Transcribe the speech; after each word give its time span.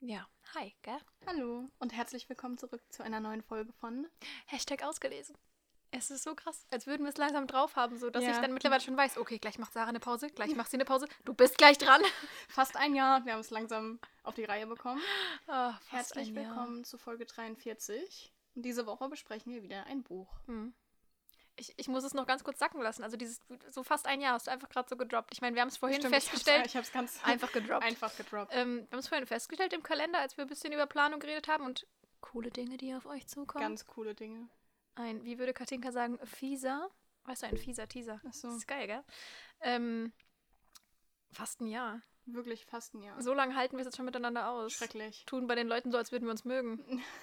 Ja, 0.00 0.26
hi, 0.54 0.74
gell? 0.82 0.98
Hallo 1.26 1.68
und 1.78 1.92
herzlich 1.92 2.28
willkommen 2.28 2.56
zurück 2.56 2.82
zu 2.90 3.02
einer 3.02 3.20
neuen 3.20 3.42
Folge 3.42 3.72
von 3.74 4.06
Hashtag 4.46 4.82
ausgelesen. 4.82 5.36
Es 5.90 6.10
ist 6.10 6.22
so 6.22 6.34
krass, 6.34 6.66
als 6.70 6.86
würden 6.86 7.02
wir 7.02 7.10
es 7.10 7.16
langsam 7.18 7.46
drauf 7.46 7.76
haben, 7.76 7.98
so 7.98 8.10
dass 8.10 8.22
Ja. 8.24 8.30
ich 8.30 8.38
dann 8.38 8.54
mittlerweile 8.54 8.80
schon 8.80 8.96
weiß, 8.96 9.18
okay, 9.18 9.38
gleich 9.38 9.58
macht 9.58 9.72
Sarah 9.72 9.88
eine 9.88 10.00
Pause, 10.00 10.30
gleich 10.30 10.54
macht 10.54 10.70
sie 10.70 10.76
eine 10.76 10.84
Pause, 10.84 11.06
du 11.24 11.34
bist 11.34 11.58
gleich 11.58 11.78
dran. 11.78 12.00
fast 12.48 12.76
ein 12.76 12.94
Jahr. 12.94 13.24
Wir 13.26 13.32
haben 13.34 13.40
es 13.40 13.50
langsam 13.50 13.98
auf 14.22 14.34
die 14.34 14.44
Reihe 14.44 14.66
bekommen. 14.66 15.02
Fast 15.46 15.90
Herzlich 15.90 16.34
willkommen 16.34 16.84
zu 16.84 16.96
Folge 16.96 17.26
43. 17.26 18.32
Und 18.54 18.62
diese 18.62 18.86
Woche 18.86 19.08
besprechen 19.08 19.52
wir 19.52 19.62
wieder 19.62 19.84
ein 19.86 20.02
Buch. 20.02 20.32
Hm. 20.46 20.72
Ich, 21.60 21.74
ich 21.76 21.88
muss 21.88 22.04
es 22.04 22.14
noch 22.14 22.26
ganz 22.26 22.42
kurz 22.42 22.58
sacken 22.58 22.80
lassen. 22.80 23.04
Also 23.04 23.18
dieses 23.18 23.40
so 23.68 23.82
fast 23.82 24.06
ein 24.06 24.20
Jahr 24.22 24.32
hast 24.32 24.46
du 24.46 24.50
einfach 24.50 24.70
gerade 24.70 24.88
so 24.88 24.96
gedroppt. 24.96 25.30
Ich 25.34 25.42
meine, 25.42 25.54
wir 25.54 25.60
haben 25.60 25.68
es 25.68 25.76
vorhin 25.76 26.00
Stimmt, 26.00 26.14
festgestellt. 26.14 26.64
Ich 26.64 26.74
habe 26.74 26.86
es 26.86 26.92
ganz 26.92 27.22
einfach 27.22 27.52
gedroppt. 27.52 27.84
einfach 27.84 28.16
gedroppt. 28.16 28.52
Ähm, 28.54 28.86
wir 28.88 28.92
haben 28.92 28.98
es 28.98 29.08
vorhin 29.08 29.26
festgestellt 29.26 29.74
im 29.74 29.82
Kalender, 29.82 30.18
als 30.20 30.38
wir 30.38 30.44
ein 30.46 30.48
bisschen 30.48 30.72
über 30.72 30.86
Planung 30.86 31.20
geredet 31.20 31.48
haben 31.48 31.64
und 31.66 31.86
coole 32.22 32.50
Dinge, 32.50 32.78
die 32.78 32.94
auf 32.94 33.04
euch 33.04 33.26
zukommen. 33.26 33.62
Ganz 33.62 33.84
coole 33.86 34.14
Dinge. 34.14 34.48
ein, 34.94 35.22
wie 35.24 35.38
würde 35.38 35.52
Katinka 35.52 35.92
sagen, 35.92 36.18
fieser. 36.26 36.88
Weißt 37.24 37.42
du, 37.42 37.48
ein 37.48 37.58
fieser 37.58 37.86
Teaser. 37.86 38.20
Ach 38.26 38.32
so. 38.32 38.48
Das 38.48 38.56
ist 38.56 38.66
geil, 38.66 38.86
gell? 38.86 39.04
Ähm, 39.60 40.12
fast 41.30 41.60
ein 41.60 41.66
Jahr. 41.66 42.00
Wirklich 42.24 42.64
fast 42.64 42.94
ein 42.94 43.02
Jahr. 43.02 43.20
So 43.20 43.34
lange 43.34 43.54
halten 43.56 43.76
wir 43.76 43.80
es 43.80 43.86
jetzt 43.86 43.96
schon 43.96 44.06
miteinander 44.06 44.48
aus. 44.50 44.72
Schrecklich. 44.72 45.24
Tun 45.26 45.46
bei 45.46 45.54
den 45.54 45.68
Leuten 45.68 45.90
so, 45.90 45.98
als 45.98 46.12
würden 46.12 46.24
wir 46.24 46.30
uns 46.30 46.44
mögen. 46.44 47.02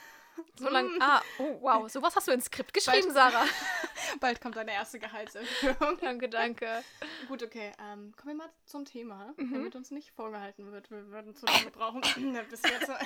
So 0.59 0.69
lange. 0.69 0.89
Ah, 0.99 1.21
oh, 1.39 1.57
wow. 1.61 1.89
Sowas 1.89 2.15
hast 2.15 2.27
du 2.27 2.31
ins 2.31 2.45
Skript 2.45 2.73
geschrieben, 2.73 3.13
Bald- 3.13 3.31
Sarah. 3.33 3.45
Bald 4.19 4.41
kommt 4.41 4.55
deine 4.55 4.73
erste 4.73 4.99
Gehaltserhöhung. 4.99 5.97
danke, 6.01 6.29
danke. 6.29 6.83
Gut, 7.27 7.43
okay. 7.43 7.71
Ähm, 7.79 8.13
kommen 8.17 8.33
wir 8.37 8.45
mal 8.45 8.49
zum 8.65 8.85
Thema, 8.85 9.33
Mhm. 9.37 9.53
damit 9.53 9.75
uns 9.75 9.91
nicht 9.91 10.11
vorgehalten 10.11 10.71
wird. 10.71 10.89
Wir 10.91 11.07
würden 11.11 11.35
zu 11.35 11.45
lange 11.45 11.71
brauchen, 11.71 12.01
bis 12.49 12.61
jetzt... 12.63 12.89
Ah, 12.89 12.97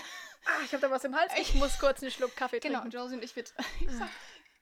ich 0.65 0.71
habe 0.73 0.81
da 0.81 0.89
was 0.91 1.03
im 1.03 1.15
Hals. 1.15 1.31
Ich 1.37 1.53
muss 1.55 1.77
kurz 1.79 2.01
einen 2.01 2.11
Schluck 2.11 2.35
Kaffee 2.35 2.59
Genau, 2.59 2.79
trinken. 2.81 2.97
Josie 2.97 3.15
und 3.15 3.23
ich 3.23 3.35
wird. 3.35 3.53
Ich 3.81 3.91
sag, 3.91 4.09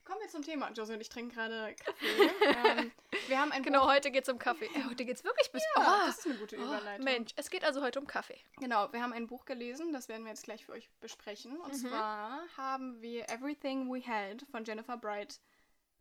kommen 0.10 0.22
wir 0.22 0.30
zum 0.30 0.42
Thema. 0.44 0.72
Josie 0.72 0.94
und 0.94 1.02
ich 1.02 1.10
trinken 1.10 1.34
gerade 1.36 1.76
Kaffee. 1.76 2.32
ähm, 2.42 2.92
wir 3.28 3.40
haben 3.40 3.52
ein 3.52 3.64
Genau, 3.70 3.82
Buch. 3.86 3.94
heute 3.94 4.12
geht's 4.12 4.28
um 4.30 4.40
Kaffee. 4.40 4.66
Äh, 4.74 4.84
heute 4.90 5.06
geht's 5.06 5.24
wirklich 5.24 5.52
bis. 5.52 5.64
Ja, 5.76 5.82
Ah, 5.84 6.06
das 6.08 6.20
ist 6.20 6.26
eine 6.26 6.36
gute 6.36 6.58
oh, 6.58 6.64
Überleitung. 6.64 7.04
Mensch, 7.06 7.32
es 7.36 7.50
geht 7.50 7.64
also 7.64 7.82
heute 7.82 8.00
um 8.00 8.08
Kaffee. 8.08 8.40
Genau, 8.60 8.92
wir 8.92 9.02
haben 9.02 9.14
ein 9.14 9.28
Buch 9.28 9.46
gelesen, 9.46 9.94
das 9.94 10.08
werden 10.10 10.24
wir 10.24 10.32
jetzt 10.32 10.44
gleich 10.44 10.66
für 10.66 10.72
euch 10.74 10.90
besprechen. 11.00 11.58
Und 11.60 11.72
Mhm. 11.74 11.88
zwar 11.88 12.42
haben 12.58 13.02
wir 13.02 13.30
Everything 13.30 13.92
We 13.94 14.02
Had 14.06 14.44
von 14.52 14.64
Jennifer 14.66 14.98
Bright 14.98 15.40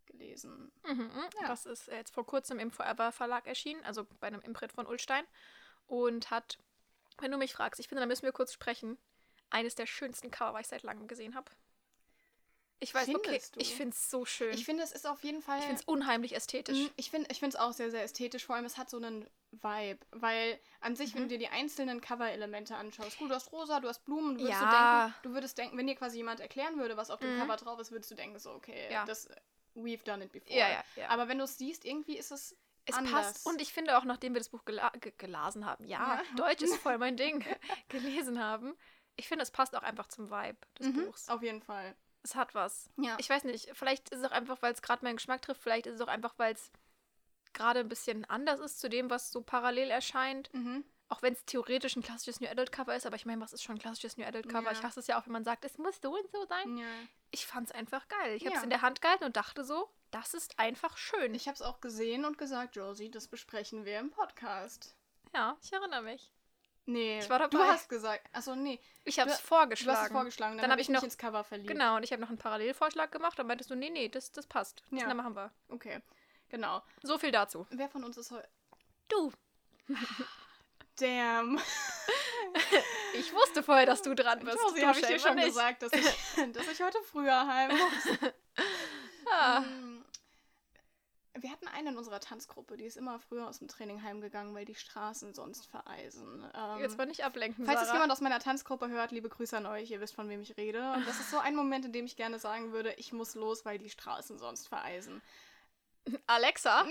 gelesen. 0.07 0.71
Mhm. 0.87 1.11
Ja. 1.41 1.47
Das 1.47 1.65
ist 1.65 1.87
jetzt 1.87 2.13
vor 2.13 2.25
kurzem 2.25 2.57
im 2.59 2.71
Forever 2.71 3.11
Verlag 3.11 3.45
erschienen, 3.47 3.83
also 3.85 4.05
bei 4.19 4.27
einem 4.27 4.41
Imprint 4.41 4.73
von 4.73 4.87
Ulstein. 4.87 5.23
Und 5.87 6.31
hat, 6.31 6.57
wenn 7.19 7.31
du 7.31 7.37
mich 7.37 7.53
fragst, 7.53 7.79
ich 7.79 7.87
finde, 7.87 8.01
da 8.01 8.07
müssen 8.07 8.23
wir 8.23 8.31
kurz 8.31 8.53
sprechen, 8.53 8.97
eines 9.51 9.75
der 9.75 9.85
schönsten 9.87 10.29
Cover, 10.31 10.53
was 10.53 10.61
ich 10.61 10.67
seit 10.67 10.83
langem 10.83 11.07
gesehen 11.07 11.35
habe. 11.35 11.49
Ich 12.81 12.93
weiß, 12.93 13.09
okay, 13.09 13.21
Findest 13.23 13.55
du? 13.55 13.59
ich 13.59 13.75
finde 13.75 13.93
es 13.93 14.09
so 14.09 14.25
schön. 14.25 14.53
Ich 14.53 14.63
finde, 14.65 14.83
es 14.83 14.91
ist 14.93 15.05
auf 15.05 15.21
jeden 15.23 15.41
Fall. 15.41 15.59
Ich 15.59 15.65
finde 15.65 15.81
es 15.81 15.87
unheimlich 15.87 16.33
ästhetisch. 16.35 16.77
Mm, 16.77 16.87
Ich 16.95 17.11
finde 17.11 17.27
ich 17.29 17.43
es 17.43 17.55
auch 17.57 17.73
sehr, 17.73 17.91
sehr 17.91 18.03
ästhetisch. 18.03 18.45
Vor 18.45 18.55
allem, 18.55 18.65
es 18.65 18.77
hat 18.77 18.89
so 18.89 18.97
einen 18.97 19.29
Vibe. 19.51 19.99
Weil 20.11 20.59
an 20.79 20.95
sich, 20.95 21.13
Mhm. 21.13 21.15
wenn 21.17 21.23
du 21.23 21.29
dir 21.29 21.39
die 21.39 21.47
einzelnen 21.49 21.99
Cover-Elemente 21.99 22.75
anschaust, 22.77 23.17
gut, 23.17 23.31
du 23.31 23.35
hast 23.35 23.51
rosa, 23.51 23.79
du 23.81 23.89
hast 23.89 24.05
Blumen, 24.05 24.37
du 24.37 24.43
würdest, 24.45 24.61
Ja. 24.61 24.69
denken, 24.71 25.15
du 25.23 25.33
würdest 25.33 25.57
denken, 25.57 25.77
wenn 25.77 25.87
dir 25.87 25.95
quasi 25.95 26.17
jemand 26.17 26.39
erklären 26.39 26.77
würde, 26.79 26.95
was 26.95 27.09
auf 27.09 27.19
dem 27.19 27.33
Mhm. 27.35 27.39
Cover 27.39 27.57
drauf 27.57 27.79
ist, 27.79 27.91
würdest 27.91 28.11
du 28.11 28.15
denken, 28.15 28.39
so, 28.39 28.51
okay, 28.51 28.87
Ja. 28.91 29.03
das, 29.05 29.27
we've 29.75 30.03
done 30.05 30.23
it 30.23 30.31
before. 30.31 30.57
Ja, 30.57 30.83
ja. 30.95 31.09
Aber 31.09 31.27
wenn 31.27 31.37
du 31.37 31.43
es 31.43 31.57
siehst, 31.57 31.83
irgendwie 31.83 32.17
ist 32.17 32.31
es, 32.31 32.55
Es 32.85 32.95
anders. 32.95 33.11
passt. 33.11 33.45
Und 33.45 33.61
ich 33.61 33.73
finde 33.73 33.97
auch, 33.97 34.05
nachdem 34.05 34.33
wir 34.33 34.39
das 34.39 34.49
Buch 34.49 34.63
gela 34.65 34.89
ge 35.01 35.11
gelasen 35.17 35.65
haben, 35.65 35.85
ja, 35.85 36.15
Ja. 36.15 36.23
Deutsch 36.37 36.61
ist 36.63 36.75
voll 36.77 36.97
mein 36.97 37.17
Ding, 37.17 37.43
gelesen 37.89 38.39
haben, 38.39 38.75
ich 39.17 39.27
finde, 39.27 39.43
es 39.43 39.51
passt 39.51 39.75
auch 39.75 39.83
einfach 39.83 40.07
zum 40.07 40.31
Vibe 40.31 40.57
des 40.79 40.87
Mhm, 40.87 41.05
Buchs. 41.05 41.27
Auf 41.27 41.43
jeden 41.43 41.61
Fall. 41.61 41.93
Es 42.23 42.35
hat 42.35 42.53
was. 42.53 42.89
Ja. 42.97 43.15
Ich 43.19 43.29
weiß 43.29 43.45
nicht, 43.45 43.69
vielleicht 43.73 44.09
ist 44.09 44.19
es 44.19 44.25
auch 44.25 44.31
einfach, 44.31 44.61
weil 44.61 44.73
es 44.73 44.81
gerade 44.81 45.03
meinen 45.05 45.15
Geschmack 45.17 45.41
trifft, 45.41 45.61
vielleicht 45.61 45.87
ist 45.87 45.95
es 45.95 46.01
auch 46.01 46.07
einfach, 46.07 46.33
weil 46.37 46.53
es 46.53 46.71
gerade 47.53 47.79
ein 47.79 47.89
bisschen 47.89 48.25
anders 48.25 48.59
ist 48.59 48.79
zu 48.79 48.89
dem, 48.89 49.09
was 49.09 49.31
so 49.31 49.41
parallel 49.41 49.89
erscheint. 49.89 50.53
Mhm. 50.53 50.83
Auch 51.07 51.23
wenn 51.23 51.33
es 51.33 51.43
theoretisch 51.45 51.95
ein 51.95 52.03
klassisches 52.03 52.39
New 52.39 52.47
Adult 52.47 52.71
Cover 52.71 52.95
ist, 52.95 53.07
aber 53.07 53.15
ich 53.15 53.25
meine, 53.25 53.41
was 53.41 53.51
ist 53.51 53.63
schon 53.63 53.77
ein 53.77 53.79
klassisches 53.79 54.17
New 54.17 54.25
Adult 54.25 54.47
Cover? 54.47 54.65
Ja. 54.65 54.71
Ich 54.73 54.83
hasse 54.83 54.99
es 54.99 55.07
ja 55.07 55.19
auch, 55.19 55.25
wenn 55.25 55.33
man 55.33 55.43
sagt, 55.43 55.65
es 55.65 55.79
muss 55.79 55.99
so 55.99 56.13
und 56.13 56.29
so 56.31 56.45
sein. 56.45 56.77
Ja. 56.77 56.85
Ich 57.31 57.47
fand 57.47 57.67
es 57.67 57.71
einfach 57.73 58.07
geil. 58.07 58.35
Ich 58.35 58.45
habe 58.45 58.55
es 58.55 58.63
in 58.63 58.69
der 58.69 58.83
Hand 58.83 59.01
gehalten 59.01 59.23
und 59.23 59.35
dachte 59.35 59.63
so, 59.63 59.89
das 60.11 60.35
ist 60.35 60.59
einfach 60.59 60.97
schön. 60.97 61.33
Ich 61.33 61.47
habe 61.47 61.55
es 61.55 61.63
auch 61.63 61.81
gesehen 61.81 62.25
und 62.25 62.37
gesagt, 62.37 62.75
Josie, 62.75 63.09
das 63.09 63.27
besprechen 63.27 63.85
wir 63.85 63.99
im 63.99 64.11
Podcast. 64.11 64.95
ja, 65.33 65.57
ich 65.63 65.73
erinnere 65.73 66.03
mich. 66.03 66.31
Nee, 66.91 67.19
Ich 67.19 67.29
war 67.29 67.39
du 67.39 67.49
dabei. 67.49 67.67
hast 67.67 67.87
gesagt. 67.89 68.25
Achso, 68.33 68.55
nee. 68.55 68.79
Ich 69.05 69.19
habe 69.19 69.29
es 69.29 69.37
Du- 69.41 69.47
vorgeschlagen. 69.47 69.95
Du 69.95 69.99
hast 70.01 70.07
es 70.07 70.11
vorgeschlagen, 70.11 70.51
dann, 70.57 70.63
Dann 70.63 70.71
habe 70.71 70.73
hab 70.73 70.79
ich 70.79 70.85
ich 70.85 70.89
mich 70.89 70.95
noch- 70.97 71.03
ins 71.03 71.17
Cover 71.17 71.43
verliebt. 71.43 71.69
Genau, 71.69 71.95
und 71.97 72.03
ich 72.03 72.11
habe 72.11 72.21
noch 72.21 72.29
einen 72.29 72.37
Parallelvorschlag 72.37 73.11
gemacht. 73.11 73.37
Dann 73.37 73.45
meintest 73.47 73.69
du, 73.69 73.75
nee, 73.75 73.89
nee, 73.89 74.09
das, 74.09 74.31
das 74.31 74.47
passt. 74.47 74.83
Ja. 74.91 75.07
dann 75.07 75.17
machen 75.17 75.35
wir. 75.35 75.51
Okay, 75.69 76.01
genau. 76.49 76.81
So 77.03 77.17
viel 77.19 77.31
dazu. 77.31 77.67
Wer 77.69 77.89
von 77.89 78.03
uns 78.03 78.17
ist 78.17 78.31
heute... 78.31 78.47
Du. 79.07 79.31
Damn. 80.99 81.59
Ich 83.13 83.31
wusste 83.33 83.61
vorher, 83.61 83.85
dass 83.85 84.01
du 84.01 84.15
dran 84.15 84.39
bist. 84.39 84.57
Josie, 84.59 84.81
du 84.81 84.87
habe 84.87 84.99
ich 84.99 85.05
dir 85.05 85.19
schon 85.19 85.35
nicht. 85.35 85.47
gesagt, 85.47 85.83
dass 85.83 85.91
ich, 85.93 86.05
dass 86.53 86.67
ich 86.67 86.81
heute 86.81 86.97
früher 87.03 87.45
heim 87.45 87.69
muss. 87.77 88.31
Ah. 89.31 89.59
Mm. 89.61 89.88
Wir 91.41 91.51
hatten 91.51 91.67
eine 91.67 91.89
in 91.89 91.97
unserer 91.97 92.19
Tanzgruppe, 92.19 92.77
die 92.77 92.85
ist 92.85 92.97
immer 92.97 93.19
früher 93.19 93.47
aus 93.47 93.59
dem 93.59 93.67
Training 93.67 94.03
heimgegangen, 94.03 94.53
weil 94.55 94.65
die 94.65 94.75
Straßen 94.75 95.33
sonst 95.33 95.65
vereisen. 95.67 96.45
Ähm, 96.53 96.79
Jetzt 96.81 96.97
mal 96.97 97.05
nicht 97.05 97.23
ablenken, 97.23 97.65
Falls 97.65 97.81
es 97.81 97.87
Sarah. 97.87 97.97
jemand 97.97 98.11
aus 98.11 98.21
meiner 98.21 98.39
Tanzgruppe 98.39 98.89
hört, 98.89 99.11
liebe 99.11 99.29
Grüße 99.29 99.55
an 99.57 99.65
euch, 99.65 99.91
ihr 99.91 100.01
wisst, 100.01 100.15
von 100.15 100.29
wem 100.29 100.41
ich 100.41 100.57
rede. 100.57 100.91
Und 100.93 101.07
das 101.07 101.19
ist 101.19 101.31
so 101.31 101.37
ein 101.39 101.55
Moment, 101.55 101.85
in 101.85 101.93
dem 101.93 102.05
ich 102.05 102.15
gerne 102.15 102.39
sagen 102.39 102.71
würde, 102.71 102.93
ich 102.97 103.13
muss 103.13 103.35
los, 103.35 103.65
weil 103.65 103.77
die 103.77 103.89
Straßen 103.89 104.37
sonst 104.37 104.67
vereisen. 104.67 105.21
Alexa, 106.27 106.85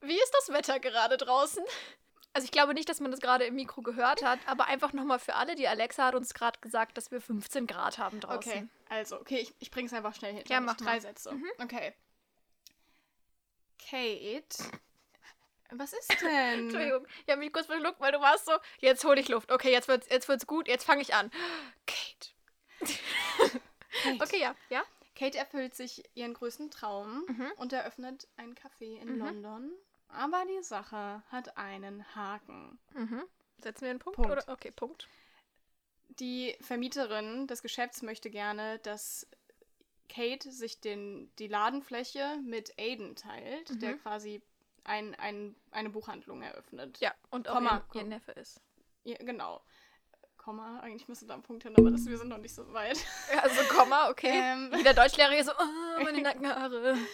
wie 0.00 0.16
ist 0.16 0.34
das 0.40 0.54
Wetter 0.54 0.80
gerade 0.80 1.16
draußen? 1.16 1.64
Also 2.32 2.44
ich 2.44 2.52
glaube 2.52 2.74
nicht, 2.74 2.88
dass 2.88 3.00
man 3.00 3.10
das 3.10 3.20
gerade 3.20 3.44
im 3.44 3.54
Mikro 3.54 3.80
gehört 3.80 4.22
hat, 4.22 4.38
aber 4.46 4.66
einfach 4.66 4.92
nochmal 4.92 5.18
für 5.18 5.36
alle, 5.36 5.54
die 5.54 5.68
Alexa 5.68 6.04
hat 6.06 6.14
uns 6.14 6.34
gerade 6.34 6.60
gesagt, 6.60 6.98
dass 6.98 7.10
wir 7.10 7.20
15 7.20 7.66
Grad 7.66 7.96
haben 7.98 8.20
draußen. 8.20 8.52
Okay, 8.52 8.68
also, 8.90 9.18
okay, 9.18 9.38
ich, 9.38 9.54
ich 9.58 9.70
bring's 9.70 9.94
einfach 9.94 10.14
schnell 10.14 10.34
hinter 10.34 10.52
Ja, 10.52 10.60
mach 10.60 10.76
Drei 10.76 10.84
mal. 10.84 11.00
Sätze. 11.00 11.34
Okay. 11.58 11.94
Kate. 13.88 14.56
Was 15.70 15.92
ist 15.92 16.20
denn? 16.22 16.30
Entschuldigung, 16.70 17.06
ich 17.26 17.30
habe 17.32 17.40
mich 17.40 17.52
kurz 17.52 17.66
verschluckt, 17.66 18.00
weil 18.00 18.12
du 18.12 18.20
warst 18.20 18.46
so, 18.46 18.52
jetzt 18.78 19.04
hole 19.04 19.20
ich 19.20 19.28
Luft. 19.28 19.50
Okay, 19.50 19.72
jetzt 19.72 19.88
wird's, 19.88 20.06
jetzt 20.08 20.28
wird's 20.28 20.46
gut, 20.46 20.68
jetzt 20.68 20.84
fange 20.84 21.02
ich 21.02 21.14
an. 21.14 21.30
Kate. 21.86 22.30
Kate. 23.38 23.60
Okay, 24.20 24.38
ja. 24.40 24.54
Ja? 24.68 24.84
Kate 25.14 25.38
erfüllt 25.38 25.74
sich 25.74 26.02
ihren 26.14 26.34
größten 26.34 26.70
Traum 26.70 27.24
Mhm. 27.28 27.50
und 27.56 27.72
eröffnet 27.72 28.28
ein 28.36 28.54
Café 28.54 29.00
in 29.00 29.14
Mhm. 29.14 29.18
London. 29.18 29.72
Aber 30.08 30.44
die 30.46 30.62
Sache 30.62 31.22
hat 31.32 31.56
einen 31.56 32.04
Haken. 32.14 32.78
Mhm. 32.92 33.22
Setzen 33.58 33.82
wir 33.84 33.90
einen 33.90 33.98
Punkt? 33.98 34.16
Punkt. 34.16 34.30
Oder? 34.30 34.44
Okay, 34.52 34.70
Punkt. 34.70 35.08
Die 36.20 36.54
Vermieterin 36.60 37.46
des 37.46 37.62
Geschäfts 37.62 38.02
möchte 38.02 38.28
gerne, 38.28 38.78
dass 38.80 39.26
Kate 40.08 40.50
sich 40.52 40.80
den, 40.80 41.30
die 41.38 41.48
Ladenfläche 41.48 42.38
mit 42.44 42.72
Aiden 42.78 43.16
teilt, 43.16 43.70
Mhm. 43.70 43.80
der 43.80 43.94
quasi 43.98 44.42
ein, 44.84 45.14
ein, 45.16 45.56
eine 45.72 45.90
Buchhandlung 45.90 46.42
eröffnet. 46.42 46.98
Ja, 47.00 47.12
und 47.30 47.48
auch 47.48 47.54
Komma, 47.54 47.84
ihr, 47.94 48.00
ihr. 48.02 48.06
Neffe 48.06 48.32
ist. 48.32 48.60
Ja, 49.04 49.16
genau. 49.18 49.60
Komma, 50.36 50.78
eigentlich 50.80 51.08
müsste 51.08 51.26
da 51.26 51.34
ein 51.34 51.42
Punkt 51.42 51.64
hin, 51.64 51.74
aber 51.76 51.90
das, 51.90 52.06
wir 52.06 52.16
sind 52.18 52.28
noch 52.28 52.38
nicht 52.38 52.54
so 52.54 52.72
weit. 52.72 52.98
Ja, 53.32 53.40
also 53.40 53.62
Komma, 53.74 54.08
okay. 54.10 54.30
Ähm. 54.32 54.70
Wie 54.72 54.82
der 54.84 54.94
Deutschlehrer 54.94 55.32
hier 55.32 55.44
so, 55.44 55.52
oh, 55.52 56.02
meine 56.02 56.22
Nackenhaare. 56.22 56.96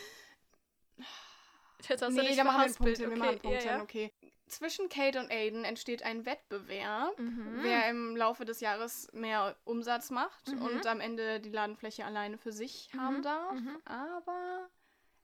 Jetzt 1.89 2.03
hast 2.03 2.17
du 2.17 2.21
nee, 2.23 2.29
dich 2.29 2.37
da 2.37 2.45
machen 2.45 2.59
wir 2.59 2.65
einen 2.65 2.75
verhaspelt. 2.75 2.99
Punkt 2.99 2.99
hin, 2.99 3.11
wir 3.11 3.17
Okay, 3.17 3.19
machen 3.19 3.29
einen 3.31 3.41
Punkt 3.41 3.65
ja, 3.65 3.77
ja. 3.77 3.83
okay. 3.83 4.13
Zwischen 4.49 4.89
Kate 4.91 5.19
und 5.19 5.31
Aiden 5.31 5.65
entsteht 5.65 6.03
ein 6.03 6.27
Wettbewerb, 6.27 7.19
Mhm. 7.19 7.59
wer 7.63 7.89
im 7.89 8.17
Laufe 8.17 8.45
des 8.45 8.61
Jahres 8.61 9.09
mehr 9.13 9.57
Umsatz 9.65 10.11
macht 10.11 10.49
Mhm. 10.49 10.63
und 10.63 10.87
am 10.87 11.01
Ende 11.01 11.41
die 11.41 11.49
Ladenfläche 11.51 12.05
alleine 12.05 12.37
für 12.37 12.53
sich 12.53 12.91
haben 12.97 13.19
Mhm, 13.19 13.23
darf. 13.23 13.53
mhm. 13.55 13.79
Aber 13.87 14.69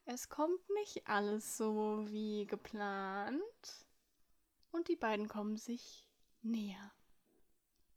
es 0.06 0.28
kommt 0.30 0.60
nicht 0.70 1.06
alles 1.06 1.56
so 1.58 2.06
wie 2.08 2.46
geplant. 2.46 3.42
Und 4.70 4.88
die 4.88 4.96
beiden 4.96 5.28
kommen 5.28 5.56
sich 5.56 6.06
näher. 6.42 6.92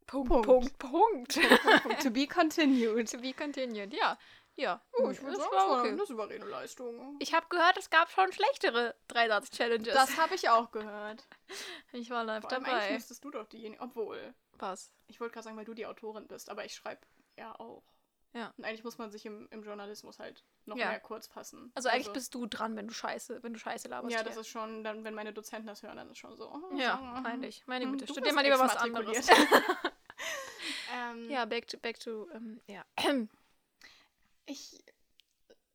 Punkt, 0.07 0.27
Punkt. 0.29 0.45
Punkt, 0.47 0.77
Punkt. 0.79 1.39
to 2.05 2.11
be 2.11 2.27
continued. 2.27 3.09
to 3.09 3.17
be 3.19 3.31
continued, 3.31 3.93
ja. 3.93 4.17
Ja, 4.55 4.81
Oh, 4.93 5.09
ich 5.09 5.21
würde 5.21 5.37
das 5.37 5.43
sagen, 5.45 5.55
war 5.55 5.67
das 5.69 5.79
okay. 5.79 5.89
eine 5.89 6.05
souveräne 6.05 6.45
Leistung. 6.45 7.15
Ich 7.19 7.33
habe 7.33 7.45
gehört, 7.49 7.77
es 7.77 7.89
gab 7.89 8.11
schon 8.11 8.31
schlechtere 8.31 8.95
Dreisatz-Challenges. 9.07 9.93
Das 9.93 10.17
habe 10.17 10.35
ich 10.35 10.49
auch 10.49 10.71
gehört. 10.71 11.25
ich 11.93 12.09
war 12.09 12.23
live 12.23 12.41
Vor 12.43 12.51
allem 12.51 12.65
eigentlich 12.65 12.79
dabei. 12.81 12.93
müsstest 12.93 13.23
du 13.23 13.31
doch 13.31 13.47
diejenige, 13.47 13.81
obwohl, 13.81 14.33
Was? 14.59 14.91
ich 15.07 15.19
wollte 15.19 15.33
gerade 15.33 15.45
sagen, 15.45 15.57
weil 15.57 15.65
du 15.65 15.73
die 15.73 15.85
Autorin 15.85 16.27
bist, 16.27 16.49
aber 16.49 16.65
ich 16.65 16.75
schreibe 16.75 17.01
ja 17.37 17.57
auch. 17.59 17.83
Ja. 18.33 18.53
Und 18.57 18.63
eigentlich 18.63 18.83
muss 18.83 18.97
man 18.97 19.09
sich 19.11 19.25
im, 19.25 19.47
im 19.51 19.63
Journalismus 19.63 20.19
halt 20.19 20.45
noch 20.65 20.77
Ja. 20.77 20.87
mehr 20.89 20.99
kurz 20.99 21.27
fassen. 21.27 21.71
Also 21.75 21.89
eigentlich 21.89 22.13
bist 22.13 22.33
du 22.33 22.45
dran, 22.45 22.75
wenn 22.77 22.87
du 22.87 22.93
Scheiße, 22.93 23.43
wenn 23.43 23.53
du 23.53 23.59
Scheiße 23.59 23.87
laberst. 23.89 24.13
Ja, 24.13 24.23
das 24.23 24.33
hier. 24.33 24.41
ist 24.41 24.47
schon, 24.47 24.83
dann, 24.83 25.03
wenn 25.03 25.13
meine 25.13 25.33
Dozenten 25.33 25.67
das 25.67 25.81
hören, 25.83 25.97
dann 25.97 26.11
ist 26.11 26.17
schon 26.17 26.35
so. 26.37 26.49
oh, 26.49 26.75
Ja, 26.77 27.13
so, 27.17 27.23
peinlich. 27.23 27.63
Meine 27.67 27.85
hm, 27.85 27.91
Güte. 27.93 28.05
du 28.05 28.13
Studier 28.13 28.33
mal 28.33 28.43
lieber 28.43 28.59
was 28.59 28.77
anderes. 28.77 29.27
ähm, 30.93 31.29
Ja, 31.29 31.45
back 31.45 31.67
to, 31.67 31.77
back 31.77 31.99
to, 31.99 32.29
ähm, 32.33 32.61
ja. 32.67 32.85
Ich, 34.51 34.83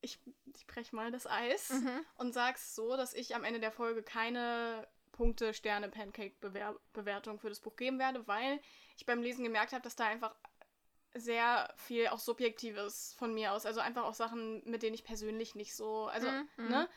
ich, 0.01 0.21
ich 0.55 0.67
brech 0.67 0.93
mal 0.93 1.11
das 1.11 1.27
Eis 1.27 1.71
Mhm. 1.71 2.05
und 2.17 2.33
sag's 2.33 2.75
so, 2.75 2.97
dass 2.97 3.15
ich 3.15 3.35
am 3.35 3.45
Ende 3.45 3.61
der 3.61 3.73
Folge 3.73 4.03
keine 4.03 4.87
Punkte, 5.13 5.55
Sterne, 5.55 5.89
Pancake-Bewertung 5.89 7.39
für 7.39 7.49
das 7.49 7.61
Buch 7.61 7.77
geben 7.77 7.99
werde, 7.99 8.27
weil 8.27 8.61
ich 8.97 9.07
beim 9.07 9.23
Lesen 9.23 9.45
gemerkt 9.45 9.73
habe, 9.73 9.83
dass 9.83 9.97
da 9.97 10.05
einfach 10.07 10.35
sehr 11.15 11.73
viel 11.77 12.09
auch 12.09 12.19
Subjektives 12.19 13.15
von 13.15 13.33
mir 13.33 13.53
aus, 13.53 13.65
also 13.65 13.81
einfach 13.81 14.05
auch 14.05 14.13
Sachen, 14.15 14.63
mit 14.69 14.83
denen 14.83 14.95
ich 14.95 15.05
persönlich 15.05 15.55
nicht 15.55 15.75
so, 15.75 16.07
also, 16.07 16.31
Mhm, 16.31 16.49
mhm. 16.59 16.69
ne? 16.69 16.89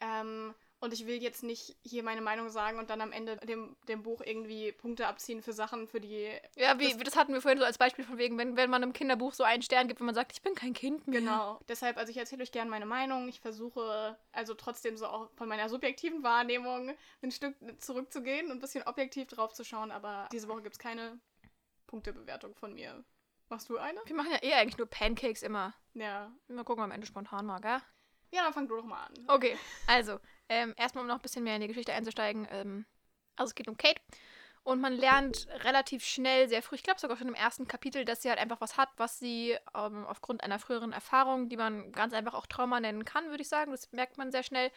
Ähm, 0.00 0.54
und 0.84 0.92
ich 0.92 1.06
will 1.06 1.22
jetzt 1.22 1.42
nicht 1.42 1.76
hier 1.82 2.02
meine 2.02 2.20
Meinung 2.20 2.50
sagen 2.50 2.78
und 2.78 2.90
dann 2.90 3.00
am 3.00 3.10
Ende 3.10 3.36
dem, 3.38 3.76
dem 3.88 4.02
Buch 4.02 4.20
irgendwie 4.24 4.70
Punkte 4.72 5.06
abziehen 5.06 5.42
für 5.42 5.52
Sachen, 5.52 5.88
für 5.88 6.00
die 6.00 6.30
Ja, 6.56 6.78
wie, 6.78 6.94
das, 6.96 7.16
hatten 7.16 7.32
wir 7.32 7.40
vorhin 7.40 7.58
so 7.58 7.64
als 7.64 7.78
Beispiel 7.78 8.04
von 8.04 8.18
wegen, 8.18 8.38
wenn, 8.38 8.56
wenn 8.56 8.70
man 8.70 8.82
einem 8.82 8.92
Kinderbuch 8.92 9.32
so 9.32 9.42
einen 9.42 9.62
Stern 9.62 9.88
gibt, 9.88 10.00
wenn 10.00 10.06
man 10.06 10.14
sagt, 10.14 10.32
ich 10.32 10.42
bin 10.42 10.54
kein 10.54 10.74
Kind 10.74 11.08
mehr. 11.08 11.20
Genau. 11.20 11.58
Deshalb, 11.68 11.96
also 11.96 12.10
ich 12.10 12.16
erzähle 12.18 12.42
euch 12.42 12.52
gerne 12.52 12.70
meine 12.70 12.86
Meinung. 12.86 13.28
Ich 13.28 13.40
versuche 13.40 14.16
also 14.32 14.54
trotzdem 14.54 14.96
so 14.96 15.06
auch 15.06 15.30
von 15.34 15.48
meiner 15.48 15.68
subjektiven 15.68 16.22
Wahrnehmung 16.22 16.94
ein 17.22 17.30
Stück 17.30 17.56
zurückzugehen 17.78 18.50
und 18.50 18.58
ein 18.58 18.60
bisschen 18.60 18.84
objektiv 18.84 19.28
drauf 19.28 19.54
zu 19.54 19.64
schauen, 19.64 19.90
aber 19.90 20.28
diese 20.32 20.48
Woche 20.48 20.62
gibt 20.62 20.74
es 20.74 20.78
keine 20.78 21.18
Punktebewertung 21.86 22.54
von 22.54 22.74
mir. 22.74 23.04
Machst 23.48 23.68
du 23.68 23.78
eine? 23.78 24.00
Wir 24.04 24.16
machen 24.16 24.32
ja 24.32 24.42
eh 24.42 24.54
eigentlich 24.54 24.78
nur 24.78 24.86
Pancakes 24.86 25.42
immer. 25.42 25.74
Ja. 25.94 26.32
Mal 26.48 26.64
gucken, 26.64 26.84
am 26.84 26.90
Ende 26.90 27.06
spontan 27.06 27.46
mal, 27.46 27.60
gell? 27.60 27.80
Ja, 28.34 28.42
dann 28.42 28.52
fang 28.52 28.66
du 28.66 28.76
doch 28.76 28.84
mal 28.84 29.04
an. 29.04 29.14
Okay, 29.28 29.56
also, 29.86 30.18
ähm, 30.48 30.74
erstmal 30.76 31.02
um 31.02 31.08
noch 31.08 31.16
ein 31.16 31.22
bisschen 31.22 31.44
mehr 31.44 31.54
in 31.54 31.60
die 31.60 31.68
Geschichte 31.68 31.92
einzusteigen. 31.92 32.48
Ähm, 32.50 32.84
also 33.36 33.50
es 33.50 33.54
geht 33.54 33.68
um 33.68 33.76
Kate. 33.76 34.00
Und 34.64 34.80
man 34.80 34.94
lernt 34.94 35.46
relativ 35.62 36.04
schnell, 36.04 36.48
sehr 36.48 36.62
früh, 36.62 36.76
ich 36.76 36.82
glaube 36.82 36.98
sogar 36.98 37.16
schon 37.16 37.28
im 37.28 37.34
ersten 37.34 37.68
Kapitel, 37.68 38.04
dass 38.04 38.22
sie 38.22 38.30
halt 38.30 38.40
einfach 38.40 38.60
was 38.60 38.76
hat, 38.76 38.88
was 38.96 39.18
sie 39.18 39.56
ähm, 39.74 40.04
aufgrund 40.06 40.42
einer 40.42 40.58
früheren 40.58 40.92
Erfahrung, 40.92 41.48
die 41.48 41.56
man 41.56 41.92
ganz 41.92 42.12
einfach 42.14 42.34
auch 42.34 42.46
Trauma 42.46 42.80
nennen 42.80 43.04
kann, 43.04 43.28
würde 43.28 43.42
ich 43.42 43.48
sagen, 43.48 43.70
das 43.70 43.92
merkt 43.92 44.16
man 44.16 44.32
sehr 44.32 44.42
schnell, 44.42 44.70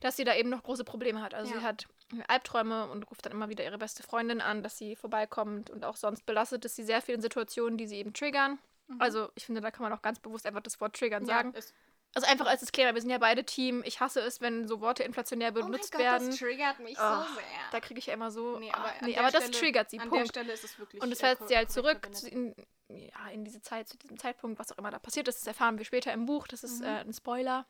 dass 0.00 0.16
sie 0.16 0.24
da 0.24 0.34
eben 0.34 0.48
noch 0.48 0.62
große 0.62 0.84
Probleme 0.84 1.20
hat. 1.22 1.34
Also 1.34 1.52
Ja. 1.52 1.60
sie 1.60 1.64
hat 1.66 1.86
Albträume 2.26 2.90
und 2.90 3.08
ruft 3.10 3.24
dann 3.26 3.32
immer 3.32 3.48
wieder 3.50 3.62
ihre 3.64 3.78
beste 3.78 4.02
Freundin 4.02 4.40
an, 4.40 4.62
dass 4.62 4.78
sie 4.78 4.96
vorbeikommt 4.96 5.70
und 5.70 5.84
auch 5.84 5.96
sonst 5.96 6.24
belastet 6.26 6.64
ist 6.64 6.76
sie 6.76 6.82
sehr 6.82 7.02
viel 7.02 7.14
in 7.14 7.20
Situationen, 7.20 7.76
die 7.78 7.86
sie 7.86 7.96
eben 7.98 8.14
triggern. 8.14 8.58
Also 8.98 9.30
ich 9.34 9.46
finde, 9.46 9.60
da 9.60 9.70
kann 9.70 9.82
man 9.82 9.92
auch 9.92 10.02
ganz 10.02 10.20
bewusst 10.20 10.46
einfach 10.46 10.60
das 10.62 10.80
Wort 10.80 10.96
triggern 10.96 11.24
sagen. 11.24 11.48
Mhm. 11.48 11.54
Ja, 11.54 11.58
ist, 11.58 11.74
Also 12.14 12.28
einfach 12.28 12.46
als 12.46 12.60
Disclaimer, 12.60 12.94
wir 12.94 13.00
sind 13.00 13.10
ja 13.10 13.18
beide 13.18 13.44
Team. 13.44 13.82
Ich 13.86 14.00
hasse 14.00 14.20
es, 14.20 14.40
wenn 14.42 14.68
so 14.68 14.80
Worte 14.80 15.02
inflationär 15.02 15.50
oh 15.50 15.58
mein 15.60 15.70
benutzt 15.70 15.92
Gott, 15.92 16.00
werden. 16.02 16.28
das 16.28 16.38
triggert 16.38 16.78
mich 16.80 16.98
Oh, 16.98 17.02
so 17.24 17.34
sehr. 17.34 17.42
Da 17.70 17.80
kriege 17.80 17.98
ich 17.98 18.06
ja 18.06 18.14
immer 18.14 18.30
so. 18.30 18.58
nee, 18.58 18.70
ah, 18.72 18.76
aber, 18.78 18.88
an 18.88 18.94
nee, 19.02 19.16
aber 19.16 19.30
das 19.30 19.44
Stelle, 19.44 19.58
triggert 19.58 19.90
sie. 19.90 19.98
An 19.98 20.08
Punkt. 20.10 20.24
der 20.24 20.28
Stelle 20.28 20.52
ist 20.52 20.64
es 20.64 20.78
wirklich. 20.78 21.02
Und 21.02 21.10
es 21.10 21.18
äh, 21.18 21.26
versetzt 21.26 21.48
sie 21.48 21.56
halt 21.56 21.70
zurück 21.72 22.06
in, 22.30 22.54
ja, 22.88 23.28
in 23.32 23.44
diese 23.44 23.62
Zeit, 23.62 23.88
zu 23.88 23.96
diesem 23.96 24.18
Zeitpunkt, 24.18 24.58
was 24.58 24.70
auch 24.72 24.78
immer 24.78 24.90
da 24.90 24.98
passiert 24.98 25.26
ist. 25.28 25.40
Das 25.40 25.46
erfahren 25.46 25.78
wir 25.78 25.84
später 25.86 26.12
im 26.12 26.26
Buch. 26.26 26.46
Das 26.48 26.62
ist 26.64 26.80
Mhm. 26.80 26.86
äh, 26.86 27.00
ein 27.00 27.12
Spoiler. 27.14 27.66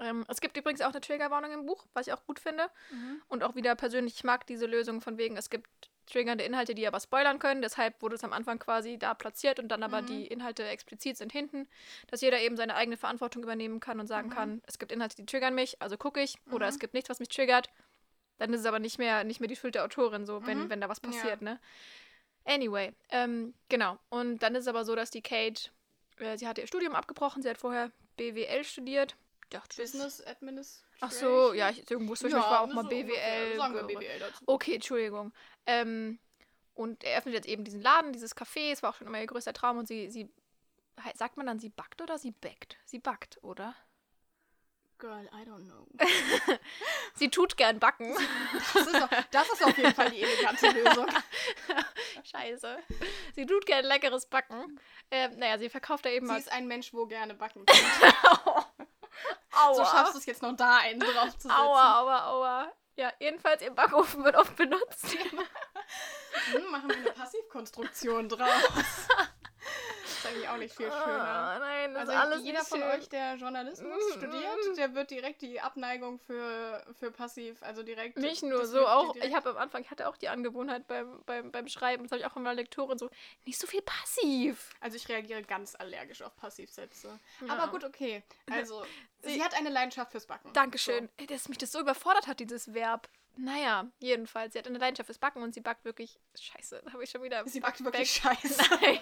Ähm, 0.00 0.24
es 0.26 0.40
gibt 0.40 0.56
übrigens 0.56 0.80
auch 0.80 0.90
eine 0.90 1.00
Triggerwarnung 1.00 1.52
im 1.52 1.66
Buch, 1.66 1.86
was 1.92 2.08
ich 2.08 2.12
auch 2.12 2.24
gut 2.26 2.40
finde. 2.40 2.68
Mhm. 2.90 3.22
Und 3.28 3.44
auch 3.44 3.54
wieder 3.54 3.76
persönlich, 3.76 4.14
ich 4.16 4.24
mag 4.24 4.46
diese 4.46 4.66
Lösung 4.66 5.00
von 5.00 5.16
wegen, 5.18 5.36
es 5.36 5.50
gibt 5.50 5.68
triggernde 6.06 6.44
Inhalte, 6.44 6.74
die 6.74 6.86
aber 6.86 7.00
spoilern 7.00 7.38
können. 7.38 7.62
Deshalb 7.62 8.00
wurde 8.02 8.14
es 8.16 8.24
am 8.24 8.32
Anfang 8.32 8.58
quasi 8.58 8.98
da 8.98 9.14
platziert 9.14 9.58
und 9.58 9.68
dann 9.68 9.82
aber 9.82 10.02
Mhm. 10.02 10.06
die 10.06 10.26
Inhalte 10.26 10.64
explizit 10.66 11.16
sind 11.16 11.32
hinten, 11.32 11.68
dass 12.08 12.20
jeder 12.20 12.40
eben 12.40 12.56
seine 12.56 12.74
eigene 12.76 12.96
Verantwortung 12.96 13.42
übernehmen 13.42 13.80
kann 13.80 14.00
und 14.00 14.06
sagen 14.06 14.28
Mhm. 14.28 14.32
kann, 14.32 14.62
es 14.66 14.78
gibt 14.78 14.92
Inhalte, 14.92 15.16
die 15.16 15.26
triggern 15.26 15.54
mich, 15.54 15.80
also 15.80 15.96
gucke 15.96 16.20
ich. 16.20 16.36
Oder 16.50 16.66
Mhm. 16.66 16.70
es 16.70 16.78
gibt 16.78 16.94
nichts, 16.94 17.10
was 17.10 17.20
mich 17.20 17.28
triggert. 17.28 17.70
Dann 18.38 18.52
ist 18.52 18.60
es 18.60 18.66
aber 18.66 18.80
nicht 18.80 18.98
mehr, 18.98 19.24
nicht 19.24 19.40
mehr 19.40 19.48
die 19.48 19.56
Schuld 19.56 19.74
der 19.76 19.84
Autorin, 19.84 20.26
so, 20.26 20.44
wenn, 20.46 20.64
Mhm. 20.64 20.70
wenn 20.70 20.80
da 20.80 20.88
was 20.88 20.98
Ja. 21.02 21.08
passiert, 21.08 21.40
ne? 21.42 21.60
Anyway, 22.44 22.92
ähm, 23.10 23.54
genau. 23.68 23.98
Und 24.10 24.42
dann 24.42 24.54
ist 24.54 24.62
es 24.62 24.68
aber 24.68 24.84
so, 24.84 24.94
dass 24.94 25.10
die 25.10 25.22
Kate, 25.22 25.70
äh, 26.18 26.36
sie 26.36 26.46
hatte 26.46 26.60
ihr 26.60 26.66
Studium 26.66 26.94
abgebrochen, 26.94 27.42
sie 27.42 27.48
hat 27.48 27.58
vorher 27.58 27.90
BWL 28.16 28.64
studiert. 28.64 29.16
Dachte, 29.54 29.80
Business 29.80 30.20
Administration. 30.20 30.84
Ach 31.00 31.10
so, 31.10 31.52
ja, 31.52 31.70
ich, 31.70 31.88
irgendwo 31.90 32.14
zwischen 32.14 32.38
war 32.38 32.62
auch 32.62 32.66
mal 32.66 32.82
so. 32.82 32.88
BWL. 32.88 33.56
Sagen 33.56 33.74
wir 33.74 33.84
BWL 33.84 34.18
dazu. 34.18 34.44
Okay, 34.46 34.74
Entschuldigung. 34.74 35.32
Ähm, 35.66 36.18
und 36.74 37.04
er 37.04 37.18
öffnet 37.18 37.34
jetzt 37.34 37.46
eben 37.46 37.64
diesen 37.64 37.80
Laden, 37.80 38.12
dieses 38.12 38.36
Café. 38.36 38.72
Es 38.72 38.82
war 38.82 38.90
auch 38.90 38.96
schon 38.96 39.06
immer 39.06 39.20
ihr 39.20 39.26
größter 39.26 39.52
Traum. 39.52 39.78
Und 39.78 39.86
sie, 39.86 40.10
sie, 40.10 40.28
sagt 41.14 41.36
man 41.36 41.46
dann, 41.46 41.60
sie 41.60 41.68
backt 41.68 42.02
oder 42.02 42.18
sie 42.18 42.32
backt? 42.32 42.78
Sie 42.84 42.98
backt, 42.98 43.38
oder? 43.42 43.74
Girl, 44.98 45.28
I 45.32 45.44
don't 45.44 45.64
know. 45.66 45.86
Sie 47.14 47.28
tut 47.28 47.56
gern 47.56 47.78
backen. 47.78 48.14
Das 48.74 48.86
ist, 48.86 49.02
auf, 49.02 49.10
das 49.30 49.52
ist 49.52 49.64
auf 49.64 49.76
jeden 49.76 49.92
Fall 49.92 50.10
die 50.10 50.22
elegante 50.22 50.70
Lösung. 50.70 51.06
Scheiße. 52.24 52.78
Sie 53.34 53.44
tut 53.44 53.66
gern 53.66 53.84
leckeres 53.84 54.26
Backen. 54.26 54.80
Ähm, 55.10 55.36
naja, 55.36 55.58
sie 55.58 55.68
verkauft 55.68 56.04
da 56.04 56.10
eben 56.10 56.26
Sie 56.28 56.36
ist 56.36 56.50
ein 56.50 56.68
Mensch, 56.68 56.94
wo 56.94 57.06
gerne 57.06 57.34
backen 57.34 57.66
kann. 57.66 58.53
Aua. 59.56 59.74
So 59.74 59.84
schaffst 59.84 60.14
du 60.14 60.18
es 60.18 60.26
jetzt 60.26 60.42
noch 60.42 60.56
da 60.56 60.78
einen 60.78 61.00
drauf 61.00 61.30
zu 61.36 61.48
setzen. 61.48 61.50
aua, 61.50 62.00
aua, 62.00 62.26
aua. 62.26 62.72
Ja, 62.96 63.12
jedenfalls, 63.18 63.62
ihr 63.62 63.70
Backofen 63.70 64.24
wird 64.24 64.36
oft 64.36 64.56
benutzt. 64.56 65.06
Hm, 66.50 66.70
machen 66.70 66.88
wir 66.88 66.96
eine 66.96 67.12
Passivkonstruktion 67.12 68.28
draus. 68.28 68.48
ist 70.24 70.30
eigentlich 70.30 70.48
auch 70.48 70.56
nicht 70.56 70.74
viel 70.74 70.86
schöner. 70.90 71.24
Ah, 71.24 71.58
nein, 71.58 71.96
Also 71.96 72.36
jeder 72.42 72.64
von 72.64 72.80
schön. 72.80 72.88
euch, 72.90 73.08
der 73.08 73.34
Journalismus 73.36 73.92
Mm, 73.92 74.12
studiert, 74.18 74.76
der 74.76 74.94
wird 74.94 75.10
direkt 75.10 75.42
die 75.42 75.60
Abneigung 75.60 76.18
für, 76.18 76.84
für 76.98 77.10
Passiv, 77.10 77.62
also 77.62 77.82
direkt. 77.82 78.16
Nicht 78.18 78.42
nur 78.42 78.66
so, 78.66 78.86
auch, 78.86 79.14
ich 79.16 79.34
habe 79.34 79.50
am 79.50 79.56
Anfang, 79.56 79.82
ich 79.82 79.90
hatte 79.90 80.08
auch 80.08 80.16
die 80.16 80.28
Angewohnheit 80.28 80.86
beim, 80.86 81.22
beim, 81.26 81.50
beim 81.52 81.68
Schreiben, 81.68 82.04
das 82.04 82.12
habe 82.12 82.20
ich 82.20 82.26
auch 82.26 82.32
von 82.32 82.42
meiner 82.42 82.54
Lektorin 82.56 82.98
so, 82.98 83.10
nicht 83.44 83.58
so 83.58 83.66
viel 83.66 83.82
passiv. 83.82 84.70
Also 84.80 84.96
ich 84.96 85.08
reagiere 85.08 85.42
ganz 85.42 85.74
allergisch 85.74 86.22
auf 86.22 86.34
Passivsätze. 86.36 87.18
Ja. 87.40 87.48
Aber 87.48 87.70
gut, 87.70 87.84
okay. 87.84 88.22
Also, 88.50 88.84
sie, 89.22 89.34
Sie- 89.34 89.42
hat 89.42 89.54
eine 89.54 89.70
Leidenschaft 89.70 90.12
fürs 90.12 90.26
Backen. 90.26 90.52
Dankeschön. 90.52 91.08
Ey, 91.16 91.26
dass 91.26 91.48
mich 91.48 91.58
das 91.58 91.72
so 91.72 91.80
überfordert 91.80 92.26
hat, 92.26 92.40
dieses 92.40 92.72
Verb. 92.74 93.08
Naja, 93.36 93.86
jedenfalls, 93.98 94.52
sie 94.52 94.58
hat 94.60 94.66
eine 94.68 94.78
Leidenschaft 94.78 95.06
fürs 95.06 95.18
Backen 95.18 95.42
und 95.42 95.54
sie 95.54 95.60
backt 95.60 95.84
wirklich, 95.84 96.20
scheiße, 96.38 96.82
da 96.84 96.92
habe 96.92 97.02
ich 97.02 97.10
schon 97.10 97.22
wieder... 97.22 97.42
So. 97.44 97.50
Sie 97.50 97.60
backt 97.60 97.84
wirklich 97.84 98.10
scheiße. 98.10 98.62
Nein. 98.80 99.00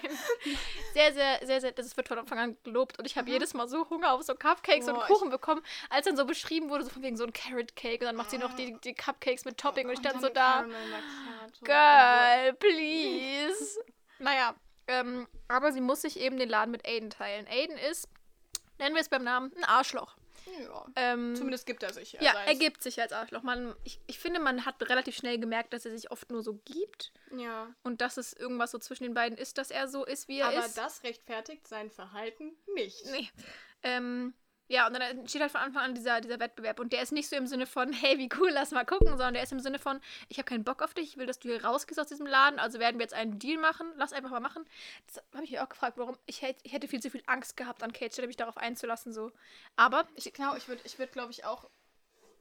Sehr, 0.93 1.13
sehr, 1.13 1.39
sehr, 1.45 1.61
sehr, 1.61 1.71
das 1.71 1.95
wird 1.95 2.07
von 2.07 2.17
Anfang 2.17 2.39
an 2.39 2.57
gelobt 2.63 2.97
und 2.97 3.05
ich 3.05 3.15
habe 3.15 3.27
Mhm. 3.27 3.33
jedes 3.33 3.53
Mal 3.53 3.67
so 3.67 3.89
Hunger 3.89 4.11
auf 4.13 4.23
so 4.23 4.33
Cupcakes 4.33 4.87
und 4.87 4.95
Boah, 4.95 5.05
Kuchen 5.05 5.29
bekommen, 5.29 5.61
als 5.89 6.07
dann 6.07 6.17
so 6.17 6.25
beschrieben 6.25 6.69
wurde, 6.69 6.83
so 6.83 6.89
von 6.89 7.03
wegen 7.03 7.15
so 7.15 7.23
ein 7.25 7.33
Carrot 7.33 7.75
Cake 7.75 7.99
und 7.99 8.05
dann 8.07 8.15
macht 8.15 8.31
sie 8.31 8.37
noch 8.39 8.53
die, 8.55 8.75
die 8.83 8.95
Cupcakes 8.95 9.45
mit 9.45 9.57
Topping 9.59 9.87
und 9.87 9.93
ich 9.93 9.99
stand 9.99 10.19
so 10.21 10.29
dann 10.29 10.71
da... 10.71 12.43
Girl, 12.43 12.53
please. 12.53 13.79
naja, 14.19 14.55
ähm, 14.87 15.27
aber 15.47 15.71
sie 15.71 15.81
muss 15.81 16.01
sich 16.01 16.19
eben 16.19 16.37
den 16.37 16.49
Laden 16.49 16.71
mit 16.71 16.87
Aiden 16.87 17.09
teilen. 17.09 17.47
Aiden 17.47 17.77
ist, 17.77 18.09
nennen 18.79 18.95
wir 18.95 19.01
es 19.01 19.09
beim 19.09 19.23
Namen, 19.23 19.51
ein 19.57 19.63
Arschloch. 19.63 20.15
Ja. 20.61 20.85
Ähm, 20.95 21.35
Zumindest 21.35 21.65
gibt 21.65 21.83
er 21.83 21.93
sich. 21.93 22.13
ja, 22.13 22.31
als- 22.33 22.47
er 22.47 22.55
gibt 22.55 22.81
sich 22.83 23.01
als 23.01 23.11
Arschloch. 23.13 23.43
Man, 23.43 23.75
ich, 23.83 23.99
ich 24.07 24.19
finde, 24.19 24.39
man 24.39 24.65
hat 24.65 24.81
relativ 24.89 25.15
schnell 25.15 25.39
gemerkt, 25.39 25.73
dass 25.73 25.85
er 25.85 25.91
sich 25.97 26.11
oft 26.11 26.29
nur 26.31 26.43
so 26.43 26.55
gibt 26.65 27.11
Ja. 27.35 27.73
und 27.83 28.01
dass 28.01 28.17
es 28.17 28.33
irgendwas 28.33 28.71
so 28.71 28.77
zwischen 28.79 29.03
den 29.03 29.13
beiden 29.13 29.37
ist, 29.37 29.57
dass 29.57 29.71
er 29.71 29.87
so 29.87 30.05
ist, 30.05 30.27
wie 30.27 30.39
er 30.39 30.47
Aber 30.49 30.65
ist. 30.65 30.77
das 30.77 31.03
rechtfertigt 31.03 31.67
sein 31.67 31.89
Verhalten 31.89 32.51
nicht. 32.75 33.05
Nee. 33.11 33.29
Ähm, 33.83 34.33
ja, 34.69 34.87
und 34.87 34.93
dann 34.93 35.01
entsteht 35.01 35.41
halt 35.41 35.51
von 35.51 35.61
Anfang 35.61 35.83
an 35.83 35.93
dieser, 35.93 36.21
dieser 36.21 36.39
Wettbewerb. 36.39 36.79
Und 36.79 36.93
der 36.93 37.01
ist 37.01 37.11
nicht 37.11 37.29
so 37.29 37.35
im 37.35 37.47
Sinne 37.47 37.65
von, 37.67 37.91
hey, 37.93 38.17
wie 38.17 38.29
cool, 38.39 38.49
lass 38.51 38.71
mal 38.71 38.85
gucken, 38.85 39.07
sondern 39.09 39.33
der 39.33 39.43
ist 39.43 39.51
im 39.51 39.59
Sinne 39.59 39.77
von, 39.77 39.99
ich 40.29 40.37
habe 40.37 40.45
keinen 40.45 40.63
Bock 40.63 40.81
auf 40.81 40.93
dich, 40.93 41.09
ich 41.09 41.17
will, 41.17 41.25
dass 41.25 41.39
du 41.39 41.49
hier 41.49 41.63
rausgehst 41.63 41.99
aus 41.99 42.07
diesem 42.07 42.25
Laden, 42.25 42.59
also 42.59 42.79
werden 42.79 42.97
wir 42.97 43.03
jetzt 43.03 43.13
einen 43.13 43.39
Deal 43.39 43.59
machen, 43.59 43.91
lass 43.97 44.13
einfach 44.13 44.29
mal 44.31 44.39
machen. 44.39 44.65
Das 45.07 45.17
habe 45.33 45.43
ich 45.43 45.51
mich 45.51 45.59
auch 45.59 45.69
gefragt, 45.69 45.97
warum. 45.97 46.17
Ich, 46.25 46.41
hätt, 46.41 46.57
ich 46.63 46.71
hätte 46.73 46.87
viel 46.87 47.01
zu 47.01 47.09
viel 47.09 47.23
Angst 47.27 47.57
gehabt 47.57 47.83
an 47.83 47.91
Kate, 47.93 48.13
statt 48.13 48.25
mich 48.25 48.37
darauf 48.37 48.57
einzulassen, 48.57 49.13
so. 49.13 49.31
Aber 49.75 50.07
ich, 50.15 50.25
Ich 50.27 50.33
glaube, 50.33 50.57
ich 50.57 50.67
würde, 50.67 50.81
ich 50.85 50.97
würd, 50.97 51.11
glaube 51.11 51.31
ich, 51.31 51.43
auch. 51.45 51.69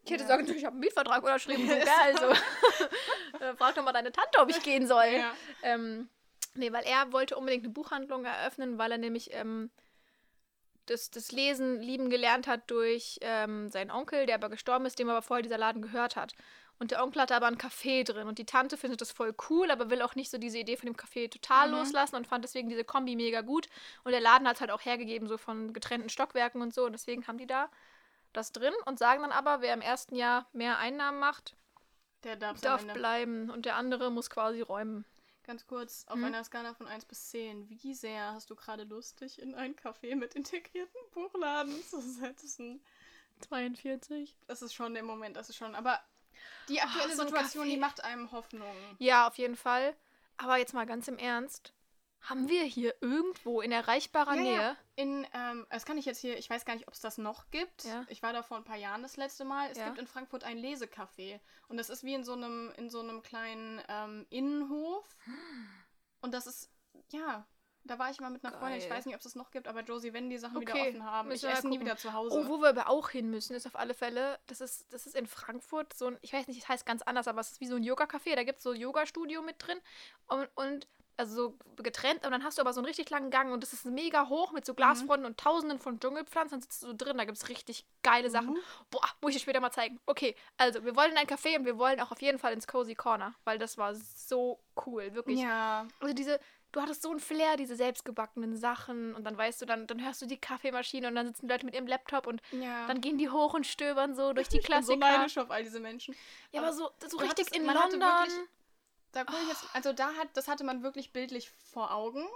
ich 0.04 0.10
hätte 0.12 0.22
Ja. 0.22 0.28
sagen 0.28 0.46
ich 0.48 0.64
habe 0.64 0.74
einen 0.74 0.80
Mietvertrag 0.80 1.22
unterschrieben, 1.22 1.68
so 1.68 1.74
geil, 1.74 2.16
so. 2.18 2.32
Äh, 3.40 3.56
Frag 3.56 3.74
doch 3.74 3.82
mal 3.82 3.92
deine 3.92 4.12
Tante, 4.12 4.38
ob 4.38 4.50
ich 4.50 4.62
gehen 4.62 4.86
soll. 4.86 5.06
Ja. 5.06 5.34
Ähm, 5.62 6.08
nee, 6.54 6.70
weil 6.70 6.84
er 6.84 7.12
wollte 7.12 7.36
unbedingt 7.36 7.64
eine 7.64 7.72
Buchhandlung 7.72 8.24
eröffnen, 8.24 8.78
weil 8.78 8.92
er 8.92 8.98
nämlich 8.98 9.32
ähm, 9.32 9.70
das, 10.92 11.10
das 11.10 11.32
Lesen 11.32 11.80
lieben 11.80 12.10
gelernt 12.10 12.46
hat 12.46 12.70
durch 12.70 13.18
ähm, 13.22 13.68
seinen 13.70 13.90
Onkel, 13.90 14.26
der 14.26 14.36
aber 14.36 14.48
gestorben 14.48 14.86
ist, 14.86 14.98
dem 14.98 15.08
aber 15.08 15.22
vorher 15.22 15.42
dieser 15.42 15.58
Laden 15.58 15.82
gehört 15.82 16.16
hat. 16.16 16.34
Und 16.78 16.90
der 16.90 17.02
Onkel 17.02 17.22
hatte 17.22 17.36
aber 17.36 17.46
ein 17.46 17.58
Café 17.58 18.04
drin 18.04 18.26
und 18.26 18.38
die 18.38 18.46
Tante 18.46 18.76
findet 18.76 19.00
das 19.00 19.12
voll 19.12 19.34
cool, 19.48 19.70
aber 19.70 19.88
will 19.90 20.02
auch 20.02 20.14
nicht 20.16 20.30
so 20.30 20.38
diese 20.38 20.58
Idee 20.58 20.76
von 20.76 20.86
dem 20.86 20.96
Café 20.96 21.30
total 21.30 21.68
Mhm. 21.68 21.74
loslassen 21.74 22.16
und 22.16 22.26
fand 22.26 22.44
deswegen 22.44 22.68
diese 22.68 22.82
Kombi 22.84 23.14
mega 23.14 23.40
gut. 23.40 23.68
Und 24.04 24.12
der 24.12 24.20
Laden 24.20 24.48
hat 24.48 24.56
es 24.56 24.60
halt 24.60 24.70
auch 24.72 24.84
hergegeben, 24.84 25.28
so 25.28 25.38
von 25.38 25.72
getrennten 25.72 26.08
Stockwerken 26.08 26.60
und 26.60 26.74
so. 26.74 26.84
Und 26.86 26.92
deswegen 26.92 27.26
haben 27.26 27.38
die 27.38 27.46
da 27.46 27.68
das 28.32 28.52
drin 28.52 28.72
und 28.86 28.98
sagen 28.98 29.22
dann 29.22 29.32
aber, 29.32 29.60
wer 29.60 29.74
im 29.74 29.80
ersten 29.82 30.16
Jahr 30.16 30.48
mehr 30.52 30.78
Einnahmen 30.78 31.20
macht, 31.20 31.54
Der 32.24 32.36
darf, 32.36 32.84
bleiben 32.94 33.50
und 33.50 33.64
der 33.66 33.76
andere 33.76 34.10
muss 34.10 34.30
quasi 34.30 34.60
räumen. 34.60 35.04
Ganz 35.44 35.66
kurz, 35.66 36.04
auf 36.08 36.16
Hm? 36.16 36.24
einer 36.24 36.44
Skala 36.44 36.72
von 36.74 36.86
1 36.86 37.04
bis 37.04 37.30
10, 37.30 37.68
wie 37.68 37.94
sehr 37.94 38.32
hast 38.32 38.48
du 38.50 38.54
gerade 38.54 38.84
Lust, 38.84 39.20
dich 39.20 39.40
in 39.42 39.54
ein 39.54 39.74
Café 39.74 40.14
mit 40.14 40.34
integrierten 40.34 41.00
Buchladen 41.12 41.82
zu 41.84 42.00
setzen? 42.00 42.80
42. 43.40 44.36
Das 44.46 44.62
ist 44.62 44.72
schon 44.72 44.94
der 44.94 45.02
Moment, 45.02 45.36
das 45.36 45.48
ist 45.48 45.56
schon. 45.56 45.74
Aber 45.74 46.00
die 46.68 46.80
aktuelle 46.80 47.14
so 47.14 47.22
ein 47.22 47.28
Situation, 47.28 47.68
die 47.68 47.76
macht 47.76 48.04
einem 48.04 48.30
Hoffnung. 48.30 48.74
Ja, 48.98 49.26
auf 49.26 49.36
jeden 49.36 49.56
Fall. 49.56 49.96
Aber 50.36 50.58
jetzt 50.58 50.74
mal 50.74 50.86
ganz 50.86 51.08
im 51.08 51.18
Ernst. 51.18 51.72
Haben 52.22 52.48
wir 52.48 52.62
hier 52.64 52.94
irgendwo 53.00 53.60
in 53.60 53.72
erreichbarer 53.72 54.34
Ja, 54.36 54.42
ja. 54.42 54.42
Nähe? 54.42 54.76
In, 54.94 55.26
ähm, 55.34 55.66
das 55.70 55.84
kann 55.84 55.98
ich 55.98 56.04
jetzt 56.04 56.18
hier, 56.18 56.38
ich 56.38 56.48
weiß 56.48 56.64
gar 56.64 56.74
nicht, 56.74 56.86
ob 56.86 56.94
es 56.94 57.00
das 57.00 57.18
noch 57.18 57.50
gibt. 57.50 57.84
Ja. 57.84 58.04
Ich 58.08 58.22
war 58.22 58.32
da 58.32 58.42
vor 58.42 58.56
ein 58.56 58.64
paar 58.64 58.76
Jahren 58.76 59.02
das 59.02 59.16
letzte 59.16 59.44
Mal. 59.44 59.70
Es 59.70 59.78
Ja. 59.78 59.86
gibt 59.86 59.98
in 59.98 60.06
Frankfurt 60.06 60.44
ein 60.44 60.58
Lesecafé. 60.58 61.40
Und 61.68 61.78
das 61.78 61.90
ist 61.90 62.04
wie 62.04 62.14
in 62.14 62.22
so 62.24 62.34
einem, 62.34 62.72
in 62.76 62.90
so 62.90 63.00
einem 63.00 63.22
kleinen 63.22 63.82
ähm, 63.88 64.26
Innenhof. 64.30 65.16
Und 66.20 66.32
das 66.32 66.46
ist, 66.46 66.70
ja, 67.10 67.44
da 67.84 67.98
war 67.98 68.10
ich 68.10 68.20
mal 68.20 68.30
mit 68.30 68.44
einer 68.44 68.56
Freundin. 68.56 68.78
Ich 68.78 68.88
Geil. 68.88 68.98
weiß 68.98 69.06
nicht, 69.06 69.14
ob 69.16 69.20
es 69.20 69.24
das 69.24 69.34
noch 69.34 69.50
gibt, 69.50 69.66
aber 69.66 69.80
Josie, 69.80 70.12
wenn 70.12 70.30
die 70.30 70.38
Sachen 70.38 70.60
wieder 70.60 70.72
Okay, 70.72 70.90
offen 70.90 71.04
haben, 71.04 71.28
ich 71.28 71.42
müssen 71.42 71.48
wir 71.48 71.58
esse 71.58 71.68
nie 71.68 71.80
wieder 71.80 71.96
zu 71.96 72.12
Hause. 72.12 72.38
Oh, 72.38 72.48
wo 72.48 72.58
wir 72.60 72.68
aber 72.68 72.88
auch 72.88 73.08
hin 73.10 73.28
müssen, 73.30 73.56
ist 73.56 73.66
auf 73.66 73.74
alle 73.74 73.94
Fälle, 73.94 74.38
das 74.46 74.60
ist, 74.60 74.92
das 74.92 75.06
ist 75.06 75.16
in 75.16 75.26
Frankfurt 75.26 75.92
so 75.94 76.06
ein, 76.06 76.18
ich 76.22 76.32
weiß 76.32 76.46
nicht, 76.46 76.58
es 76.62 76.68
heißt 76.68 76.86
ganz 76.86 77.02
anders, 77.02 77.26
aber 77.26 77.40
es 77.40 77.50
ist 77.50 77.60
wie 77.60 77.66
so 77.66 77.74
ein 77.74 77.82
Yoga-Café, 77.82 78.36
da 78.36 78.44
gibt 78.44 78.58
es 78.58 78.62
so 78.62 78.70
ein 78.70 78.76
Yoga-Studio 78.80 79.42
mit 79.42 79.56
drin 79.66 79.80
und, 80.28 80.48
und 80.54 80.86
also 81.16 81.34
so 81.34 81.58
getrennt 81.82 82.24
und 82.24 82.32
dann 82.32 82.42
hast 82.44 82.58
du 82.58 82.62
aber 82.62 82.72
so 82.72 82.80
einen 82.80 82.86
richtig 82.86 83.10
langen 83.10 83.30
Gang 83.30 83.52
und 83.52 83.62
das 83.62 83.72
ist 83.72 83.84
mega 83.84 84.28
hoch 84.28 84.52
mit 84.52 84.64
so 84.64 84.74
Glasfronten 84.74 85.26
und 85.26 85.38
tausenden 85.38 85.78
von 85.78 86.00
Dschungelpflanzen, 86.00 86.52
dann 86.58 86.62
sitzt 86.62 86.82
du 86.82 86.88
so 86.88 86.94
drin, 86.96 87.18
da 87.18 87.24
gibt 87.24 87.38
es 87.38 87.48
richtig 87.48 87.84
geile 88.02 88.30
Sachen. 88.30 88.54
Mhm. 88.54 88.58
Boah, 88.90 89.08
muss 89.20 89.30
ich 89.30 89.36
dir 89.36 89.42
später 89.42 89.60
mal 89.60 89.70
zeigen. 89.72 90.00
Okay, 90.06 90.34
also 90.56 90.84
wir 90.84 90.96
wollen 90.96 91.12
in 91.12 91.18
ein 91.18 91.26
Café 91.26 91.56
und 91.58 91.64
wir 91.64 91.78
wollen 91.78 92.00
auch 92.00 92.10
auf 92.12 92.22
jeden 92.22 92.38
Fall 92.38 92.52
ins 92.52 92.66
Cozy 92.66 92.94
Corner, 92.94 93.34
weil 93.44 93.58
das 93.58 93.78
war 93.78 93.94
so 93.94 94.60
cool, 94.86 95.12
wirklich. 95.14 95.40
ja. 95.40 95.86
Also 96.00 96.14
diese, 96.14 96.40
du 96.72 96.80
hattest 96.80 97.02
so 97.02 97.10
ein 97.12 97.20
Flair, 97.20 97.56
diese 97.58 97.76
selbstgebackenen 97.76 98.56
Sachen 98.56 99.14
und 99.14 99.24
dann 99.24 99.36
weißt 99.36 99.60
du, 99.60 99.66
dann, 99.66 99.86
dann 99.86 100.02
hörst 100.02 100.22
du 100.22 100.26
die 100.26 100.38
Kaffeemaschine 100.40 101.08
und 101.08 101.14
dann 101.14 101.26
sitzen 101.26 101.46
Leute 101.48 101.66
mit 101.66 101.74
ihrem 101.74 101.86
Laptop 101.86 102.26
und 102.26 102.40
Ja. 102.52 102.86
dann 102.86 103.00
gehen 103.02 103.18
die 103.18 103.28
hoch 103.28 103.52
und 103.54 103.66
stöbern 103.66 104.14
so 104.14 104.32
durch 104.34 104.48
die 104.48 104.58
ich 104.58 104.66
bin 104.66 104.82
so 104.82 104.94
Klassiker. 104.96 105.18
neidisch 105.18 105.36
auf 105.38 105.50
all 105.50 105.62
diese 105.62 105.80
Menschen. 105.80 106.14
ja, 106.52 106.62
aber 106.62 106.72
so, 106.72 106.90
so 107.06 107.18
du 107.18 107.24
richtig 107.24 107.54
in 107.54 107.66
London. 107.66 108.00
wirklich- 108.00 108.48
Da 109.12 109.22
ich 109.42 109.48
jetzt, 109.48 109.64
also 109.74 109.92
da 109.92 110.14
hat, 110.14 110.28
das 110.34 110.48
hatte 110.48 110.64
man 110.64 110.82
wirklich 110.82 111.12
bildlich 111.12 111.50
vor 111.50 111.92
Augen. 111.92 112.26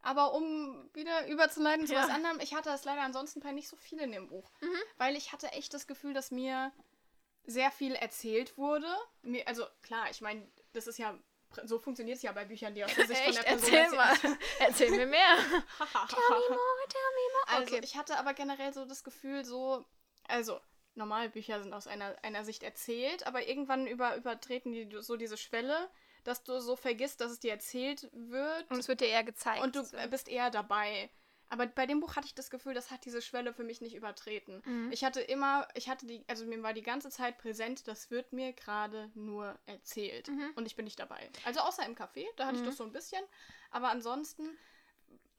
Aber 0.00 0.32
um 0.32 0.88
wieder 0.94 1.26
überzuleiten 1.26 1.86
zu 1.86 1.92
Ja. 1.92 2.02
was 2.04 2.10
anderem, 2.10 2.38
ich 2.40 2.54
hatte 2.54 2.70
das 2.70 2.84
leider 2.84 3.02
ansonsten 3.02 3.40
bei 3.40 3.50
nicht 3.52 3.68
so 3.68 3.76
viel 3.76 3.98
in 3.98 4.12
dem 4.12 4.28
Buch. 4.28 4.50
Mhm. 4.60 4.80
Weil 4.96 5.16
ich 5.16 5.32
hatte 5.32 5.48
echt 5.52 5.74
das 5.74 5.86
Gefühl, 5.88 6.14
dass 6.14 6.30
mir 6.30 6.72
sehr 7.44 7.70
viel 7.72 7.94
erzählt 7.94 8.56
wurde. 8.56 8.86
Mir, 9.22 9.46
also 9.48 9.66
klar, 9.82 10.08
ich 10.10 10.20
meine, 10.20 10.48
das 10.72 10.86
ist 10.86 10.98
ja, 10.98 11.18
so 11.64 11.78
funktioniert 11.80 12.16
es 12.18 12.22
ja 12.22 12.30
bei 12.30 12.44
Büchern, 12.44 12.74
die 12.74 12.84
aus 12.84 12.94
der 12.94 13.06
Sicht 13.08 13.20
Echt? 13.20 13.34
von 13.38 13.44
der 13.44 13.50
Person 13.56 13.74
Erzähl 13.74 13.96
mal. 13.96 14.38
Erzähl 14.60 14.90
mir 14.92 15.06
mehr. 15.06 15.36
Also 17.48 17.74
Okay. 17.74 17.80
ich 17.82 17.96
hatte 17.96 18.18
aber 18.18 18.34
generell 18.34 18.72
so 18.72 18.84
das 18.84 19.02
Gefühl, 19.02 19.44
so, 19.44 19.84
also 20.28 20.60
normal 20.98 21.30
Bücher 21.30 21.62
sind 21.62 21.72
aus 21.72 21.86
einer, 21.86 22.14
einer 22.22 22.44
Sicht 22.44 22.62
erzählt, 22.62 23.26
aber 23.26 23.48
irgendwann 23.48 23.86
über, 23.86 24.16
übertreten 24.16 24.72
die 24.72 24.88
so 25.00 25.16
diese 25.16 25.36
Schwelle, 25.38 25.88
dass 26.24 26.42
du 26.44 26.60
so 26.60 26.76
vergisst, 26.76 27.20
dass 27.22 27.32
es 27.32 27.40
dir 27.40 27.52
erzählt 27.52 28.08
wird 28.12 28.70
Und 28.70 28.78
es 28.80 28.88
wird 28.88 29.00
dir 29.00 29.08
eher 29.08 29.24
gezeigt. 29.24 29.62
und 29.62 29.74
du 29.76 29.82
so. 29.84 29.96
bist 30.10 30.28
eher 30.28 30.50
dabei. 30.50 31.08
Aber 31.50 31.66
bei 31.66 31.86
dem 31.86 32.00
Buch 32.00 32.14
hatte 32.16 32.26
ich 32.26 32.34
das 32.34 32.50
Gefühl, 32.50 32.74
das 32.74 32.90
hat 32.90 33.06
diese 33.06 33.22
Schwelle 33.22 33.54
für 33.54 33.64
mich 33.64 33.80
nicht 33.80 33.94
übertreten. 33.94 34.60
Mhm. 34.66 34.92
Ich 34.92 35.02
hatte 35.02 35.22
immer, 35.22 35.66
ich 35.74 35.88
hatte 35.88 36.04
die, 36.04 36.22
also 36.26 36.44
mir 36.44 36.62
war 36.62 36.74
die 36.74 36.82
ganze 36.82 37.08
Zeit 37.08 37.38
präsent, 37.38 37.88
das 37.88 38.10
wird 38.10 38.34
mir 38.34 38.52
gerade 38.52 39.10
nur 39.14 39.58
erzählt. 39.64 40.28
Mhm. 40.28 40.50
Und 40.56 40.66
ich 40.66 40.76
bin 40.76 40.84
nicht 40.84 40.98
dabei. 41.00 41.30
Also 41.46 41.60
außer 41.60 41.86
im 41.86 41.94
Café, 41.94 42.26
da 42.36 42.44
hatte 42.44 42.56
ich 42.56 42.62
Mhm. 42.62 42.66
das 42.66 42.76
so 42.76 42.84
ein 42.84 42.92
bisschen. 42.92 43.22
Aber 43.70 43.88
ansonsten. 43.88 44.58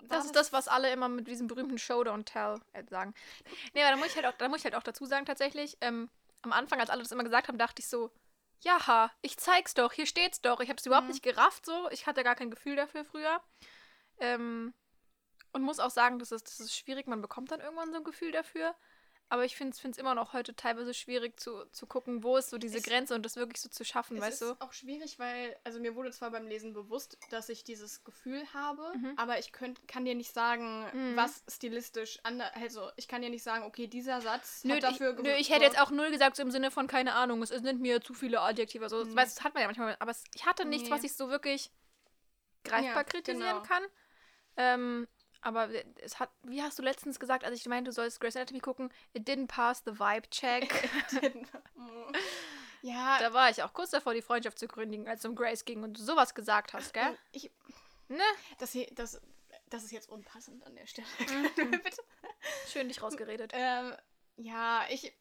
Das 0.04 0.26
ist 0.26 0.36
das, 0.36 0.54
was 0.54 0.68
alle 0.68 0.92
immer 0.92 1.10
mit 1.10 1.28
diesem 1.28 1.48
berühmten 1.48 1.78
Show 1.78 2.02
Don't 2.02 2.26
Tell 2.26 2.60
äh, 2.74 2.84
sagen. 2.90 3.14
Nee, 3.74 3.84
aber 3.84 3.92
da 3.92 3.98
muss 3.98 4.08
ich 4.08 4.16
halt 4.16 4.26
auch, 4.26 4.38
da 4.38 4.48
muss 4.48 4.60
ich 4.60 4.66
halt 4.66 4.76
auch 4.76 4.84
dazu 4.84 5.06
sagen, 5.06 5.26
tatsächlich, 5.26 5.78
ähm, 5.82 6.10
am 6.42 6.54
Anfang, 6.54 6.80
als 6.80 6.90
alle 6.90 7.04
das 7.04 7.12
immer 7.12 7.24
gesagt 7.24 7.48
haben, 7.48 7.58
dachte 7.58 7.82
ich 7.82 7.88
so, 7.88 8.12
ja, 8.62 9.12
ich 9.22 9.38
zeig's 9.38 9.74
doch, 9.74 9.94
hier 9.94 10.06
steht's 10.06 10.42
doch. 10.42 10.60
Ich 10.60 10.70
habe 10.70 10.78
es 10.80 10.86
überhaupt 10.86 11.08
Mhm. 11.08 11.12
nicht 11.14 11.24
gerafft, 11.24 11.66
so. 11.66 11.90
Ich 11.92 12.08
hatte 12.08 12.24
gar 12.24 12.36
kein 12.36 12.50
Gefühl 12.52 12.76
dafür 12.76 13.06
früher. 13.06 13.42
Ähm, 14.20 14.74
und 15.52 15.62
muss 15.64 15.80
auch 15.80 15.90
sagen, 15.90 16.20
das 16.20 16.32
ist, 16.32 16.48
das 16.48 16.60
ist 16.60 16.76
schwierig, 16.76 17.08
man 17.08 17.22
bekommt 17.22 17.52
dann 17.52 17.62
irgendwann 17.62 17.92
so 17.92 17.98
ein 17.98 18.04
Gefühl 18.04 18.32
dafür. 18.32 18.76
Aber 19.32 19.46
ich 19.46 19.56
finde 19.56 19.78
es 19.84 19.98
immer 19.98 20.16
noch 20.16 20.34
heute 20.34 20.56
teilweise 20.56 20.94
schwierig 20.96 21.40
zu, 21.40 21.66
zu 21.72 21.86
gucken, 21.86 22.24
wo 22.24 22.38
ist 22.38 22.50
so 22.50 22.58
diese 22.58 22.80
Es- 22.80 22.84
Grenze 22.84 23.14
und 23.14 23.24
das 23.24 23.36
wirklich 23.36 23.62
so 23.62 23.70
zu 23.70 23.86
schaffen, 23.86 24.18
Es 24.18 24.24
weißt 24.24 24.42
ist 24.42 24.50
du? 24.50 24.56
auch 24.60 24.74
schwierig, 24.74 25.20
weil, 25.20 25.56
also 25.64 25.80
mir 25.80 25.94
wurde 25.96 26.10
zwar 26.12 26.32
beim 26.32 26.48
Lesen 26.48 26.74
bewusst, 26.74 27.18
dass 27.30 27.48
ich 27.50 27.64
dieses 27.64 28.04
Gefühl 28.04 28.42
habe, 28.56 28.92
Mhm. 28.96 29.14
aber 29.18 29.38
ich 29.38 29.52
könnt, 29.52 29.88
kann 29.88 30.04
dir 30.04 30.16
nicht 30.16 30.34
sagen, 30.34 30.86
Mhm. 30.94 31.16
was 31.16 31.44
stilistisch 31.48 32.20
anders, 32.24 32.52
also 32.56 32.90
ich 32.96 33.08
kann 33.08 33.22
dir 33.22 33.30
nicht 33.30 33.44
sagen, 33.44 33.66
okay, 33.66 33.86
dieser 33.86 34.20
Satz 34.22 34.64
Nö, 34.64 34.74
hat 34.74 34.84
dafür 34.84 35.16
ich, 35.16 35.24
nö, 35.24 35.32
ich 35.34 35.50
hätte 35.52 35.64
jetzt 35.64 35.80
auch 35.80 35.92
null 35.92 36.10
gesagt, 36.10 36.36
so 36.36 36.42
im 36.42 36.50
Sinne 36.50 36.72
von, 36.72 36.88
keine 36.88 37.14
Ahnung, 37.14 37.44
es 37.44 37.50
sind 37.50 37.82
mir 37.82 38.02
zu 38.02 38.16
viele 38.16 38.42
Adjektive. 38.42 38.90
So, 38.90 39.06
Mhm. 39.06 39.16
weißt, 39.16 39.38
das 39.38 39.44
hat 39.44 39.54
man 39.54 39.62
ja 39.62 39.68
manchmal, 39.68 39.96
aber 40.00 40.10
es, 40.10 40.24
ich 40.34 40.48
hatte 40.48 40.66
nichts, 40.66 40.90
Nee. 40.90 40.96
was 40.96 41.04
ich 41.04 41.14
so 41.14 41.30
wirklich 41.30 41.72
greifbar 42.64 42.96
Ja, 42.96 43.04
kritisieren 43.04 43.58
genau. 43.58 43.62
kann. 43.62 43.84
Ähm, 44.58 45.08
aber 45.42 45.70
es 46.02 46.20
hat, 46.20 46.30
wie 46.44 46.62
hast 46.62 46.78
du 46.80 46.84
letztens 46.84 47.20
gesagt, 47.20 47.44
als 47.44 47.58
ich 47.58 47.66
meinte, 47.66 47.90
du 47.90 47.94
sollst 47.94 48.20
Grey's 48.20 48.36
Anatomy 48.36 48.60
gucken, 48.60 48.92
it 49.14 49.28
didn't 49.28 49.48
pass 49.48 49.82
the 49.86 50.00
vibe 50.00 50.30
check. 50.30 50.90
ja, 52.82 53.20
da 53.20 53.34
war 53.34 53.50
ich 53.50 53.64
auch 53.64 53.74
kurz 53.74 53.92
davor, 53.92 54.14
die 54.14 54.22
Freundschaft 54.22 54.60
zu 54.60 54.68
gründigen, 54.68 55.08
als 55.08 55.22
es 55.22 55.26
um 55.26 55.36
Grace 55.36 55.66
ging 55.66 55.84
und 55.84 55.98
du 55.98 56.04
sowas 56.04 56.36
gesagt 56.36 56.74
hast, 56.74 56.94
gell? 56.94 57.18
ich, 57.32 57.52
Ne? 58.10 58.24
das, 58.58 58.72
hier, 58.72 58.88
das, 58.92 59.22
das 59.70 59.84
ist 59.84 59.92
jetzt 59.92 60.10
unpassend 60.10 60.66
an 60.66 60.76
der 60.76 60.88
Stelle. 60.88 61.08
Mhm. 61.20 61.72
Bitte. 61.84 62.04
Schön 62.68 62.88
dich 62.88 63.02
rausgeredet. 63.02 63.52
Ähm, 63.54 63.96
ja, 64.36 64.84
ich, 64.90 65.16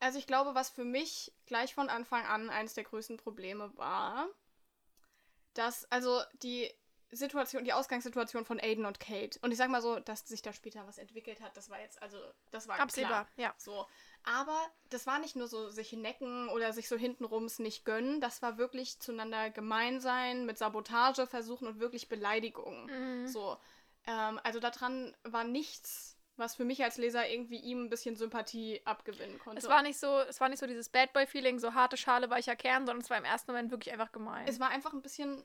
also 0.00 0.18
ich 0.18 0.26
glaube, 0.26 0.54
was 0.54 0.70
für 0.70 0.84
mich 0.84 1.32
gleich 1.46 1.74
von 1.74 1.90
Anfang 1.90 2.24
an 2.24 2.48
eines 2.48 2.74
der 2.74 2.84
größten 2.84 3.18
Probleme 3.18 3.76
war, 3.76 4.26
dass, 5.52 5.84
also 5.90 6.22
die 6.42 6.72
Situation, 7.12 7.64
die 7.64 7.72
Ausgangssituation 7.72 8.44
von 8.44 8.60
Aiden 8.60 8.86
und 8.86 9.00
Kate, 9.00 9.38
und 9.42 9.50
ich 9.50 9.58
sag 9.58 9.68
mal 9.68 9.82
so, 9.82 9.98
dass 9.98 10.26
sich 10.26 10.42
da 10.42 10.52
später 10.52 10.86
was 10.86 10.98
entwickelt 10.98 11.40
hat, 11.40 11.56
das 11.56 11.70
war 11.70 11.80
jetzt, 11.80 12.00
also, 12.02 12.18
das 12.50 12.68
war 12.68 12.78
Absehbar, 12.78 13.26
klar. 13.26 13.28
ja. 13.36 13.54
So. 13.58 13.86
Aber 14.22 14.58
das 14.90 15.06
war 15.06 15.18
nicht 15.18 15.36
nur 15.36 15.48
so 15.48 15.70
sich 15.70 15.92
necken 15.92 16.48
oder 16.50 16.72
sich 16.72 16.88
so 16.88 16.96
hintenrums 16.96 17.58
nicht 17.58 17.84
gönnen, 17.84 18.20
das 18.20 18.42
war 18.42 18.58
wirklich 18.58 19.00
zueinander 19.00 19.50
gemein 19.50 20.00
sein, 20.00 20.46
mit 20.46 20.58
Sabotage 20.58 21.26
versuchen 21.26 21.66
und 21.66 21.80
wirklich 21.80 22.08
Beleidigungen. 22.08 23.22
Mhm. 23.22 23.26
So. 23.28 23.56
Ähm, 24.06 24.40
also 24.44 24.60
daran 24.60 25.16
war 25.24 25.44
nichts, 25.44 26.16
was 26.36 26.54
für 26.54 26.64
mich 26.64 26.82
als 26.82 26.96
Leser 26.96 27.28
irgendwie 27.28 27.58
ihm 27.58 27.84
ein 27.84 27.90
bisschen 27.90 28.16
Sympathie 28.16 28.80
abgewinnen 28.84 29.38
konnte. 29.38 29.58
Es 29.58 29.68
war 29.68 29.82
nicht 29.82 29.98
so, 29.98 30.20
es 30.20 30.40
war 30.40 30.48
nicht 30.48 30.58
so 30.58 30.66
dieses 30.66 30.88
Bad 30.88 31.12
Boy 31.12 31.26
Feeling, 31.26 31.58
so 31.58 31.74
harte 31.74 31.96
Schale, 31.96 32.30
weicher 32.30 32.56
Kern, 32.56 32.86
sondern 32.86 33.02
es 33.02 33.10
war 33.10 33.18
im 33.18 33.24
ersten 33.24 33.52
Moment 33.52 33.70
wirklich 33.70 33.92
einfach 33.92 34.12
gemein. 34.12 34.48
es 34.48 34.58
war 34.58 34.70
einfach 34.70 34.92
ein 34.92 35.02
bisschen 35.02 35.44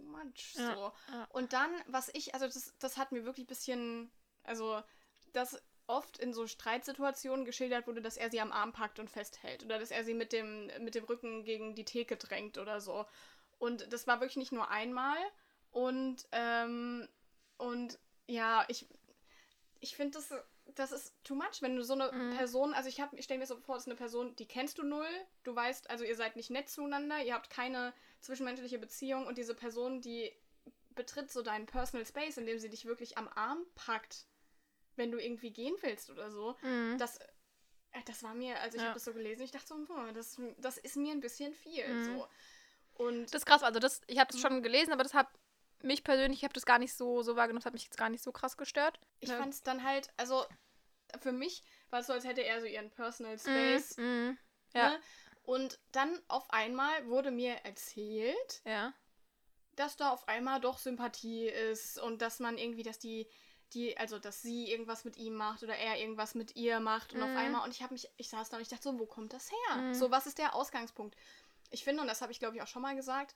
too 0.00 0.06
much. 0.06 0.54
Ja, 0.54 0.74
so. 0.74 0.92
ja. 1.12 1.24
Und 1.32 1.52
dann, 1.52 1.70
was 1.86 2.08
ich, 2.14 2.34
also 2.34 2.46
das, 2.46 2.74
das 2.78 2.96
hat 2.96 3.12
mir 3.12 3.24
wirklich 3.24 3.44
ein 3.44 3.48
bisschen, 3.48 4.10
also 4.44 4.82
dass 5.32 5.60
oft 5.86 6.18
in 6.18 6.32
so 6.34 6.46
Streitsituationen 6.46 7.44
geschildert 7.44 7.86
wurde, 7.86 8.02
dass 8.02 8.16
er 8.16 8.30
sie 8.30 8.40
am 8.40 8.52
Arm 8.52 8.72
packt 8.72 8.98
und 8.98 9.10
festhält 9.10 9.64
oder 9.64 9.78
dass 9.78 9.90
er 9.90 10.04
sie 10.04 10.14
mit 10.14 10.32
dem, 10.32 10.70
mit 10.80 10.94
dem 10.94 11.04
Rücken 11.04 11.44
gegen 11.44 11.74
die 11.74 11.84
Theke 11.84 12.16
drängt 12.16 12.58
oder 12.58 12.80
so. 12.80 13.06
Und 13.58 13.92
das 13.92 14.06
war 14.06 14.20
wirklich 14.20 14.36
nicht 14.36 14.52
nur 14.52 14.70
einmal. 14.70 15.16
Und, 15.70 16.26
ähm, 16.32 17.08
und 17.56 17.98
ja, 18.26 18.64
ich, 18.68 18.86
ich 19.80 19.96
finde, 19.96 20.18
das, 20.18 20.32
das 20.74 20.92
ist 20.92 21.14
too 21.24 21.34
much, 21.34 21.60
wenn 21.62 21.76
du 21.76 21.82
so 21.82 21.94
eine 21.94 22.12
Mhm. 22.12 22.36
Person, 22.36 22.74
also 22.74 22.88
ich, 22.88 23.00
hab- 23.00 23.14
ich 23.14 23.24
stelle 23.24 23.40
mir 23.40 23.46
so 23.46 23.58
vor, 23.60 23.74
das 23.76 23.84
ist 23.84 23.88
eine 23.88 23.96
Person, 23.96 24.36
die 24.36 24.46
kennst 24.46 24.78
du 24.78 24.82
null, 24.82 25.08
du 25.44 25.54
weißt, 25.54 25.88
also 25.90 26.04
ihr 26.04 26.16
seid 26.16 26.36
nicht 26.36 26.50
nett 26.50 26.68
zueinander, 26.68 27.22
ihr 27.22 27.34
habt 27.34 27.50
keine 27.50 27.94
zwischenmenschliche 28.20 28.78
Beziehung 28.78 29.26
und 29.26 29.38
diese 29.38 29.54
Person, 29.54 30.00
die 30.00 30.32
betritt 30.94 31.30
so 31.30 31.42
deinen 31.42 31.66
Personal 31.66 32.04
Space, 32.06 32.36
indem 32.36 32.58
sie 32.58 32.68
dich 32.70 32.84
wirklich 32.84 33.16
am 33.18 33.28
Arm 33.28 33.64
packt, 33.74 34.26
wenn 34.96 35.10
du 35.12 35.18
irgendwie 35.18 35.52
gehen 35.52 35.74
willst 35.82 36.10
oder 36.10 36.30
so. 36.30 36.56
Mhm. 36.62 36.98
Das, 36.98 37.18
äh, 37.18 38.02
das 38.06 38.22
war 38.22 38.34
mir, 38.34 38.60
also 38.60 38.76
ich 38.76 38.82
Ja. 38.82 38.88
habe 38.88 38.94
das 38.94 39.04
so 39.04 39.12
gelesen, 39.12 39.42
ich 39.42 39.52
dachte 39.52 39.66
so, 39.68 39.74
hm, 39.76 40.14
das, 40.14 40.40
das 40.58 40.78
ist 40.78 40.96
mir 40.96 41.12
ein 41.12 41.20
bisschen 41.20 41.52
viel. 41.54 41.86
Mhm. 41.94 42.04
So. 42.04 42.28
Und 42.94 43.26
Das 43.26 43.42
ist 43.42 43.46
krass, 43.46 43.62
also 43.62 43.78
das, 43.78 44.00
ich 44.08 44.18
habe 44.18 44.28
das 44.32 44.38
Mhm. 44.38 44.46
schon 44.46 44.62
gelesen, 44.62 44.92
aber 44.92 45.04
das 45.04 45.14
hat 45.14 45.28
mich 45.82 46.02
persönlich, 46.02 46.40
ich 46.40 46.44
habe 46.44 46.54
das 46.54 46.66
gar 46.66 46.80
nicht 46.80 46.92
so, 46.92 47.22
so 47.22 47.36
wahrgenommen, 47.36 47.60
das 47.60 47.66
hat 47.66 47.72
mich 47.74 47.84
jetzt 47.84 47.96
gar 47.96 48.08
nicht 48.08 48.24
so 48.24 48.32
krass 48.32 48.56
gestört. 48.56 48.98
ich 49.20 49.30
Ja. 49.30 49.36
fand 49.36 49.54
es 49.54 49.62
dann 49.62 49.84
halt, 49.84 50.08
also 50.16 50.44
für 51.20 51.30
mich 51.32 51.62
war 51.90 52.00
es 52.00 52.08
so, 52.08 52.12
als 52.12 52.24
hätte 52.24 52.42
er 52.42 52.60
so 52.60 52.66
ihren 52.66 52.90
Personal 52.90 53.38
Space. 53.38 53.96
Mhm. 53.96 54.04
Mhm. 54.04 54.38
Ja. 54.74 54.98
Und 55.48 55.78
dann 55.92 56.20
auf 56.28 56.50
einmal 56.50 57.08
wurde 57.08 57.30
mir 57.30 57.54
erzählt, 57.64 58.60
Ja. 58.66 58.92
dass 59.76 59.96
da 59.96 60.10
auf 60.10 60.28
einmal 60.28 60.60
doch 60.60 60.76
Sympathie 60.76 61.46
ist 61.46 61.98
und 61.98 62.20
dass 62.20 62.38
man 62.38 62.58
irgendwie, 62.58 62.82
dass 62.82 62.98
die, 62.98 63.26
die, 63.72 63.96
also 63.96 64.18
dass 64.18 64.42
sie 64.42 64.70
irgendwas 64.70 65.06
mit 65.06 65.16
ihm 65.16 65.34
macht 65.36 65.62
oder 65.62 65.74
er 65.74 65.98
irgendwas 65.98 66.34
mit 66.34 66.54
ihr 66.54 66.80
macht 66.80 67.14
und 67.14 67.22
auf 67.22 67.30
Mhm. 67.30 67.36
einmal, 67.38 67.64
und 67.64 67.70
ich 67.74 67.82
habe 67.82 67.94
mich, 67.94 68.10
ich 68.18 68.28
saß 68.28 68.50
da 68.50 68.58
und 68.58 68.62
ich 68.62 68.68
dachte 68.68 68.82
so, 68.82 68.98
wo 68.98 69.06
kommt 69.06 69.32
das 69.32 69.50
her? 69.50 69.76
Mhm. 69.76 69.94
So, 69.94 70.10
was 70.10 70.26
ist 70.26 70.36
der 70.36 70.54
Ausgangspunkt? 70.54 71.16
Ich 71.70 71.82
finde, 71.82 72.02
und 72.02 72.08
das 72.08 72.20
habe 72.20 72.30
ich 72.30 72.40
glaube 72.40 72.56
ich 72.56 72.60
auch 72.62 72.66
schon 72.66 72.82
mal 72.82 72.94
gesagt, 72.94 73.34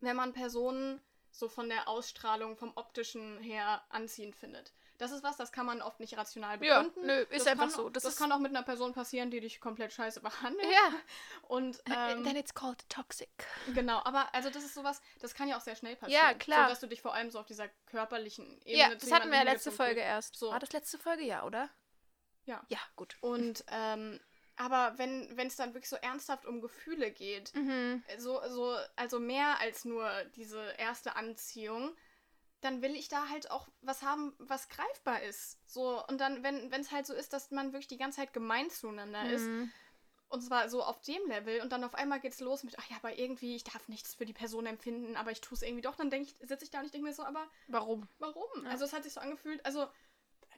wenn 0.00 0.16
man 0.16 0.34
Personen 0.34 1.00
so 1.30 1.48
von 1.48 1.70
der 1.70 1.88
Ausstrahlung, 1.88 2.58
vom 2.58 2.72
optischen 2.76 3.40
her 3.40 3.82
anziehend 3.88 4.36
findet. 4.36 4.74
Das 4.98 5.10
ist 5.12 5.22
was, 5.22 5.36
das 5.36 5.52
kann 5.52 5.66
man 5.66 5.82
oft 5.82 6.00
nicht 6.00 6.16
rational 6.16 6.62
Ja, 6.64 6.82
begründen. 6.82 7.06
nö, 7.06 7.12
ist 7.22 7.40
das 7.40 7.46
einfach 7.48 7.64
kann, 7.64 7.70
so. 7.70 7.88
Das 7.90 8.02
Das, 8.02 8.16
kann 8.16 8.32
auch 8.32 8.38
mit 8.38 8.50
einer 8.50 8.62
Person 8.62 8.92
passieren, 8.92 9.30
die 9.30 9.40
dich 9.40 9.60
komplett 9.60 9.92
scheiße 9.92 10.20
behandelt. 10.20 10.66
Ja. 10.72 10.92
Und 11.48 11.80
ähm, 11.86 12.24
Then 12.24 12.36
it's 12.36 12.54
called 12.54 12.88
toxic. 12.88 13.28
genau, 13.74 14.00
aber 14.04 14.34
also 14.34 14.50
das 14.50 14.64
ist 14.64 14.74
sowas, 14.74 15.00
das 15.20 15.34
kann 15.34 15.48
ja 15.48 15.56
auch 15.56 15.60
sehr 15.60 15.76
schnell 15.76 15.96
passieren. 15.96 16.22
Ja, 16.22 16.34
klar. 16.34 16.64
So, 16.64 16.70
dass 16.70 16.80
du 16.80 16.86
dich 16.88 17.02
vor 17.02 17.14
allem 17.14 17.30
so 17.30 17.38
auf 17.38 17.46
dieser 17.46 17.68
körperlichen 17.86 18.46
Ebene 18.64 18.76
Ja, 18.78 18.94
das 18.94 19.10
hatten 19.12 19.30
wir 19.30 19.38
ja 19.38 19.44
letzte 19.44 19.70
Folge 19.72 20.00
erst. 20.00 20.36
So. 20.36 20.50
War 20.50 20.60
das 20.60 20.72
letzte 20.72 20.98
Folge? 20.98 21.24
Ja, 21.24 21.44
oder? 21.44 21.68
Ja. 22.44 22.62
Ja, 22.68 22.78
gut. 22.94 23.16
Und 23.20 23.64
ähm, 23.68 24.20
aber 24.58 24.94
wenn 24.96 25.36
es 25.46 25.56
dann 25.56 25.74
wirklich 25.74 25.90
so 25.90 25.96
ernsthaft 25.96 26.46
um 26.46 26.62
Gefühle 26.62 27.10
geht, 27.10 27.54
Mhm. 27.54 28.02
so, 28.16 28.40
so, 28.48 28.74
also 28.96 29.20
mehr 29.20 29.60
als 29.60 29.84
nur 29.84 30.10
diese 30.34 30.60
erste 30.78 31.14
Anziehung, 31.16 31.94
dann 32.60 32.82
will 32.82 32.94
ich 32.94 33.08
da 33.08 33.28
halt 33.28 33.50
auch 33.50 33.68
was 33.82 34.02
haben, 34.02 34.34
was 34.38 34.68
greifbar 34.68 35.22
ist. 35.22 35.58
So, 35.66 36.04
und 36.06 36.18
dann, 36.20 36.42
wenn 36.42 36.72
es 36.72 36.90
halt 36.90 37.06
so 37.06 37.14
ist, 37.14 37.32
dass 37.32 37.50
man 37.50 37.72
wirklich 37.72 37.88
die 37.88 37.98
ganze 37.98 38.20
Zeit 38.20 38.32
gemein 38.32 38.70
zueinander 38.70 39.28
ist, 39.30 39.46
Mhm. 39.46 39.70
und 40.28 40.40
zwar 40.42 40.68
so 40.68 40.82
auf 40.82 41.00
dem 41.02 41.24
Level, 41.28 41.60
und 41.60 41.70
dann 41.70 41.84
auf 41.84 41.94
einmal 41.94 42.18
geht's 42.18 42.40
los 42.40 42.64
mit, 42.64 42.78
ach 42.78 42.90
ja, 42.90 42.96
aber 42.96 43.18
irgendwie, 43.18 43.56
ich 43.56 43.64
darf 43.64 43.88
nichts 43.88 44.14
für 44.14 44.26
die 44.26 44.32
Person 44.32 44.66
empfinden, 44.66 45.16
aber 45.16 45.30
ich 45.30 45.40
tue 45.40 45.54
es 45.54 45.62
irgendwie 45.62 45.82
doch, 45.82 45.96
dann 45.96 46.10
denke 46.10 46.28
ich, 46.30 46.48
sitze 46.48 46.64
ich 46.64 46.70
da 46.70 46.80
und 46.80 46.86
ich 46.86 46.92
denke 46.92 47.06
mir 47.06 47.14
so, 47.14 47.22
aber 47.24 47.46
Warum? 47.68 48.08
warum? 48.18 48.64
Ja. 48.64 48.70
Also 48.70 48.84
es 48.84 48.92
hat 48.92 49.04
sich 49.04 49.12
so 49.12 49.20
angefühlt, 49.20 49.64
also 49.64 49.86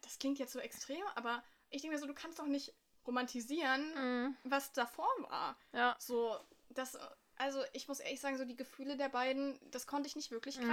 das 0.02 0.18
klingt 0.18 0.38
jetzt 0.38 0.52
so 0.52 0.60
extrem, 0.60 1.02
aber 1.16 1.42
ich 1.70 1.82
denke 1.82 1.96
mir 1.96 2.00
so, 2.00 2.06
du 2.06 2.14
kannst 2.14 2.38
doch 2.38 2.46
nicht 2.46 2.72
romantisieren, 3.06 3.94
Mhm. 4.26 4.36
was 4.44 4.72
davor 4.72 5.08
war. 5.28 5.58
Ja. 5.72 5.96
So, 5.98 6.38
das, 6.70 6.96
also 7.36 7.62
ich 7.72 7.88
muss 7.88 8.00
ehrlich 8.00 8.20
sagen, 8.20 8.38
so 8.38 8.44
die 8.44 8.56
Gefühle 8.56 8.96
der 8.96 9.08
beiden, 9.08 9.58
das 9.70 9.86
konnte 9.86 10.06
ich 10.08 10.16
nicht 10.16 10.30
wirklich 10.30 10.58
Mhm. 10.58 10.68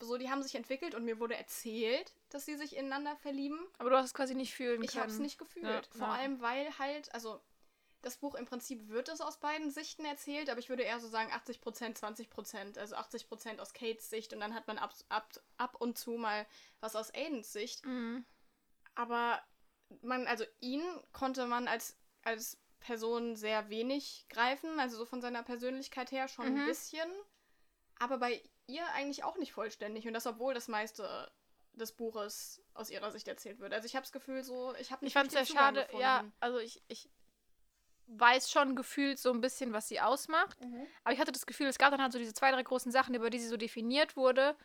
So, 0.00 0.18
die 0.18 0.30
haben 0.30 0.42
sich 0.42 0.54
entwickelt 0.54 0.94
und 0.94 1.04
mir 1.04 1.18
wurde 1.18 1.36
erzählt, 1.36 2.12
dass 2.28 2.44
sie 2.44 2.56
sich 2.56 2.76
ineinander 2.76 3.16
verlieben. 3.16 3.58
Aber 3.78 3.90
du 3.90 3.96
hast 3.96 4.06
es 4.06 4.14
quasi 4.14 4.34
nicht 4.34 4.54
fühlen 4.54 4.82
Ich 4.82 4.90
können. 4.92 5.02
habe 5.02 5.12
es 5.12 5.18
nicht 5.18 5.38
gefühlt. 5.38 5.64
Ja, 5.66 5.82
Vor 5.90 6.08
ja. 6.08 6.12
allem, 6.14 6.40
weil 6.40 6.78
halt, 6.78 7.12
also 7.14 7.40
das 8.02 8.18
Buch 8.18 8.34
im 8.34 8.44
Prinzip 8.44 8.88
wird 8.88 9.08
es 9.08 9.20
aus 9.20 9.38
beiden 9.40 9.70
Sichten 9.70 10.04
erzählt, 10.04 10.50
aber 10.50 10.60
ich 10.60 10.68
würde 10.68 10.82
eher 10.82 11.00
so 11.00 11.08
sagen 11.08 11.32
80%, 11.32 11.96
20%. 11.96 12.78
Also 12.78 12.94
80% 12.94 13.58
aus 13.58 13.72
Kates 13.72 14.10
Sicht 14.10 14.32
und 14.32 14.40
dann 14.40 14.54
hat 14.54 14.66
man 14.66 14.78
ab, 14.78 14.94
ab, 15.08 15.28
ab 15.56 15.76
und 15.80 15.96
zu 15.98 16.12
mal 16.12 16.46
was 16.80 16.94
aus 16.94 17.12
Aidens 17.14 17.52
Sicht. 17.52 17.84
Mhm. 17.84 18.24
Aber 18.94 19.42
man, 20.02 20.26
also 20.26 20.44
ihn 20.60 20.82
konnte 21.12 21.46
man 21.46 21.68
als, 21.68 21.96
als 22.22 22.58
Person 22.80 23.34
sehr 23.34 23.70
wenig 23.70 24.26
greifen, 24.28 24.78
also 24.78 24.98
so 24.98 25.06
von 25.06 25.20
seiner 25.20 25.42
Persönlichkeit 25.42 26.12
her 26.12 26.28
schon 26.28 26.48
Mhm. 26.52 26.60
ein 26.60 26.66
bisschen. 26.66 27.10
Aber 27.98 28.18
bei 28.18 28.42
ihr 28.66 28.86
eigentlich 28.92 29.24
auch 29.24 29.36
nicht 29.36 29.52
vollständig. 29.52 30.06
Und 30.06 30.14
das, 30.14 30.26
obwohl 30.26 30.54
das 30.54 30.68
meiste 30.68 31.30
des 31.72 31.92
Buches 31.92 32.62
aus 32.74 32.90
ihrer 32.90 33.10
Sicht 33.10 33.28
erzählt 33.28 33.58
wird. 33.60 33.72
Also 33.74 33.86
ich 33.86 33.94
habe 33.96 34.02
das 34.04 34.12
Gefühl 34.12 34.42
so, 34.42 34.74
ich 34.76 34.90
habe 34.90 35.00
Ich 35.00 35.08
nicht 35.08 35.12
fand 35.12 35.28
es 35.28 35.34
sehr 35.34 35.44
Zugang 35.44 35.74
schade. 35.74 35.80
gefunden. 35.82 36.00
Ja, 36.02 36.24
also 36.40 36.58
ich, 36.58 36.82
ich 36.88 37.10
weiß 38.06 38.50
schon 38.50 38.76
gefühlt 38.76 39.18
so 39.18 39.30
ein 39.32 39.40
bisschen, 39.40 39.72
was 39.72 39.88
sie 39.88 40.00
ausmacht. 40.00 40.58
Mhm. 40.64 40.86
Aber 41.04 41.12
ich 41.12 41.20
hatte 41.20 41.32
das 41.32 41.44
Gefühl, 41.46 41.66
es 41.66 41.78
gab 41.78 41.90
dann 41.90 42.00
halt 42.00 42.12
so 42.12 42.18
diese 42.18 42.32
zwei, 42.34 42.50
drei 42.50 42.62
großen 42.62 42.90
Sachen, 42.92 43.14
über 43.14 43.30
die 43.30 43.38
sie 43.38 43.48
so 43.48 43.56
definiert 43.56 44.16
wurde. 44.16 44.56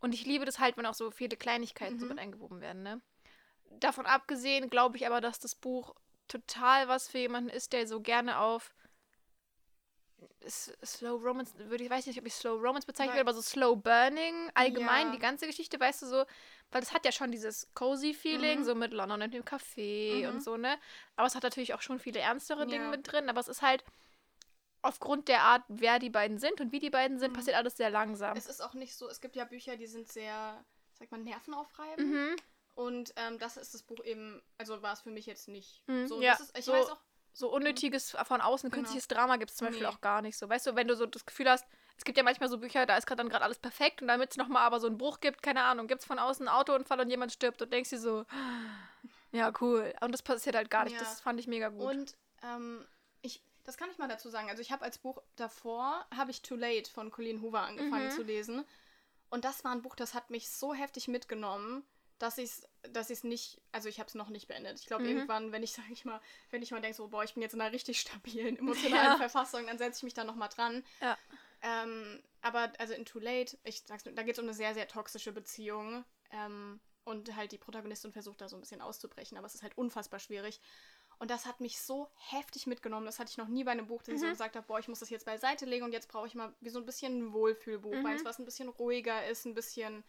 Und 0.00 0.12
ich 0.12 0.24
liebe 0.26 0.44
das 0.44 0.58
halt, 0.58 0.76
wenn 0.76 0.86
auch 0.86 0.94
so 0.94 1.10
viele 1.10 1.36
Kleinigkeiten 1.36 1.98
so 1.98 2.04
Mhm. 2.06 2.10
mit 2.10 2.18
eingewoben 2.18 2.60
werden, 2.60 2.82
ne? 2.82 3.00
Davon 3.80 4.06
abgesehen 4.06 4.70
glaube 4.70 4.96
ich 4.96 5.06
aber, 5.06 5.20
dass 5.20 5.38
das 5.38 5.54
Buch 5.54 5.94
total 6.28 6.88
was 6.88 7.08
für 7.08 7.18
jemanden 7.18 7.50
ist, 7.50 7.72
der 7.72 7.86
so 7.86 8.00
gerne 8.00 8.38
auf 8.38 8.74
Slow 10.48 11.16
Romance, 11.22 11.52
würde 11.58 11.82
ich 11.84 11.90
weiß 11.90 12.06
nicht, 12.06 12.18
ob 12.18 12.26
ich 12.26 12.34
Slow 12.34 12.54
Romance 12.60 12.86
bezeichnen 12.86 13.14
will, 13.14 13.20
aber 13.20 13.34
so 13.34 13.42
Slow 13.42 13.74
Burning, 13.76 14.50
allgemein, 14.54 15.08
Ja. 15.08 15.12
die 15.12 15.18
ganze 15.18 15.46
Geschichte, 15.46 15.78
weißt 15.80 16.02
du 16.02 16.06
so, 16.06 16.24
weil 16.70 16.80
das 16.80 16.92
hat 16.92 17.04
ja 17.04 17.12
schon 17.12 17.32
dieses 17.32 17.68
cozy 17.74 18.14
Feeling, 18.14 18.60
Mhm. 18.60 18.64
so 18.64 18.74
mit 18.74 18.92
London 18.92 19.22
und 19.22 19.34
dem 19.34 19.44
Café 19.44 20.22
Mhm. 20.22 20.34
und 20.36 20.42
so, 20.44 20.56
ne? 20.56 20.78
Aber 21.16 21.26
es 21.26 21.34
hat 21.34 21.42
natürlich 21.42 21.74
auch 21.74 21.82
schon 21.82 21.98
viele 21.98 22.20
ernstere 22.20 22.66
Dinge 22.66 22.84
Ja. 22.84 22.90
mit 22.90 23.10
drin, 23.10 23.28
aber 23.28 23.40
es 23.40 23.48
ist 23.48 23.62
halt 23.62 23.84
aufgrund 24.82 25.26
der 25.28 25.42
Art, 25.42 25.64
wer 25.68 25.98
die 25.98 26.10
beiden 26.10 26.38
sind 26.38 26.60
und 26.60 26.70
wie 26.72 26.78
die 26.78 26.90
beiden 26.90 27.18
sind, 27.18 27.32
Mhm. 27.32 27.36
passiert 27.36 27.56
alles 27.56 27.76
sehr 27.76 27.90
langsam. 27.90 28.36
Es 28.36 28.46
ist 28.46 28.60
auch 28.62 28.74
nicht 28.74 28.94
so, 28.94 29.08
es 29.08 29.20
gibt 29.20 29.34
ja 29.36 29.44
Bücher, 29.44 29.76
die 29.76 29.86
sind 29.88 30.10
sehr, 30.10 30.64
sag 30.94 31.10
mal, 31.10 31.18
nervenaufreibend. 31.20 32.06
Mhm. 32.08 32.36
Und 32.74 33.12
ähm, 33.16 33.38
das 33.38 33.56
ist 33.56 33.74
das 33.74 33.82
Buch 33.82 34.04
eben, 34.04 34.40
also 34.58 34.82
war 34.82 34.92
es 34.92 35.00
für 35.00 35.10
mich 35.10 35.26
jetzt 35.26 35.48
nicht. 35.48 35.82
Mhm, 35.88 36.06
So, 36.06 36.20
ja, 36.22 36.34
ist, 36.34 36.56
ich 36.56 36.64
so- 36.66 36.72
weiß 36.72 36.90
auch, 36.90 37.00
So 37.38 37.52
unnötiges 37.52 38.16
von 38.24 38.40
außen, 38.40 38.70
Genau. 38.70 38.80
künstliches 38.80 39.08
Drama 39.08 39.36
gibt 39.36 39.50
es 39.50 39.58
zum 39.58 39.66
Beispiel 39.66 39.86
Nee. 39.86 39.92
auch 39.92 40.00
gar 40.00 40.22
nicht 40.22 40.38
so. 40.38 40.48
Weißt 40.48 40.66
du, 40.66 40.74
wenn 40.74 40.88
du 40.88 40.96
so 40.96 41.04
das 41.04 41.26
Gefühl 41.26 41.50
hast, 41.50 41.66
es 41.98 42.04
gibt 42.04 42.16
ja 42.16 42.24
manchmal 42.24 42.48
so 42.48 42.56
Bücher, 42.56 42.86
da 42.86 42.96
ist 42.96 43.06
gerade 43.06 43.18
dann 43.18 43.28
gerade 43.28 43.44
alles 43.44 43.58
perfekt 43.58 44.00
und 44.00 44.08
damit 44.08 44.30
es 44.30 44.36
nochmal 44.38 44.62
aber 44.62 44.80
so 44.80 44.86
einen 44.86 44.96
Bruch 44.96 45.20
gibt, 45.20 45.42
keine 45.42 45.62
Ahnung, 45.62 45.86
gibt 45.86 46.00
es 46.00 46.06
von 46.06 46.18
außen 46.18 46.48
einen 46.48 46.56
Autounfall 46.56 46.98
und 47.00 47.10
jemand 47.10 47.32
stirbt 47.32 47.60
und 47.60 47.70
denkst 47.70 47.90
dir 47.90 47.98
so, 47.98 48.24
ja, 49.32 49.52
cool. 49.60 49.92
Und 50.00 50.12
das 50.12 50.22
passiert 50.22 50.56
halt 50.56 50.70
gar 50.70 50.84
nicht. 50.84 50.94
Ja. 50.94 51.00
Das 51.00 51.20
fand 51.20 51.38
ich 51.38 51.46
mega 51.46 51.68
gut. 51.68 51.82
Und 51.82 52.16
ähm, 52.42 52.86
ich, 53.20 53.42
das 53.64 53.76
kann 53.76 53.90
ich 53.90 53.98
mal 53.98 54.08
dazu 54.08 54.30
sagen. 54.30 54.48
Also 54.48 54.62
ich 54.62 54.72
habe 54.72 54.84
als 54.84 54.96
Buch 54.96 55.20
davor, 55.36 56.06
habe 56.16 56.30
ich 56.30 56.40
Too 56.40 56.56
Late 56.56 56.90
von 56.90 57.10
Colleen 57.10 57.42
Hoover 57.42 57.60
angefangen 57.60 58.06
Mhm. 58.06 58.10
zu 58.12 58.22
lesen. 58.22 58.64
Und 59.28 59.44
das 59.44 59.62
war 59.62 59.72
ein 59.72 59.82
Buch, 59.82 59.94
das 59.94 60.14
hat 60.14 60.30
mich 60.30 60.48
so 60.48 60.72
heftig 60.72 61.08
mitgenommen, 61.08 61.84
dass 62.18 62.38
ich 62.38 62.44
es 62.50 62.68
dass 62.92 63.10
ich's 63.10 63.24
nicht, 63.24 63.60
also 63.72 63.88
ich 63.88 63.98
habe 63.98 64.06
es 64.06 64.14
noch 64.14 64.28
nicht 64.28 64.46
beendet. 64.46 64.78
Ich 64.78 64.86
glaube, 64.86 65.02
Mhm. 65.02 65.08
irgendwann, 65.10 65.50
wenn 65.50 65.62
ich, 65.64 65.72
sage 65.88 65.92
ich 65.92 66.04
mal, 66.04 66.20
wenn 66.50 66.62
ich 66.62 66.70
mal 66.70 66.80
denke, 66.80 66.96
so, 66.96 67.08
boah, 67.08 67.24
ich 67.24 67.34
bin 67.34 67.42
jetzt 67.42 67.54
in 67.54 67.60
einer 67.60 67.72
richtig 67.72 68.00
stabilen 68.00 68.56
emotionalen 68.56 68.66
Ja. 69.12 69.16
Verfassung, 69.16 69.66
dann 69.66 69.76
setze 69.78 69.98
ich 69.98 70.02
mich 70.04 70.14
da 70.14 70.22
nochmal 70.24 70.48
dran. 70.48 70.84
Ja. 71.00 71.18
Ähm, 71.62 72.22
aber 72.42 72.72
also 72.78 72.94
in 72.94 73.04
Too 73.04 73.18
Late, 73.18 73.58
ich 73.64 73.82
sag's 73.86 74.04
nur, 74.04 74.14
da 74.14 74.22
geht 74.22 74.34
es 74.34 74.38
um 74.38 74.44
eine 74.44 74.54
sehr, 74.54 74.74
sehr 74.74 74.86
toxische 74.88 75.32
Beziehung. 75.32 76.04
Ähm, 76.30 76.80
und 77.04 77.34
halt 77.36 77.52
die 77.52 77.58
Protagonistin 77.58 78.12
versucht 78.12 78.40
da 78.40 78.48
so 78.48 78.56
ein 78.56 78.60
bisschen 78.60 78.80
auszubrechen, 78.80 79.38
aber 79.38 79.46
es 79.46 79.54
ist 79.54 79.62
halt 79.62 79.76
unfassbar 79.78 80.18
schwierig. 80.20 80.60
Und 81.18 81.30
das 81.30 81.46
hat 81.46 81.60
mich 81.60 81.80
so 81.80 82.08
heftig 82.16 82.66
mitgenommen. 82.66 83.06
Das 83.06 83.18
hatte 83.18 83.30
ich 83.30 83.36
noch 83.38 83.48
nie 83.48 83.64
bei 83.64 83.70
einem 83.70 83.86
Buch, 83.86 84.02
dass 84.02 84.14
ich 84.14 84.20
so 84.20 84.26
Mhm. 84.26 84.30
gesagt 84.30 84.54
habe, 84.56 84.66
boah, 84.66 84.78
ich 84.78 84.88
muss 84.88 84.98
das 85.00 85.10
jetzt 85.10 85.24
beiseite 85.24 85.64
legen 85.64 85.84
und 85.84 85.92
jetzt 85.92 86.08
brauche 86.08 86.26
ich 86.26 86.34
mal 86.34 86.54
wie 86.60 86.68
so 86.68 86.78
ein 86.78 86.84
bisschen 86.86 87.18
ein 87.28 87.32
Wohlfühlbuch, 87.32 87.94
Mhm. 87.94 88.04
weil 88.04 88.16
es 88.16 88.24
was 88.24 88.38
ein 88.38 88.44
bisschen 88.44 88.68
ruhiger 88.68 89.26
ist, 89.26 89.44
ein 89.46 89.54
bisschen. 89.54 90.04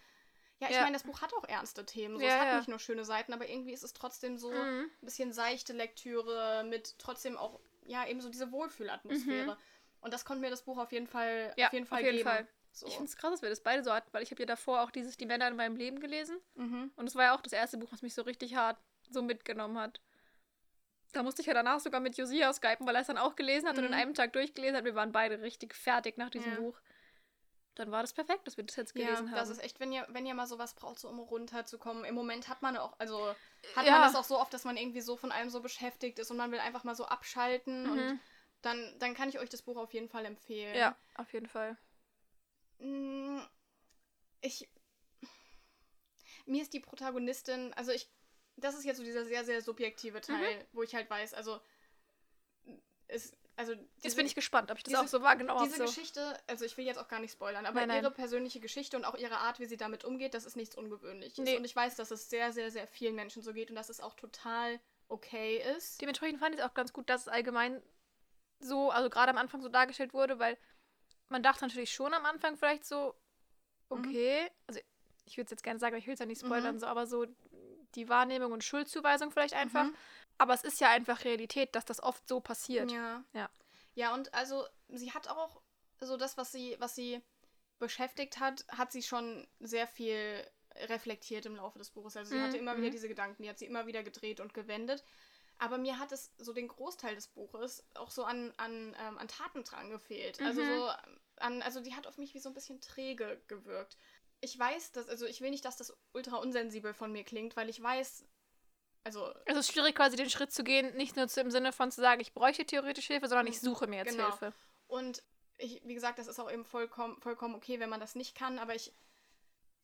Ja, 0.60 0.70
ich 0.70 0.76
Ja. 0.76 0.82
meine, 0.82 0.94
das 0.94 1.04
Buch 1.04 1.22
hat 1.22 1.34
auch 1.36 1.44
ernste 1.48 1.86
Themen. 1.86 2.18
So, 2.18 2.24
Ja, 2.24 2.30
es 2.30 2.40
hat 2.40 2.48
ja. 2.48 2.58
nicht 2.58 2.68
nur 2.70 2.80
schöne 2.80 3.06
Seiten, 3.06 3.32
aber 3.34 3.48
irgendwie 3.48 3.74
ist 3.74 3.84
es 3.84 3.94
trotzdem 3.94 4.38
so 4.40 4.52
Mhm. 4.52 4.90
ein 5.02 5.06
bisschen 5.06 5.32
seichte 5.34 5.74
Lektüre 5.74 6.64
mit 6.68 6.98
trotzdem 6.98 7.38
auch, 7.38 7.60
ja, 7.86 8.08
eben 8.08 8.22
so 8.22 8.30
diese 8.30 8.52
Wohlfühlatmosphäre. 8.52 9.58
Und 10.02 10.14
das 10.14 10.26
konnte 10.26 10.42
mir 10.42 10.50
das 10.50 10.64
Buch 10.64 10.78
auf 10.78 10.92
jeden 10.92 11.08
Fall, 11.08 11.52
auf 11.52 11.74
jeden 11.74 11.84
auf 11.84 11.90
Fall 11.90 12.02
jeden 12.04 12.18
geben. 12.18 12.28
Fall. 12.30 12.48
So. 12.72 12.88
Ich 12.88 12.94
finde 12.94 13.06
es 13.10 13.18
krass, 13.18 13.32
dass 13.32 13.42
wir 13.42 13.50
das 13.50 13.62
beide 13.62 13.84
so 13.84 13.92
hatten, 13.92 14.12
weil 14.14 14.22
ich 14.24 14.32
habe 14.32 14.42
ja 14.42 14.46
davor 14.48 14.82
auch 14.82 14.92
dieses 14.92 15.18
Die 15.18 15.26
Männer 15.26 15.48
in 15.48 15.56
meinem 15.56 15.76
Leben 15.76 16.00
gelesen. 16.00 16.40
mhm. 16.56 16.92
Und 16.96 17.08
es 17.08 17.16
war 17.16 17.24
ja 17.26 17.36
auch 17.36 17.42
das 17.42 17.54
erste 17.54 17.78
Buch, 17.78 17.92
was 17.92 18.02
mich 18.02 18.14
so 18.14 18.22
richtig 18.24 18.56
hart 18.56 18.78
so 19.10 19.22
mitgenommen 19.22 19.78
hat. 19.80 20.02
Da 21.14 21.24
musste 21.24 21.42
ich 21.42 21.48
ja 21.48 21.54
danach 21.54 21.80
sogar 21.80 22.00
mit 22.02 22.18
Josia 22.18 22.52
skypen, 22.54 22.86
weil 22.86 22.96
er 22.96 23.02
es 23.02 23.08
dann 23.08 23.18
auch 23.18 23.36
gelesen 23.36 23.68
hat 23.68 23.78
und 23.78 23.86
in 23.86 23.92
Mhm. 23.92 23.98
einem 23.98 24.14
Tag 24.14 24.34
durchgelesen 24.34 24.76
hat. 24.78 24.86
Wir 24.86 24.94
waren 24.96 25.12
beide 25.12 25.42
richtig 25.42 25.74
fertig 25.74 26.18
nach 26.18 26.30
diesem 26.30 26.52
Ja. 26.54 26.60
Buch. 26.60 26.80
Dann 27.78 27.92
war 27.92 28.02
das 28.02 28.12
perfekt, 28.14 28.48
dass 28.48 28.58
wir 28.58 28.64
das 28.64 28.76
jetzt 28.76 28.96
Ja, 28.96 29.06
gelesen 29.06 29.32
das 29.32 29.42
haben. 29.50 29.52
ist 29.52 29.64
echt, 29.64 29.80
wenn 29.80 29.92
ihr, 29.92 30.06
wenn 30.10 30.26
ihr 30.26 30.34
mal 30.34 30.48
sowas 30.48 30.74
braucht, 30.74 30.98
so 31.00 31.08
um 31.10 31.20
runterzukommen. 31.20 32.06
Im 32.06 32.16
Moment 32.16 32.48
hat 32.48 32.64
man 32.64 32.76
auch, 32.76 32.94
also 33.00 33.36
hat 33.76 33.86
Ja. 33.86 33.92
man 33.92 34.02
das 34.02 34.16
auch 34.16 34.24
so 34.24 34.40
oft, 34.40 34.52
dass 34.52 34.64
man 34.64 34.78
irgendwie 34.78 35.02
so 35.02 35.16
von 35.16 35.32
allem 35.32 35.52
so 35.52 35.62
beschäftigt 35.62 36.18
ist 36.18 36.32
und 36.32 36.38
man 36.38 36.52
will 36.52 36.60
einfach 36.60 36.84
mal 36.84 36.96
so 36.96 37.06
abschalten 37.06 37.88
und 37.88 37.98
Mhm. 37.98 38.20
dann, 38.64 38.96
dann 38.98 39.14
kann 39.14 39.30
ich 39.30 39.38
euch 39.38 39.50
das 39.50 39.62
Buch 39.62 39.78
auf 39.78 39.94
jeden 39.94 40.10
Fall 40.10 40.26
empfehlen. 40.26 40.76
Ja, 40.76 40.96
auf 41.16 41.32
jeden 41.34 41.48
Fall. 41.48 41.78
Mm, 42.80 43.40
Ich. 44.42 44.68
Mir 46.48 46.62
ist 46.64 46.74
die 46.74 46.80
Protagonistin, 46.80 47.74
also 47.76 47.92
ich. 47.92 48.10
Das 48.60 48.74
ist 48.74 48.86
jetzt 48.86 48.98
so 48.98 49.04
dieser 49.04 49.24
sehr, 49.26 49.46
sehr 49.46 49.62
subjektive 49.62 50.20
Teil, 50.20 50.66
wo 50.74 50.82
ich 50.82 50.96
halt 50.96 51.08
weiß, 51.12 51.36
also. 51.36 51.60
Es, 53.08 53.34
also 53.58 53.74
Jetzt 53.74 54.06
diese- 54.06 54.16
bin 54.16 54.26
ich 54.26 54.36
gespannt, 54.36 54.72
ob 54.72 54.78
ich 54.78 54.84
das 54.84 54.92
diese- 54.92 55.02
auch 55.04 55.08
so 55.08 55.22
wahrgenommen 55.22 55.60
habe. 55.60 55.68
diese 55.70 55.80
So. 55.80 55.86
Geschichte, 55.86 56.40
also 56.48 56.64
ich 56.64 56.78
will 56.78 56.86
jetzt 56.86 56.98
auch 56.98 57.08
gar 57.10 57.20
nicht 57.20 57.32
spoilern, 57.34 57.66
aber 57.66 57.80
Nein, 57.82 57.90
nein. 57.90 58.04
ihre 58.04 58.12
persönliche 58.12 58.60
Geschichte 58.62 58.96
und 58.96 59.04
auch 59.04 59.16
ihre 59.16 59.40
Art, 59.40 59.60
wie 59.60 59.66
sie 59.66 59.78
damit 59.78 60.06
umgeht, 60.06 60.34
das 60.34 60.46
ist 60.46 60.56
nichts 60.56 60.76
Ungewöhnliches. 60.78 61.38
Nee. 61.40 61.58
Und 61.58 61.66
ich 61.66 61.76
weiß, 61.76 61.96
dass 61.96 62.12
es 62.12 62.30
sehr, 62.30 62.54
sehr, 62.54 62.72
sehr 62.72 62.88
vielen 62.88 63.16
Menschen 63.16 63.42
so 63.42 63.52
geht 63.54 63.70
und 63.70 63.76
dass 63.76 63.90
es 63.90 64.00
auch 64.00 64.14
total 64.16 64.80
okay 65.10 65.62
ist. 65.76 66.00
Dementsprechend 66.02 66.40
fand 66.40 66.56
ich 66.56 66.62
es 66.62 66.68
auch 66.68 66.74
ganz 66.74 66.94
gut, 66.94 67.10
dass 67.10 67.22
es 67.22 67.28
allgemein 67.28 67.82
so, 68.60 68.90
also 68.92 69.10
gerade 69.10 69.30
am 69.32 69.38
Anfang 69.38 69.62
so 69.62 69.70
dargestellt 69.70 70.14
wurde, 70.14 70.40
weil 70.40 70.58
man 71.30 71.44
dachte 71.44 71.66
natürlich 71.66 71.92
schon 71.92 72.14
am 72.14 72.26
Anfang 72.26 72.58
vielleicht 72.58 72.86
so, 72.86 73.16
okay, 73.90 74.50
also 74.68 74.80
ich 75.26 75.38
würde 75.38 75.46
es 75.46 75.52
jetzt 75.52 75.64
gerne 75.64 75.80
sagen, 75.80 75.94
aber 75.94 76.00
ich 76.00 76.08
will 76.08 76.14
es 76.14 76.20
ja 76.20 76.26
nicht 76.26 76.42
spoilern, 76.42 76.76
Mhm. 76.76 76.80
so, 76.80 76.86
aber 76.88 77.06
so 77.08 77.26
die 77.96 78.10
Wahrnehmung 78.10 78.52
und 78.52 78.64
Schuldzuweisung 78.64 79.32
vielleicht 79.32 79.54
einfach. 79.54 79.86
Mhm. 79.86 79.96
Aber 80.38 80.54
es 80.54 80.64
ist 80.64 80.80
ja 80.80 80.90
einfach 80.90 81.24
Realität, 81.26 81.76
dass 81.76 81.86
das 81.86 82.02
oft 82.02 82.28
so 82.28 82.40
passiert. 82.42 82.92
Ja. 82.92 83.24
Ja. 83.34 83.50
Ja, 83.96 84.14
und 84.14 84.34
also 84.34 84.68
sie 84.90 85.12
hat 85.14 85.28
auch 85.28 85.62
so 86.00 86.18
das, 86.18 86.38
was 86.38 86.52
sie, 86.52 86.76
was 86.80 86.96
sie 86.96 87.22
beschäftigt 87.80 88.40
hat, 88.40 88.66
hat 88.70 88.92
sie 88.92 89.04
schon 89.04 89.48
sehr 89.60 89.88
viel 89.88 90.46
reflektiert 90.76 91.46
im 91.48 91.56
Laufe 91.56 91.80
des 91.80 91.90
Buches. 91.92 92.16
Also 92.18 92.32
sie 92.32 92.38
Mhm, 92.38 92.44
hatte 92.44 92.58
immer 92.58 92.78
wieder 92.78 92.88
mhm. 92.88 92.92
diese 92.92 93.08
Gedanken, 93.08 93.44
die 93.44 93.50
hat 93.50 93.58
sie 93.60 93.66
immer 93.66 93.88
wieder 93.88 94.04
gedreht 94.04 94.40
und 94.40 94.54
gewendet. 94.54 95.04
Aber 95.60 95.80
mir 95.80 95.98
hat 95.98 96.12
es 96.12 96.32
so 96.38 96.54
den 96.54 96.68
Großteil 96.68 97.16
des 97.16 97.30
Buches 97.30 97.84
auch 97.96 98.12
so 98.12 98.24
an, 98.24 98.54
an, 98.58 98.96
ähm, 99.00 99.18
an 99.18 99.28
Tatendrang 99.28 99.90
gefehlt. 99.90 100.40
Also 100.46 100.62
Mhm. 100.62 100.66
so 100.66 100.92
an, 101.38 101.62
also 101.64 101.80
die 101.82 101.96
hat 101.96 102.06
auf 102.06 102.18
mich 102.20 102.34
wie 102.36 102.40
so 102.40 102.50
ein 102.50 102.54
bisschen 102.56 102.80
träge 102.82 103.42
gewirkt. 103.48 103.98
ich 104.42 104.58
weiß, 104.58 104.92
dass, 104.92 105.08
also 105.10 105.26
ich 105.26 105.42
will 105.42 105.50
nicht, 105.50 105.66
dass 105.66 105.78
das 105.78 105.96
ultra 106.14 106.38
unsensibel 106.38 106.94
von 106.94 107.12
mir 107.12 107.24
klingt, 107.24 107.56
weil 107.56 107.70
ich 107.70 107.82
weiß, 107.82 108.26
also. 109.08 109.34
Es 109.46 109.56
ist 109.58 109.72
schwierig, 109.72 109.96
quasi 109.96 110.18
den 110.18 110.30
Schritt 110.30 110.52
zu 110.52 110.64
gehen, 110.64 110.96
nicht 110.98 111.16
nur 111.16 111.28
zu, 111.30 111.40
im 111.42 111.50
Sinne 111.50 111.72
von 111.72 111.92
zu 111.92 112.02
sagen, 112.02 112.20
ich 112.20 112.34
bräuchte 112.34 112.66
theoretisch 112.66 113.08
Hilfe, 113.08 113.28
sondern 113.30 113.48
ich 113.48 113.60
suche 113.62 113.88
mir 113.88 113.98
jetzt 114.00 114.12
Genau. 114.12 114.28
Hilfe. 114.28 114.54
Und 114.88 115.24
ich, 115.58 115.82
wie 115.86 115.94
gesagt, 115.94 116.20
das 116.20 116.28
ist 116.28 116.40
auch 116.40 116.52
eben 116.52 116.66
vollkommen, 116.66 117.20
vollkommen 117.22 117.56
okay, 117.56 117.80
wenn 117.80 117.90
man 117.90 118.00
das 118.02 118.16
nicht 118.16 118.36
kann, 118.36 118.60
aber 118.60 118.76
ich, 118.76 118.94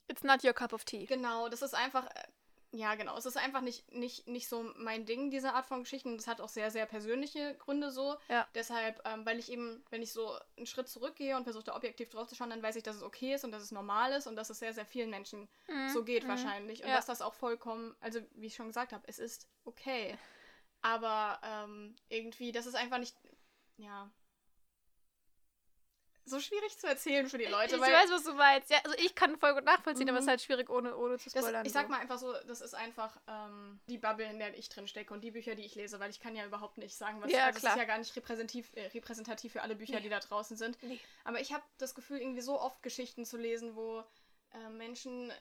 It's 0.10 0.24
not 0.24 0.44
your 0.44 0.52
cup 0.54 0.74
of 0.74 0.84
tea. 0.84 1.06
genau, 1.06 1.48
das 1.48 1.62
ist 1.62 1.74
einfach, 1.74 2.06
äh, 2.06 2.24
ja, 2.76 2.96
genau, 2.96 3.16
es 3.16 3.28
ist 3.28 3.38
einfach 3.38 3.62
nicht, 3.62 3.92
nicht, 3.92 4.28
nicht 4.28 4.48
so 4.50 4.74
mein 4.78 5.06
Ding, 5.06 5.30
diese 5.30 5.54
Art 5.54 5.68
von 5.68 5.84
Geschichten. 5.84 6.18
Das 6.18 6.26
hat 6.26 6.42
auch 6.42 6.50
sehr, 6.50 6.72
sehr 6.72 6.88
persönliche 6.88 7.56
Gründe 7.60 7.92
so. 7.92 8.18
Ja. 8.30 8.48
Deshalb, 8.56 9.00
ähm, 9.06 9.26
weil 9.28 9.38
ich 9.38 9.52
eben, 9.52 9.84
wenn 9.92 10.02
ich 10.02 10.12
so 10.12 10.36
einen 10.58 10.66
Schritt 10.66 10.90
zurückgehe 10.90 11.38
und 11.38 11.44
versuche 11.44 11.66
da 11.66 11.76
objektiv 11.76 12.10
drauf 12.10 12.28
zu 12.28 12.34
schauen, 12.36 12.50
dann 12.50 12.64
weiß 12.64 12.76
ich, 12.76 12.82
dass 12.82 12.96
es 12.96 13.04
okay 13.04 13.36
ist 13.36 13.44
und 13.46 13.52
dass 13.52 13.62
es 13.62 13.72
normal 13.72 14.12
ist 14.14 14.26
und 14.26 14.36
dass 14.36 14.50
es 14.50 14.58
sehr, 14.58 14.74
sehr 14.74 14.88
vielen 14.88 15.12
Menschen 15.12 15.48
Mhm. 15.68 15.90
so 15.90 16.04
geht 16.04 16.24
Mhm. 16.24 16.30
wahrscheinlich. 16.30 16.82
Und 16.82 16.90
Ja. 16.90 16.96
dass 16.96 17.06
das 17.06 17.22
auch 17.22 17.36
vollkommen, 17.36 17.96
also 18.00 18.20
wie 18.32 18.48
ich 18.48 18.56
schon 18.56 18.68
gesagt 18.68 18.92
habe, 18.92 19.04
es 19.08 19.20
ist 19.20 19.48
okay. 19.66 20.18
Aber 20.82 21.40
ähm, 21.44 21.96
irgendwie, 22.10 22.52
das 22.52 22.66
ist 22.66 22.76
einfach 22.76 22.98
nicht, 22.98 23.16
ja, 23.78 24.12
so 26.26 26.40
schwierig 26.40 26.78
zu 26.78 26.88
erzählen 26.88 27.28
für 27.28 27.38
die 27.38 27.46
Leute. 27.46 27.76
ich 27.76 27.82
weil 27.82 27.92
weiß, 27.94 28.10
was 28.12 28.24
du 28.24 28.34
meinst. 28.34 28.70
Ja, 28.70 28.78
also 28.84 28.96
ich 28.98 29.14
kann 29.14 29.38
voll 29.38 29.54
gut 29.56 29.66
nachvollziehen, 29.66 30.08
aber 30.10 30.20
es 30.20 30.24
Mhm. 30.24 30.28
ist 30.28 30.32
halt 30.32 30.42
schwierig, 30.42 30.70
ohne, 30.70 30.96
ohne 30.96 31.18
zu 31.18 31.30
das, 31.30 31.44
spoilern. 31.44 31.66
ich 31.66 31.72
sag 31.74 31.90
mal 31.90 32.00
einfach 32.00 32.18
so, 32.18 32.32
das 32.48 32.62
ist 32.62 32.74
einfach 32.74 33.18
ähm, 33.28 33.80
die 33.88 33.98
Bubble, 33.98 34.26
in 34.30 34.40
der 34.40 34.58
ich 34.58 34.70
drin 34.70 34.88
stecke 34.88 35.14
und 35.14 35.22
die 35.22 35.32
Bücher, 35.32 35.56
die 35.56 35.64
ich 35.66 35.76
lese, 35.76 36.00
weil 36.00 36.10
ich 36.10 36.20
kann 36.22 36.36
ja 36.36 36.46
überhaupt 36.46 36.78
nicht 36.78 36.96
sagen, 36.96 37.22
was 37.22 37.32
Ja, 37.32 37.46
also 37.46 37.60
klar. 37.60 37.72
es 37.74 37.76
ist 37.76 37.82
ja 37.82 37.88
gar 37.88 37.98
nicht 37.98 38.16
repräsentativ, 38.16 38.72
äh, 38.76 38.88
repräsentativ 38.88 39.52
für 39.54 39.62
alle 39.62 39.76
Bücher, 39.76 39.96
Nee. 39.96 40.02
die 40.04 40.10
da 40.10 40.20
draußen 40.20 40.56
sind. 40.56 40.78
Nee. 40.82 41.00
Aber 41.26 41.42
ich 41.42 41.52
habe 41.54 41.64
das 41.78 41.94
Gefühl, 41.96 42.20
irgendwie 42.20 42.42
so 42.42 42.60
oft 42.60 42.82
Geschichten 42.84 43.26
zu 43.26 43.38
lesen, 43.38 43.76
wo 43.76 44.04
äh, 44.54 44.70
Menschen 44.70 45.32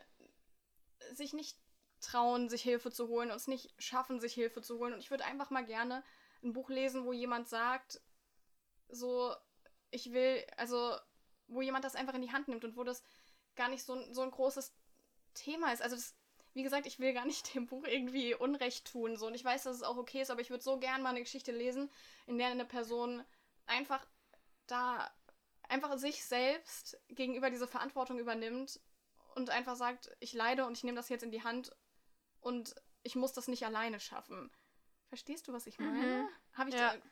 sich 1.12 1.32
nicht 1.32 1.56
trauen, 2.00 2.48
sich 2.48 2.62
Hilfe 2.62 2.90
zu 2.90 3.08
holen 3.08 3.30
und 3.30 3.36
es 3.36 3.46
nicht 3.46 3.72
schaffen, 3.78 4.18
sich 4.20 4.34
Hilfe 4.34 4.62
zu 4.62 4.78
holen. 4.78 4.92
Und 4.94 4.98
ich 5.00 5.10
würde 5.10 5.24
einfach 5.24 5.50
mal 5.50 5.64
gerne 5.64 6.02
ein 6.42 6.52
Buch 6.52 6.70
lesen, 6.70 7.04
wo 7.04 7.12
jemand 7.12 7.48
sagt, 7.48 8.00
so, 8.88 9.34
ich 9.92 10.12
will, 10.12 10.44
also, 10.56 10.96
wo 11.46 11.62
jemand 11.62 11.84
das 11.84 11.94
einfach 11.94 12.14
in 12.14 12.22
die 12.22 12.32
Hand 12.32 12.48
nimmt 12.48 12.64
und 12.64 12.76
wo 12.76 12.82
das 12.82 13.02
gar 13.54 13.68
nicht 13.68 13.84
so, 13.84 13.94
ein- 13.94 14.12
so 14.14 14.22
ein 14.22 14.30
großes 14.32 14.72
Thema 15.34 15.72
ist. 15.72 15.82
Also, 15.82 15.94
das, 15.96 16.16
wie 16.54 16.62
gesagt, 16.64 16.86
ich 16.86 16.98
will 16.98 17.12
gar 17.14 17.24
nicht 17.26 17.54
dem 17.54 17.66
Buch 17.66 17.84
irgendwie 17.86 18.34
Unrecht 18.34 18.90
tun. 18.90 19.16
So. 19.16 19.26
Und 19.28 19.34
ich 19.34 19.44
weiß, 19.44 19.62
dass 19.62 19.76
es 19.76 19.82
auch 19.84 19.96
okay 19.96 20.22
ist, 20.22 20.30
aber 20.30 20.40
ich 20.40 20.50
würde 20.50 20.64
so 20.64 20.78
gern 20.78 21.02
mal 21.02 21.10
eine 21.10 21.20
Geschichte 21.22 21.52
lesen, 21.52 21.90
in 22.26 22.38
der 22.38 22.48
eine 22.48 22.64
Person 22.64 23.24
einfach 23.66 24.04
da 24.66 25.08
einfach 25.68 25.96
sich 25.96 26.24
selbst 26.24 26.98
gegenüber 27.08 27.48
diese 27.48 27.66
Verantwortung 27.66 28.18
übernimmt 28.18 28.80
und 29.34 29.48
einfach 29.50 29.76
sagt, 29.76 30.10
ich 30.20 30.32
leide 30.34 30.66
und 30.66 30.76
ich 30.76 30.84
nehme 30.84 30.96
das 30.96 31.08
jetzt 31.08 31.22
in 31.22 31.30
die 31.30 31.42
Hand 31.44 31.74
und 32.40 32.74
ich 33.02 33.16
muss 33.16 33.32
das 33.32 33.48
nicht 33.48 33.64
alleine 33.64 33.98
schaffen. 34.00 34.50
Verstehst 35.08 35.48
du, 35.48 35.52
was 35.52 35.66
ich 35.66 35.78
meine? 35.78 36.22
Mhm. 36.24 36.28
Habe 36.54 36.70
ich 36.70 36.76
Ja. 36.76 36.94
da 36.94 37.02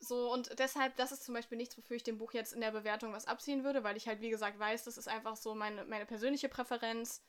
so 0.00 0.32
und 0.32 0.58
deshalb, 0.58 0.96
das 0.96 1.12
ist 1.12 1.24
zum 1.24 1.34
Beispiel 1.34 1.58
nichts, 1.58 1.76
wofür 1.76 1.96
ich 1.96 2.04
dem 2.04 2.18
Buch 2.18 2.32
jetzt 2.32 2.52
in 2.52 2.60
der 2.60 2.70
Bewertung 2.70 3.12
was 3.12 3.26
abziehen 3.26 3.64
würde, 3.64 3.82
weil 3.84 3.96
ich 3.96 4.06
halt, 4.06 4.20
wie 4.20 4.30
gesagt, 4.30 4.58
weiß, 4.58 4.84
das 4.84 4.96
ist 4.98 5.08
einfach 5.08 5.36
so 5.36 5.54
meine, 5.54 5.84
meine 5.84 6.06
persönliche 6.06 6.48
Präferenz. 6.48 7.22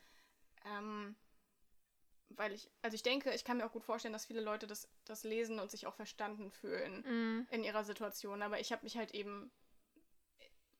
Ähm, 0.65 1.15
weil 2.29 2.53
ich, 2.53 2.69
also 2.82 2.95
ich 2.95 3.03
denke, 3.03 3.34
ich 3.34 3.43
kann 3.43 3.58
mir 3.58 3.65
auch 3.65 3.71
gut 3.71 3.84
vorstellen, 3.84 4.13
dass 4.13 4.25
viele 4.25 4.41
Leute 4.41 4.67
das, 4.67 4.88
das 5.05 5.23
lesen 5.23 5.60
und 5.60 5.71
sich 5.71 5.88
auch 5.88 5.95
verstanden 5.95 6.51
fühlen 6.51 7.03
Mhm. 7.05 7.47
in 7.49 7.63
ihrer 7.63 7.84
Situation. 7.84 8.41
Aber 8.41 8.60
ich 8.60 8.71
habe 8.71 8.84
mich 8.84 8.97
halt 8.97 9.12
eben. 9.13 9.51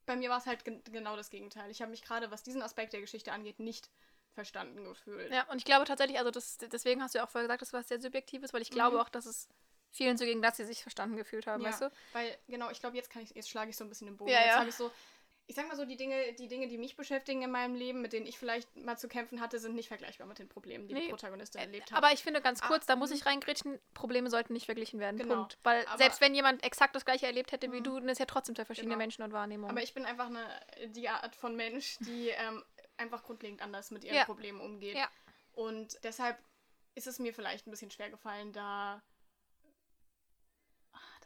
Bei 0.06 0.16
mir 0.16 0.30
war 0.30 0.40
es 0.40 0.46
halt 0.46 0.66
gen 0.66 0.84
genau 0.86 1.16
das 1.16 1.30
Gegenteil. 1.30 1.70
Ich 1.70 1.82
habe 1.82 1.92
mich 1.92 2.02
gerade, 2.02 2.32
was 2.32 2.44
diesen 2.44 2.62
Aspekt 2.62 2.94
der 2.94 3.02
Geschichte 3.02 3.32
angeht, 3.32 3.60
nicht 3.60 3.90
verstanden 4.34 4.84
gefühlt. 4.86 5.32
Ja, 5.32 5.48
und 5.50 5.58
ich 5.58 5.66
glaube 5.66 5.86
tatsächlich, 5.86 6.18
also 6.18 6.32
das, 6.32 6.58
deswegen 6.58 7.04
hast 7.04 7.14
du 7.14 7.20
ja 7.20 7.26
auch 7.26 7.30
vorher 7.30 7.48
gesagt, 7.48 7.62
das 7.62 7.74
war 7.74 7.84
sehr 7.84 8.02
subjektives, 8.02 8.54
weil 8.54 8.62
ich 8.62 8.72
glaube 8.72 8.96
Mhm. 8.96 9.02
auch, 9.02 9.10
dass 9.10 9.26
es 9.26 9.50
vielen 9.92 10.18
so 10.18 10.26
ging, 10.26 10.42
dass 10.42 10.58
sie 10.58 10.66
sich 10.66 10.82
verstanden 10.82 11.18
gefühlt 11.18 11.48
haben, 11.48 11.64
Ja. 11.64 11.70
weißt 11.70 11.82
du? 11.82 11.92
Weil, 12.14 12.38
genau, 12.48 12.70
ich 12.70 12.80
glaube, 12.80 12.96
jetzt 12.96 13.10
kann 13.10 13.22
ich, 13.24 13.32
jetzt 13.32 13.50
schlage 13.50 13.70
ich 13.70 13.78
so 13.78 13.84
ein 13.84 13.90
bisschen 13.90 14.08
den 14.08 14.18
Bogen. 14.18 14.32
Ja, 14.32 14.40
jetzt 14.40 14.48
ja. 14.48 14.60
habe 14.60 14.70
ich 14.70 14.76
so, 14.76 14.92
ich 15.48 15.56
sag 15.56 15.68
mal 15.68 15.76
so, 15.76 15.84
die 15.84 15.98
Dinge, 15.98 16.34
die 16.34 16.48
Dinge, 16.48 16.68
die 16.68 16.78
mich 16.78 16.96
beschäftigen 16.96 17.42
in 17.42 17.50
meinem 17.50 17.74
Leben, 17.74 18.02
mit 18.02 18.14
denen 18.14 18.28
ich 18.28 18.38
vielleicht 18.38 18.76
mal 18.76 18.98
zu 18.98 19.08
kämpfen 19.08 19.42
hatte, 19.42 19.58
sind 19.58 19.74
nicht 19.74 19.88
vergleichbar 19.88 20.28
mit 20.28 20.38
den 20.38 20.48
Problemen, 20.48 20.88
die 20.88 20.94
die 20.94 21.00
Nee. 21.02 21.10
Protagonistin 21.10 21.60
erlebt 21.62 21.92
hat. 21.92 21.98
Aber 21.98 22.14
ich 22.14 22.22
finde 22.22 22.40
ganz 22.40 22.62
Ah, 22.62 22.68
kurz, 22.68 22.86
da 22.86 22.96
muss 22.96 23.10
mhm. 23.10 23.16
ich 23.16 23.26
reingrätschen, 23.26 23.80
Probleme 23.96 24.30
sollten 24.30 24.54
nicht 24.54 24.66
verglichen 24.68 25.00
werden. 25.00 25.18
Genau. 25.18 25.36
Punkt. 25.38 25.58
Weil 25.64 25.84
Aber- 25.88 25.98
selbst 25.98 26.22
wenn 26.22 26.36
jemand 26.36 26.64
exakt 26.64 26.96
das 26.96 27.04
gleiche 27.04 27.26
erlebt 27.26 27.52
hätte 27.52 27.72
wie 27.72 27.80
Mhm. 27.80 27.84
du, 27.84 28.00
dann 28.00 28.10
ist 28.10 28.20
ja 28.20 28.26
trotzdem 28.26 28.56
zwei 28.56 28.66
verschiedene 28.66 28.94
Genau. 28.94 29.00
Menschen 29.04 29.24
und 29.24 29.34
Wahrnehmungen. 29.34 29.72
Aber 29.72 29.82
ich 29.82 29.96
bin 29.96 30.06
einfach 30.06 30.28
eine, 30.28 30.46
die 30.92 31.10
Art 31.10 31.36
von 31.36 31.56
Mensch, 31.56 31.98
die 32.02 32.30
ähm, 32.30 32.64
einfach 32.98 33.24
grundlegend 33.24 33.64
anders 33.64 33.90
mit 33.90 34.04
ihren 34.04 34.18
Ja. 34.18 34.26
Problemen 34.26 34.62
umgeht. 34.62 34.96
Ja. 34.98 35.10
Und 35.54 35.98
deshalb 36.04 36.38
ist 36.94 37.08
es 37.08 37.18
mir 37.18 37.34
vielleicht 37.34 37.66
ein 37.66 37.72
bisschen 37.72 37.90
schwer 37.90 38.12
gefallen, 38.12 38.54
da. 38.54 39.02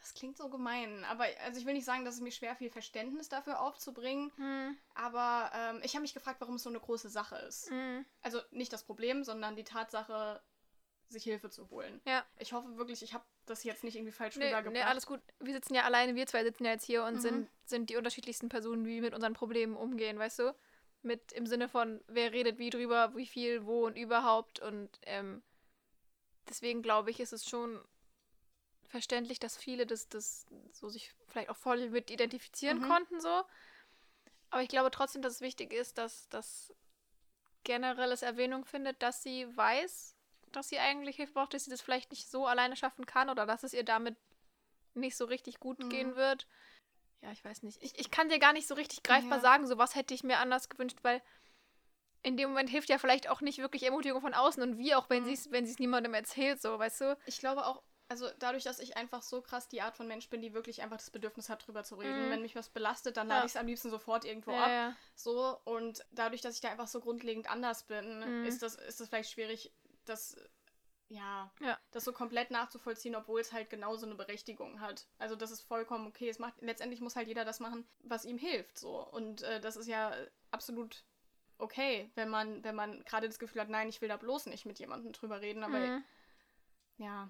Das 0.03 0.13
klingt 0.13 0.35
so 0.37 0.49
gemein, 0.49 1.05
aber 1.05 1.25
also 1.45 1.57
ich 1.59 1.65
will 1.65 1.73
nicht 1.73 1.85
sagen, 1.85 2.03
dass 2.03 2.15
es 2.15 2.19
mir 2.21 2.31
schwer 2.31 2.57
fiel, 2.57 2.69
Verständnis 2.69 3.29
dafür 3.29 3.61
aufzubringen, 3.61 4.33
Hm, 4.35 4.77
aber 4.95 5.49
ähm, 5.55 5.79
ich 5.81 5.93
habe 5.95 6.01
mich 6.01 6.13
gefragt, 6.13 6.41
warum 6.41 6.55
es 6.55 6.63
so 6.63 6.69
eine 6.69 6.79
große 6.81 7.07
Sache 7.07 7.37
ist. 7.37 7.69
hm. 7.69 8.05
Also 8.21 8.41
nicht 8.51 8.73
das 8.73 8.83
Problem, 8.83 9.23
sondern 9.23 9.55
die 9.55 9.63
Tatsache, 9.63 10.41
sich 11.07 11.23
Hilfe 11.23 11.49
zu 11.49 11.69
holen. 11.69 12.01
Ja. 12.05 12.25
Ich 12.37 12.51
hoffe 12.51 12.75
wirklich, 12.75 13.01
ich 13.01 13.13
habe 13.13 13.23
das 13.45 13.63
jetzt 13.63 13.83
nicht 13.85 13.95
irgendwie 13.95 14.11
falsch 14.11 14.35
Nee, 14.35 14.47
rübergebracht. 14.47 14.73
nee, 14.73 14.81
alles 14.81 15.05
gut. 15.05 15.21
Wir 15.39 15.53
sitzen 15.53 15.73
ja 15.75 15.83
alleine, 15.83 16.15
wir 16.15 16.27
zwei 16.27 16.43
sitzen 16.43 16.65
ja 16.65 16.71
jetzt 16.71 16.85
hier 16.85 17.05
und 17.05 17.15
Mhm. 17.15 17.19
sind, 17.19 17.49
sind 17.65 17.89
die 17.89 17.95
unterschiedlichsten 17.95 18.49
Personen, 18.49 18.85
wie 18.85 18.95
wir 18.95 19.01
mit 19.03 19.13
unseren 19.13 19.33
Problemen 19.33 19.77
umgehen, 19.77 20.19
weißt 20.19 20.39
du? 20.39 20.53
Mit 21.01 21.31
im 21.31 21.45
Sinne 21.45 21.69
von, 21.69 22.03
wer 22.07 22.33
redet 22.33 22.57
wie 22.59 22.69
drüber, 22.71 23.15
wie 23.15 23.27
viel, 23.27 23.65
wo 23.65 23.85
und 23.85 23.95
überhaupt. 23.97 24.59
Und 24.59 24.89
ähm, 25.03 25.43
deswegen 26.49 26.81
glaube 26.81 27.09
ich, 27.11 27.19
ist 27.21 27.31
es 27.33 27.47
schon 27.47 27.79
verständlich, 28.93 29.39
dass 29.39 29.57
viele 29.57 29.87
das, 29.87 30.07
das 30.07 30.45
so 30.71 30.87
sich 30.87 31.15
vielleicht 31.27 31.49
auch 31.49 31.57
voll 31.57 31.89
mit 31.89 32.11
identifizieren 32.11 32.77
Mhm. 32.77 32.87
konnten, 32.87 33.19
so. 33.19 33.43
Aber 34.51 34.61
ich 34.61 34.69
glaube 34.69 34.91
trotzdem, 34.91 35.23
dass 35.23 35.33
es 35.33 35.41
wichtig 35.41 35.73
ist, 35.73 35.97
dass 35.97 36.29
das 36.29 36.71
generelles 37.63 38.21
Erwähnung 38.21 38.65
findet, 38.65 39.01
dass 39.01 39.23
sie 39.23 39.47
weiß, 39.57 40.15
dass 40.51 40.69
sie 40.69 40.77
eigentlich 40.77 41.15
Hilfe 41.15 41.33
braucht, 41.33 41.55
dass 41.55 41.63
sie 41.63 41.71
das 41.71 41.81
vielleicht 41.81 42.11
nicht 42.11 42.29
so 42.29 42.45
alleine 42.45 42.75
schaffen 42.75 43.07
kann 43.07 43.31
oder 43.31 43.47
dass 43.47 43.63
es 43.63 43.73
ihr 43.73 43.83
damit 43.83 44.15
nicht 44.93 45.17
so 45.17 45.25
richtig 45.25 45.59
gut 45.59 45.79
Mhm. 45.79 45.89
gehen 45.89 46.15
wird. 46.15 46.45
Ja, 47.23 47.31
ich 47.31 47.43
weiß 47.43 47.63
nicht. 47.63 47.81
Ich, 47.81 47.97
ich 47.99 48.11
kann 48.11 48.29
dir 48.29 48.37
gar 48.37 48.53
nicht 48.53 48.67
so 48.67 48.75
richtig 48.75 49.01
greifbar 49.01 49.37
Ja. 49.37 49.41
sagen, 49.41 49.65
so 49.65 49.79
was 49.79 49.95
hätte 49.95 50.13
ich 50.13 50.23
mir 50.23 50.37
anders 50.37 50.69
gewünscht, 50.69 50.99
weil 51.01 51.19
in 52.21 52.37
dem 52.37 52.49
Moment 52.49 52.69
hilft 52.69 52.89
ja 52.89 52.99
vielleicht 52.99 53.27
auch 53.27 53.41
nicht 53.41 53.57
wirklich 53.57 53.81
Ermutigung 53.83 54.21
von 54.21 54.35
außen 54.35 54.61
und 54.61 54.77
wie 54.77 54.93
auch, 54.93 55.09
wenn 55.09 55.23
Mhm. 55.23 55.27
sie 55.27 55.33
es 55.33 55.51
wenn 55.51 55.65
sie 55.65 55.71
es 55.71 55.79
niemandem 55.79 56.13
erzählt, 56.13 56.61
so, 56.61 56.77
weißt 56.77 57.01
du? 57.01 57.17
Ich 57.25 57.39
glaube 57.39 57.65
auch, 57.65 57.81
also 58.13 58.29
dadurch, 58.37 58.63
dass 58.63 58.77
ich 58.77 58.95
einfach 58.95 59.23
so 59.23 59.41
krass 59.41 59.67
die 59.69 59.81
Art 59.81 59.97
von 59.97 60.07
Mensch 60.07 60.29
bin, 60.29 60.39
die 60.43 60.53
wirklich 60.53 60.83
einfach 60.83 60.97
das 60.97 61.09
Bedürfnis 61.09 61.49
hat, 61.49 61.65
drüber 61.65 61.83
zu 61.83 61.95
reden. 61.95 62.27
Mhm. 62.27 62.29
Wenn 62.29 62.41
mich 62.43 62.55
was 62.55 62.69
belastet, 62.69 63.17
dann 63.17 63.27
Ja. 63.27 63.35
lade 63.37 63.47
ich 63.47 63.53
es 63.53 63.57
am 63.57 63.65
liebsten 63.65 63.89
sofort 63.89 64.23
irgendwo 64.23 64.51
Ja, 64.51 64.63
ab. 64.65 64.69
ja. 64.69 64.95
So, 65.15 65.57
und 65.65 66.05
dadurch, 66.11 66.41
dass 66.41 66.53
ich 66.53 66.61
da 66.61 66.69
einfach 66.69 66.87
so 66.87 66.99
grundlegend 67.01 67.49
anders 67.49 67.83
bin, 67.87 68.19
Mhm. 68.19 68.45
ist, 68.45 68.61
das, 68.61 68.75
ist 68.75 68.99
das 68.99 69.09
vielleicht 69.09 69.31
schwierig, 69.31 69.73
das, 70.05 70.35
ja, 71.09 71.51
das 71.91 72.03
so 72.03 72.13
komplett 72.13 72.51
nachzuvollziehen, 72.51 73.15
obwohl 73.15 73.41
es 73.41 73.51
halt 73.51 73.71
genauso 73.71 74.05
eine 74.05 74.13
Berechtigung 74.15 74.79
hat. 74.79 75.07
Also 75.17 75.35
das 75.35 75.49
ist 75.49 75.61
vollkommen 75.61 76.05
okay. 76.05 76.29
Es 76.29 76.37
macht, 76.37 76.61
letztendlich 76.61 77.01
muss 77.01 77.15
halt 77.15 77.27
jeder 77.27 77.45
das 77.45 77.59
machen, 77.59 77.87
was 78.03 78.25
ihm 78.25 78.37
hilft. 78.37 78.77
So. 78.77 79.03
Und 79.09 79.41
äh, 79.41 79.59
das 79.59 79.75
ist 79.75 79.87
ja 79.87 80.11
absolut 80.51 81.03
okay, 81.57 82.11
wenn 82.13 82.29
man, 82.29 82.63
wenn 82.63 82.75
man 82.75 83.03
gerade 83.05 83.27
das 83.27 83.39
Gefühl 83.39 83.61
hat, 83.61 83.69
nein, 83.69 83.89
ich 83.89 84.01
will 84.01 84.09
da 84.09 84.17
bloß 84.17 84.45
nicht 84.47 84.65
mit 84.65 84.77
jemandem 84.77 85.13
drüber 85.13 85.41
reden, 85.41 85.63
aber 85.63 85.79
Mhm. 85.79 86.03
ja. 86.97 87.29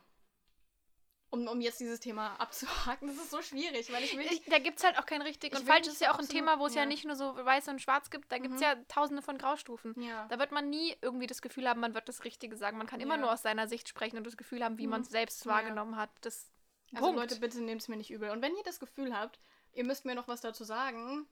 Um, 1.34 1.48
um 1.48 1.62
jetzt 1.62 1.80
dieses 1.80 2.00
Thema 2.00 2.36
abzuhaken, 2.40 3.08
das 3.08 3.18
ist 3.18 3.32
so 3.32 3.42
schwierig, 3.42 3.92
weil 3.92 4.04
ich 4.04 4.16
will 4.16 4.26
Ich, 4.32 4.44
da 4.46 4.60
gibt 4.60 4.78
es 4.78 4.84
halt 4.84 5.00
auch 5.00 5.06
kein 5.08 5.24
richtig 5.24 5.52
Ich 5.54 5.60
und 5.60 5.66
falsch. 5.66 5.86
Das 5.88 5.96
ist 5.96 6.00
ja 6.02 6.14
auch 6.14 6.20
ein 6.20 6.28
Thema, 6.30 6.60
wo 6.60 6.68
es 6.68 6.76
ja. 6.76 6.82
ja. 6.82 6.86
nicht 6.86 7.06
nur 7.06 7.16
so 7.16 7.36
weiß 7.36 7.70
und 7.70 7.82
schwarz 7.82 8.12
gibt. 8.12 8.32
Da 8.32 8.38
gibt 8.38 8.54
es 8.54 8.60
Mhm. 8.62 8.66
ja 8.68 8.76
tausende 8.88 9.24
von 9.24 9.40
Graustufen. 9.40 10.00
ja. 10.00 10.28
Da 10.28 10.38
wird 10.38 10.52
man 10.52 10.70
nie 10.70 10.96
irgendwie 11.02 11.26
das 11.26 11.42
Gefühl 11.42 11.68
haben, 11.68 11.80
man 11.80 11.96
wird 11.96 12.08
das 12.08 12.24
Richtige 12.24 12.56
sagen. 12.56 12.78
Man 12.78 12.86
kann 12.86 13.00
immer 13.02 13.16
Ja. 13.16 13.22
nur 13.22 13.34
aus 13.34 13.42
seiner 13.42 13.68
Sicht 13.68 13.90
sprechen 13.90 14.18
und 14.18 14.28
das 14.28 14.38
Gefühl 14.38 14.64
haben, 14.64 14.78
wie 14.78 14.86
Mhm. 14.86 14.92
man 14.92 15.02
es 15.02 15.10
selbst 15.10 15.46
wahrgenommen 15.48 15.96
hat. 15.98 16.12
Das 16.22 16.52
Also 16.94 17.04
Punkt. 17.06 17.20
Leute, 17.20 17.38
bitte 17.40 17.60
nehmt 17.62 17.82
es 17.82 17.88
mir 17.88 17.98
nicht 17.98 18.12
übel. 18.12 18.30
Und 18.30 18.44
wenn 18.44 18.56
ihr 18.56 18.64
das 18.64 18.80
Gefühl 18.80 19.18
habt, 19.18 19.40
ihr 19.74 19.86
müsst 19.86 20.06
mir 20.06 20.14
noch 20.14 20.28
was 20.28 20.42
dazu 20.42 20.64
sagen 20.64 21.26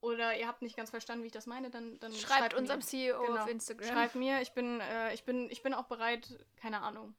oder 0.00 0.34
ihr 0.38 0.48
habt 0.48 0.62
nicht 0.62 0.74
ganz 0.76 0.88
verstanden, 0.88 1.22
wie 1.22 1.26
ich 1.26 1.32
das 1.34 1.44
meine, 1.46 1.68
dann, 1.68 1.98
dann 2.00 2.14
schreibt, 2.14 2.54
unserem 2.54 2.78
mir. 2.78 2.84
CEO 2.86 3.20
Genau. 3.26 3.42
auf 3.42 3.48
Instagram. 3.48 3.88
Schreibt 3.88 4.14
mir, 4.14 4.40
ich 4.40 4.52
bin, 4.52 4.80
äh, 4.80 5.12
ich 5.12 5.24
bin, 5.24 5.50
ich 5.50 5.62
bin 5.62 5.74
auch 5.74 5.84
bereit, 5.84 6.26
keine 6.56 6.80
Ahnung. 6.80 7.14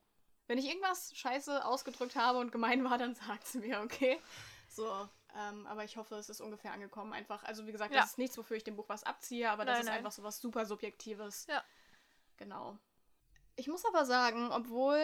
Wenn 0.48 0.58
ich 0.58 0.68
irgendwas 0.68 1.16
scheiße 1.16 1.66
ausgedrückt 1.66 2.16
habe 2.16 2.40
und 2.40 2.52
gemein 2.52 2.84
war, 2.84 2.98
dann 2.98 3.16
sagt's 3.28 3.54
mir, 3.56 3.82
okay? 3.82 4.20
So, 4.68 5.10
ähm, 5.38 5.66
aber 5.68 5.84
ich 5.84 5.98
hoffe, 5.98 6.16
es 6.16 6.30
ist 6.30 6.42
ungefähr 6.42 6.72
angekommen. 6.74 7.14
Einfach, 7.14 7.44
also 7.44 7.66
wie 7.68 7.72
gesagt, 7.72 7.94
Ja. 7.94 8.02
das 8.02 8.12
ist 8.12 8.18
nichts, 8.18 8.38
wofür 8.38 8.58
ich 8.58 8.64
dem 8.64 8.76
Buch 8.76 8.90
was 8.90 9.04
abziehe, 9.04 9.50
aber 9.50 9.66
das 9.66 9.74
Nein, 9.74 9.82
ist 9.82 9.88
nein. 9.88 9.98
einfach 9.98 10.12
so 10.12 10.24
was 10.24 10.40
super 10.40 10.66
Subjektives. 10.66 11.48
Ja. 11.48 11.64
Genau. 12.38 12.78
Ich 13.56 13.68
muss 13.68 13.86
aber 13.86 14.06
sagen, 14.06 14.52
obwohl 14.52 15.02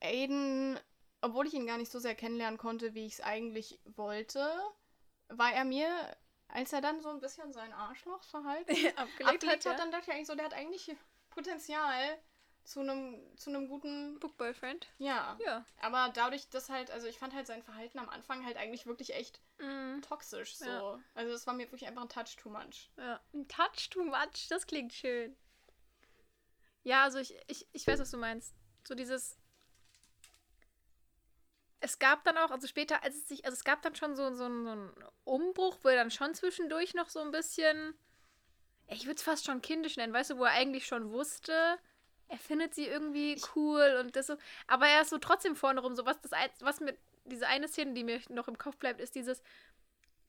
Aiden, 0.00 0.78
obwohl 1.20 1.46
ich 1.46 1.54
ihn 1.54 1.66
gar 1.66 1.78
nicht 1.78 1.92
so 1.92 1.98
sehr 1.98 2.14
kennenlernen 2.14 2.58
konnte, 2.58 2.94
wie 2.94 3.06
ich 3.06 3.14
es 3.14 3.20
eigentlich 3.20 3.80
wollte, 3.84 4.50
war 5.28 5.52
er 5.52 5.64
mir 5.64 6.16
als 6.52 6.72
er 6.72 6.80
dann 6.80 7.00
so 7.00 7.08
ein 7.08 7.20
bisschen 7.20 7.52
sein 7.52 7.72
Arschlochverhalten 7.72 8.74
abgelegt, 8.96 9.28
abgelegt 9.28 9.44
hat, 9.44 9.64
ja. 9.64 9.74
dann 9.74 9.90
dachte 9.90 10.10
ich 10.10 10.14
eigentlich 10.14 10.26
so, 10.26 10.34
der 10.34 10.44
hat 10.44 10.54
eigentlich 10.54 10.94
Potenzial 11.30 12.18
zu 12.64 12.80
einem 12.80 13.20
zu 13.36 13.50
einem 13.50 13.68
guten, 13.68 14.18
Book 14.20 14.36
Boyfriend. 14.36 14.86
ja. 14.98 15.36
Ja. 15.44 15.64
Aber 15.80 16.10
dadurch, 16.14 16.48
dass 16.48 16.68
halt, 16.68 16.90
also 16.90 17.06
ich 17.08 17.18
fand 17.18 17.34
halt 17.34 17.46
sein 17.46 17.62
Verhalten 17.62 17.98
am 17.98 18.08
Anfang 18.08 18.44
halt 18.44 18.56
eigentlich 18.56 18.86
wirklich 18.86 19.14
echt 19.14 19.40
Mm, 19.58 20.00
toxisch 20.00 20.56
so. 20.56 20.64
Ja. 20.66 21.00
Also 21.14 21.32
das 21.32 21.46
war 21.46 21.54
mir 21.54 21.66
wirklich 21.66 21.86
einfach 21.86 22.02
ein 22.02 22.08
Touch 22.08 22.36
too 22.36 22.50
much. 22.50 22.90
ja. 22.96 23.20
Ein 23.34 23.46
Touch 23.48 23.90
too 23.90 24.04
much, 24.04 24.48
das 24.48 24.66
klingt 24.66 24.92
schön. 24.92 25.36
Ja, 26.84 27.04
also 27.04 27.18
ich, 27.18 27.34
ich, 27.46 27.66
ich 27.72 27.86
weiß, 27.86 28.00
was 28.00 28.10
du 28.10 28.16
meinst. 28.16 28.54
So 28.84 28.94
dieses. 28.94 29.36
Es 31.80 31.98
gab 31.98 32.22
dann 32.24 32.38
auch, 32.38 32.50
also 32.52 32.66
später, 32.68 33.02
als 33.02 33.16
es 33.16 33.28
sich, 33.28 33.44
also 33.44 33.54
es 33.56 33.64
gab 33.64 33.82
dann 33.82 33.96
schon 33.96 34.14
so, 34.14 34.30
so, 34.30 34.36
so 34.36 34.44
einen 34.44 34.92
Umbruch, 35.24 35.78
wo 35.82 35.88
er 35.88 35.96
dann 35.96 36.10
schon 36.12 36.32
zwischendurch 36.34 36.94
noch 36.94 37.08
so 37.08 37.20
ein 37.20 37.32
bisschen, 37.32 37.94
ich 38.88 39.04
würde 39.06 39.16
es 39.16 39.22
fast 39.22 39.44
schon 39.46 39.62
kindisch 39.62 39.96
nennen, 39.96 40.12
weißt 40.12 40.30
du, 40.30 40.38
wo 40.38 40.44
er 40.44 40.52
eigentlich 40.52 40.86
schon 40.86 41.10
wusste, 41.10 41.78
er 42.32 42.38
findet 42.38 42.74
sie 42.74 42.86
irgendwie 42.86 43.40
cool 43.54 43.98
und 44.00 44.16
das 44.16 44.26
so, 44.26 44.36
aber 44.66 44.86
er 44.88 45.02
ist 45.02 45.10
so 45.10 45.18
trotzdem 45.18 45.54
vorne 45.54 45.80
rum, 45.80 45.94
so 45.94 46.06
was, 46.06 46.18
das, 46.22 46.32
ein- 46.32 46.50
was 46.60 46.80
mit, 46.80 46.98
diese 47.26 47.46
eine 47.46 47.68
Szene, 47.68 47.92
die 47.92 48.04
mir 48.04 48.20
noch 48.30 48.48
im 48.48 48.56
Kopf 48.58 48.76
bleibt, 48.78 49.00
ist 49.00 49.14
dieses, 49.14 49.42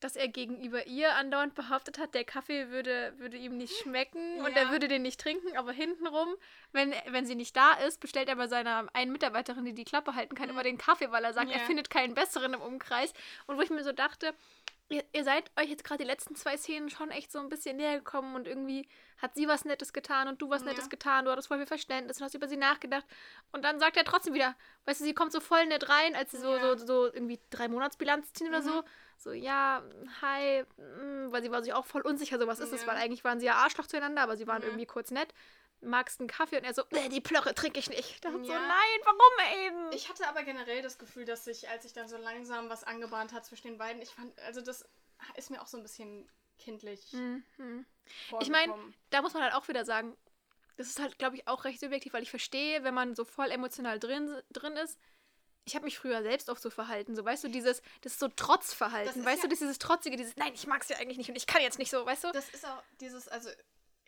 dass 0.00 0.16
er 0.16 0.28
gegenüber 0.28 0.86
ihr 0.86 1.14
andauernd 1.14 1.54
behauptet 1.54 1.96
hat, 1.98 2.14
der 2.14 2.24
Kaffee 2.24 2.68
würde, 2.68 3.14
würde 3.16 3.38
ihm 3.38 3.56
nicht 3.56 3.74
schmecken 3.78 4.40
und 4.44 4.52
Ja. 4.54 4.64
er 4.64 4.70
würde 4.70 4.86
den 4.86 5.00
nicht 5.00 5.18
trinken, 5.18 5.56
aber 5.56 5.72
hintenrum, 5.72 6.28
wenn, 6.72 6.92
wenn 7.08 7.24
sie 7.24 7.34
nicht 7.36 7.56
da 7.56 7.72
ist, 7.72 8.00
bestellt 8.00 8.28
er 8.28 8.36
bei 8.36 8.48
seiner 8.48 8.86
einen 8.92 9.12
Mitarbeiterin, 9.12 9.64
die 9.64 9.72
die 9.74 9.84
Klappe 9.84 10.14
halten 10.14 10.34
kann, 10.34 10.46
Mhm. 10.46 10.50
immer 10.52 10.62
den 10.62 10.76
Kaffee, 10.76 11.10
weil 11.10 11.24
er 11.24 11.32
sagt, 11.32 11.50
er 11.50 11.58
Ja. 11.60 11.64
findet 11.64 11.88
keinen 11.88 12.12
besseren 12.14 12.52
im 12.52 12.60
Umkreis. 12.60 13.14
Und 13.46 13.56
wo 13.56 13.62
ich 13.62 13.70
mir 13.70 13.82
so 13.82 13.92
dachte, 13.92 14.34
ihr, 14.88 15.02
ihr 15.12 15.24
seid 15.24 15.50
euch 15.58 15.68
jetzt 15.70 15.82
gerade 15.84 16.02
die 16.02 16.08
letzten 16.08 16.34
zwei 16.36 16.56
Szenen 16.56 16.90
schon 16.90 17.10
echt 17.10 17.32
so 17.32 17.38
ein 17.38 17.48
bisschen 17.48 17.76
näher 17.76 17.96
gekommen 17.98 18.34
und 18.36 18.46
irgendwie 18.46 18.88
hat 19.18 19.34
sie 19.34 19.48
was 19.48 19.64
Nettes 19.64 19.92
getan 19.92 20.28
und 20.28 20.40
du 20.42 20.50
was 20.50 20.62
Ja. 20.62 20.68
Nettes 20.68 20.90
getan, 20.90 21.24
du 21.24 21.30
hattest 21.30 21.48
voll 21.48 21.56
viel 21.58 21.66
Verständnis 21.66 22.18
und 22.18 22.24
hast 22.24 22.34
über 22.34 22.48
sie 22.48 22.56
nachgedacht. 22.56 23.06
Und 23.52 23.64
dann 23.64 23.78
sagt 23.80 23.96
er 23.96 24.04
trotzdem 24.04 24.34
wieder, 24.34 24.54
weißt 24.84 25.00
du, 25.00 25.04
sie 25.04 25.14
kommt 25.14 25.32
so 25.32 25.40
voll 25.40 25.66
nett 25.66 25.88
rein, 25.88 26.14
als 26.14 26.30
sie 26.32 26.38
so, 26.38 26.54
Ja. 26.54 26.76
so, 26.76 26.86
so 26.86 27.04
irgendwie 27.06 27.40
drei 27.50 27.68
Monatsbilanz 27.68 28.32
ziehen 28.34 28.48
oder 28.48 28.60
Mhm. 28.60 28.64
so. 28.64 28.84
So, 29.16 29.32
ja, 29.32 29.82
hi, 30.20 30.64
mm, 30.76 31.30
weil 31.32 31.42
sie 31.42 31.50
war 31.50 31.62
sich 31.62 31.72
auch 31.72 31.86
voll 31.86 32.02
unsicher, 32.02 32.38
so 32.38 32.46
was 32.46 32.58
ist 32.60 32.72
das, 32.72 32.82
Ja. 32.82 32.88
weil 32.88 32.96
eigentlich 32.96 33.24
waren 33.24 33.40
sie 33.40 33.46
ja 33.46 33.54
Arschloch 33.54 33.86
zueinander, 33.86 34.22
aber 34.22 34.36
sie 34.36 34.46
waren 34.46 34.60
Ja. 34.62 34.68
irgendwie 34.68 34.86
kurz 34.86 35.10
nett. 35.12 35.32
Magst 35.84 36.20
einen 36.20 36.28
Kaffee? 36.28 36.56
Und 36.58 36.64
er 36.64 36.74
so, 36.74 36.82
äh, 36.90 37.08
die 37.08 37.20
Plörre 37.20 37.54
trinke 37.54 37.78
ich 37.78 37.88
nicht. 37.88 38.00
Ich 38.00 38.20
dachte 38.20 38.44
so, 38.44 38.52
Ja. 38.52 38.58
nein, 38.60 39.00
warum 39.04 39.56
eben? 39.66 39.92
Ich 39.92 40.08
hatte 40.08 40.26
aber 40.28 40.42
generell 40.42 40.82
das 40.82 40.98
Gefühl, 40.98 41.24
dass 41.24 41.44
sich, 41.44 41.68
als 41.68 41.82
sich 41.84 41.92
dann 41.92 42.08
so 42.08 42.16
langsam 42.16 42.68
was 42.68 42.84
angebahnt 42.84 43.32
hat 43.32 43.44
zwischen 43.44 43.68
den 43.68 43.78
beiden, 43.78 44.00
ich 44.02 44.10
fand, 44.10 44.38
also 44.40 44.60
das 44.60 44.84
ist 45.36 45.50
mir 45.50 45.60
auch 45.62 45.66
so 45.66 45.76
ein 45.76 45.82
bisschen 45.82 46.28
kindlich 46.58 47.12
Mhm. 47.12 47.84
Ich 48.40 48.50
mein, 48.50 48.70
da 49.10 49.22
muss 49.22 49.32
man 49.34 49.42
halt 49.42 49.54
auch 49.54 49.66
wieder 49.68 49.84
sagen, 49.84 50.16
das 50.76 50.88
ist 50.88 50.98
halt, 51.00 51.18
glaube 51.18 51.36
ich, 51.36 51.46
auch 51.48 51.64
recht 51.64 51.80
subjektiv, 51.80 52.12
weil 52.12 52.22
ich 52.22 52.30
verstehe, 52.30 52.82
wenn 52.84 52.94
man 52.94 53.14
so 53.14 53.24
voll 53.24 53.50
emotional 53.50 53.98
drin, 53.98 54.42
drin 54.50 54.76
ist. 54.76 54.98
Ich 55.66 55.74
habe 55.74 55.84
mich 55.86 55.98
früher 55.98 56.22
selbst 56.22 56.50
oft 56.50 56.60
so 56.60 56.68
verhalten, 56.68 57.16
so 57.16 57.24
weißt 57.24 57.44
du, 57.44 57.48
dieses, 57.48 57.80
das 58.02 58.12
ist 58.12 58.20
so 58.20 58.28
Das 58.28 58.36
Trotzverhalten, 58.36 59.20
ist 59.20 59.24
weißt 59.24 59.38
ja- 59.38 59.42
du, 59.44 59.48
das 59.48 59.52
ist 59.54 59.60
dieses 59.62 59.78
Trotzige, 59.78 60.16
dieses, 60.16 60.36
nein, 60.36 60.52
ich 60.54 60.66
mag 60.66 60.84
sie 60.84 60.94
eigentlich 60.94 61.16
nicht 61.16 61.30
und 61.30 61.36
ich 61.36 61.46
kann 61.46 61.62
jetzt 61.62 61.78
nicht 61.78 61.90
so, 61.90 62.04
weißt 62.04 62.24
du? 62.24 62.32
das 62.32 62.50
ist 62.50 62.66
auch 62.66 62.82
dieses, 63.00 63.28
also 63.28 63.48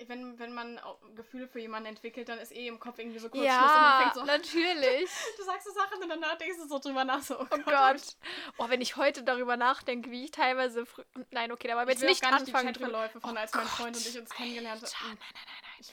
wenn, 0.07 0.39
wenn 0.39 0.53
man 0.53 0.81
Gefühle 1.15 1.49
für 1.49 1.59
jemanden 1.59 1.89
entwickelt, 1.89 2.29
dann 2.29 2.39
ist 2.39 2.53
eh 2.53 2.69
im 2.69 2.79
Kopf 2.79 2.99
irgendwie 2.99 3.19
so 3.19 3.29
kurz 3.29 3.45
ja, 3.45 3.59
Schluss 3.59 3.73
und 3.73 3.81
man 3.81 4.03
fängt 4.03 4.15
so, 4.15 4.25
natürlich. 4.25 5.11
du 5.39 5.45
sagst 5.45 5.67
so 5.67 5.73
Sachen 5.73 6.03
und 6.03 6.09
danach 6.09 6.37
denkst 6.37 6.59
du 6.59 6.69
so 6.69 6.79
drüber 6.79 7.05
nach, 7.05 7.23
so, 7.23 7.41
oh, 7.41 7.47
Oh 7.51 7.59
Gott. 7.59 8.17
Oh, 8.59 8.69
wenn 8.69 8.81
ich 8.81 8.97
heute 8.97 9.23
darüber 9.23 9.57
nachdenke, 9.57 10.11
wie 10.11 10.25
ich 10.25 10.31
teilweise 10.31 10.85
Nein, 11.31 11.51
okay, 11.53 11.69
da 11.69 11.83
Ich 11.83 11.89
jetzt 11.89 12.03
nicht 12.03 12.23
gar 12.23 12.33
nicht 12.33 12.49
anfangen. 12.49 12.73
die 12.75 12.81
Chatverläufe 12.81 13.21
von 13.21 13.37
Oh 13.37 13.41
als 13.41 13.55
mein 13.55 13.63
Gott. 13.65 13.73
Freund 13.73 13.97
und 13.97 14.07
ich 14.07 14.19
uns 14.19 14.31
kennengelernt 14.31 14.83
haben. 14.83 15.09
Nein, 15.09 15.19
nein, 15.35 15.45
nein, 15.47 15.89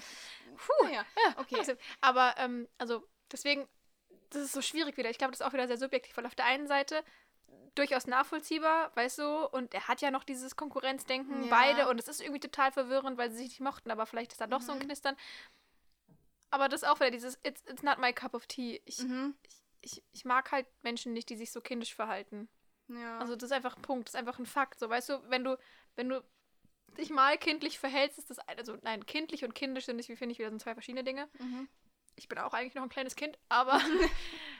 nein. 0.49 0.57
Puh. 0.57 0.87
Ja, 0.87 1.05
okay. 1.37 1.55
Trotzdem. 1.55 1.77
Aber, 2.01 2.35
ähm, 2.37 2.67
also, 2.77 3.07
deswegen, 3.31 3.67
das 4.29 4.43
ist 4.43 4.53
so 4.53 4.61
schwierig 4.61 4.97
wieder. 4.97 5.09
Ich 5.09 5.17
glaube, 5.17 5.31
das 5.31 5.39
ist 5.41 5.45
auch 5.45 5.53
wieder 5.53 5.67
sehr 5.67 5.77
subjektiv, 5.77 6.15
weil 6.17 6.25
auf 6.25 6.35
der 6.35 6.45
einen 6.45 6.67
Seite 6.67 7.03
durchaus 7.75 8.05
nachvollziehbar, 8.07 8.91
weißt 8.95 9.19
du, 9.19 9.47
und 9.49 9.73
er 9.73 9.87
hat 9.87 10.01
ja 10.01 10.11
noch 10.11 10.23
dieses 10.23 10.55
Konkurrenzdenken, 10.55 11.45
Ja. 11.45 11.49
beide, 11.49 11.89
und 11.89 11.99
es 11.99 12.07
ist 12.07 12.21
irgendwie 12.21 12.39
total 12.39 12.71
verwirrend, 12.71 13.17
weil 13.17 13.31
sie 13.31 13.37
sich 13.37 13.47
nicht 13.49 13.61
mochten, 13.61 13.89
aber 13.91 14.05
vielleicht 14.05 14.31
ist 14.31 14.41
da 14.41 14.47
doch 14.47 14.61
so 14.61 14.71
ein 14.73 14.77
Mhm. 14.79 14.83
Knistern. 14.83 15.15
Aber 16.51 16.69
das 16.69 16.83
ist 16.83 16.87
auch 16.87 16.99
wieder 16.99 17.09
dieses, 17.11 17.39
it's, 17.43 17.63
it's 17.67 17.81
not 17.81 17.97
my 17.97 18.13
cup 18.13 18.35
of 18.35 18.45
tea. 18.45 18.81
Ich, 18.85 18.99
Mhm. 18.99 19.35
ich, 19.81 20.03
ich 20.11 20.23
mag 20.23 20.51
halt 20.51 20.67
Menschen 20.83 21.13
nicht, 21.13 21.29
die 21.29 21.35
sich 21.35 21.51
so 21.51 21.61
kindisch 21.61 21.95
verhalten. 21.95 22.47
Ja. 22.89 23.17
Also 23.17 23.35
das 23.35 23.49
ist 23.49 23.51
einfach 23.55 23.75
ein 23.75 23.81
Punkt, 23.81 24.07
das 24.07 24.13
ist 24.13 24.19
einfach 24.19 24.37
ein 24.37 24.45
Fakt. 24.45 24.79
So, 24.79 24.87
weißt 24.89 25.09
du, 25.09 25.29
wenn 25.29 25.43
du, 25.43 25.57
wenn 25.95 26.09
du 26.09 26.23
dich 26.97 27.09
mal 27.09 27.39
kindlich 27.39 27.79
verhältst, 27.79 28.19
ist 28.19 28.29
das, 28.29 28.37
also 28.39 28.77
nein, 28.83 29.03
kindlich 29.07 29.43
und 29.43 29.55
kindisch 29.55 29.85
sind, 29.85 29.97
wie 30.07 30.15
finde 30.15 30.33
ich, 30.33 30.37
wieder 30.39 30.49
sind 30.49 30.61
zwei 30.61 30.73
verschiedene 30.75 31.03
Dinge. 31.03 31.27
mhm. 31.39 31.67
Ich 32.15 32.27
bin 32.27 32.37
auch 32.37 32.53
eigentlich 32.53 32.75
noch 32.75 32.83
ein 32.83 32.89
kleines 32.89 33.15
Kind, 33.15 33.39
aber, 33.49 33.79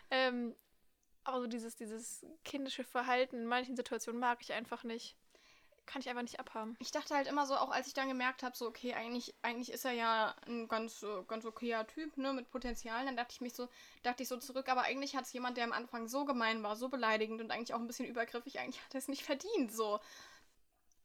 ähm, 0.09 0.55
aber 1.23 1.41
so 1.41 1.47
dieses, 1.47 1.75
dieses 1.75 2.25
kindische 2.43 2.83
Verhalten 2.83 3.37
in 3.37 3.45
manchen 3.45 3.75
Situationen 3.75 4.19
mag 4.19 4.39
ich 4.41 4.53
einfach 4.53 4.83
nicht. 4.83 5.15
Kann 5.85 6.01
ich 6.01 6.07
einfach 6.07 6.21
nicht 6.21 6.39
abhaben. 6.39 6.77
Ich 6.79 6.91
dachte 6.91 7.13
halt 7.13 7.27
immer 7.27 7.45
so, 7.45 7.55
auch 7.57 7.69
als 7.69 7.87
ich 7.87 7.93
dann 7.93 8.07
gemerkt 8.07 8.41
habe, 8.41 8.55
so, 8.55 8.67
okay, 8.67 8.93
eigentlich, 8.93 9.35
eigentlich 9.41 9.69
ist 9.69 9.83
er 9.83 9.91
ja 9.91 10.33
ein 10.47 10.69
ganz, 10.69 11.03
äh, 11.03 11.23
ganz 11.27 11.43
okayer 11.45 11.85
Typ, 11.87 12.15
ne, 12.15 12.31
mit 12.31 12.49
Potenzial, 12.49 13.03
dann 13.05 13.17
dachte 13.17 13.33
ich 13.33 13.41
mich 13.41 13.53
so, 13.53 13.67
dachte 14.01 14.23
ich 14.23 14.29
so 14.29 14.37
zurück, 14.37 14.69
aber 14.69 14.83
eigentlich 14.83 15.13
hat 15.17 15.25
es 15.25 15.33
jemand, 15.33 15.57
der 15.57 15.65
am 15.65 15.73
Anfang 15.73 16.07
so 16.07 16.23
gemein 16.23 16.63
war, 16.63 16.77
so 16.77 16.87
beleidigend 16.87 17.41
und 17.41 17.51
eigentlich 17.51 17.73
auch 17.73 17.79
ein 17.79 17.87
bisschen 17.87 18.05
übergriffig, 18.07 18.59
eigentlich 18.59 18.81
hat 18.81 18.93
er 18.95 18.99
es 18.99 19.09
nicht 19.09 19.23
verdient, 19.23 19.73
so. 19.73 19.99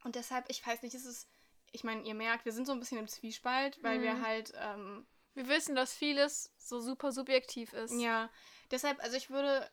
Und 0.05 0.15
deshalb, 0.15 0.45
ich 0.49 0.65
weiß 0.65 0.83
nicht, 0.83 0.95
ist 0.95 1.07
es, 1.07 1.27
ich 1.73 1.83
meine, 1.83 2.03
ihr 2.03 2.15
merkt, 2.15 2.45
wir 2.45 2.53
sind 2.53 2.67
so 2.67 2.73
ein 2.73 2.79
bisschen 2.79 2.99
im 2.99 3.09
Zwiespalt, 3.09 3.83
weil 3.83 4.01
wir 4.01 4.15
Mhm. 4.15 4.23
halt, 4.25 4.53
ähm, 4.57 5.07
Wir 5.35 5.49
wissen, 5.49 5.75
dass 5.75 5.93
vieles 5.93 6.53
so 6.57 6.81
super 6.81 7.11
subjektiv 7.11 7.73
ist. 7.73 8.01
ja, 8.01 8.31
deshalb, 8.71 9.01
also 9.03 9.17
ich 9.17 9.29
würde, 9.31 9.69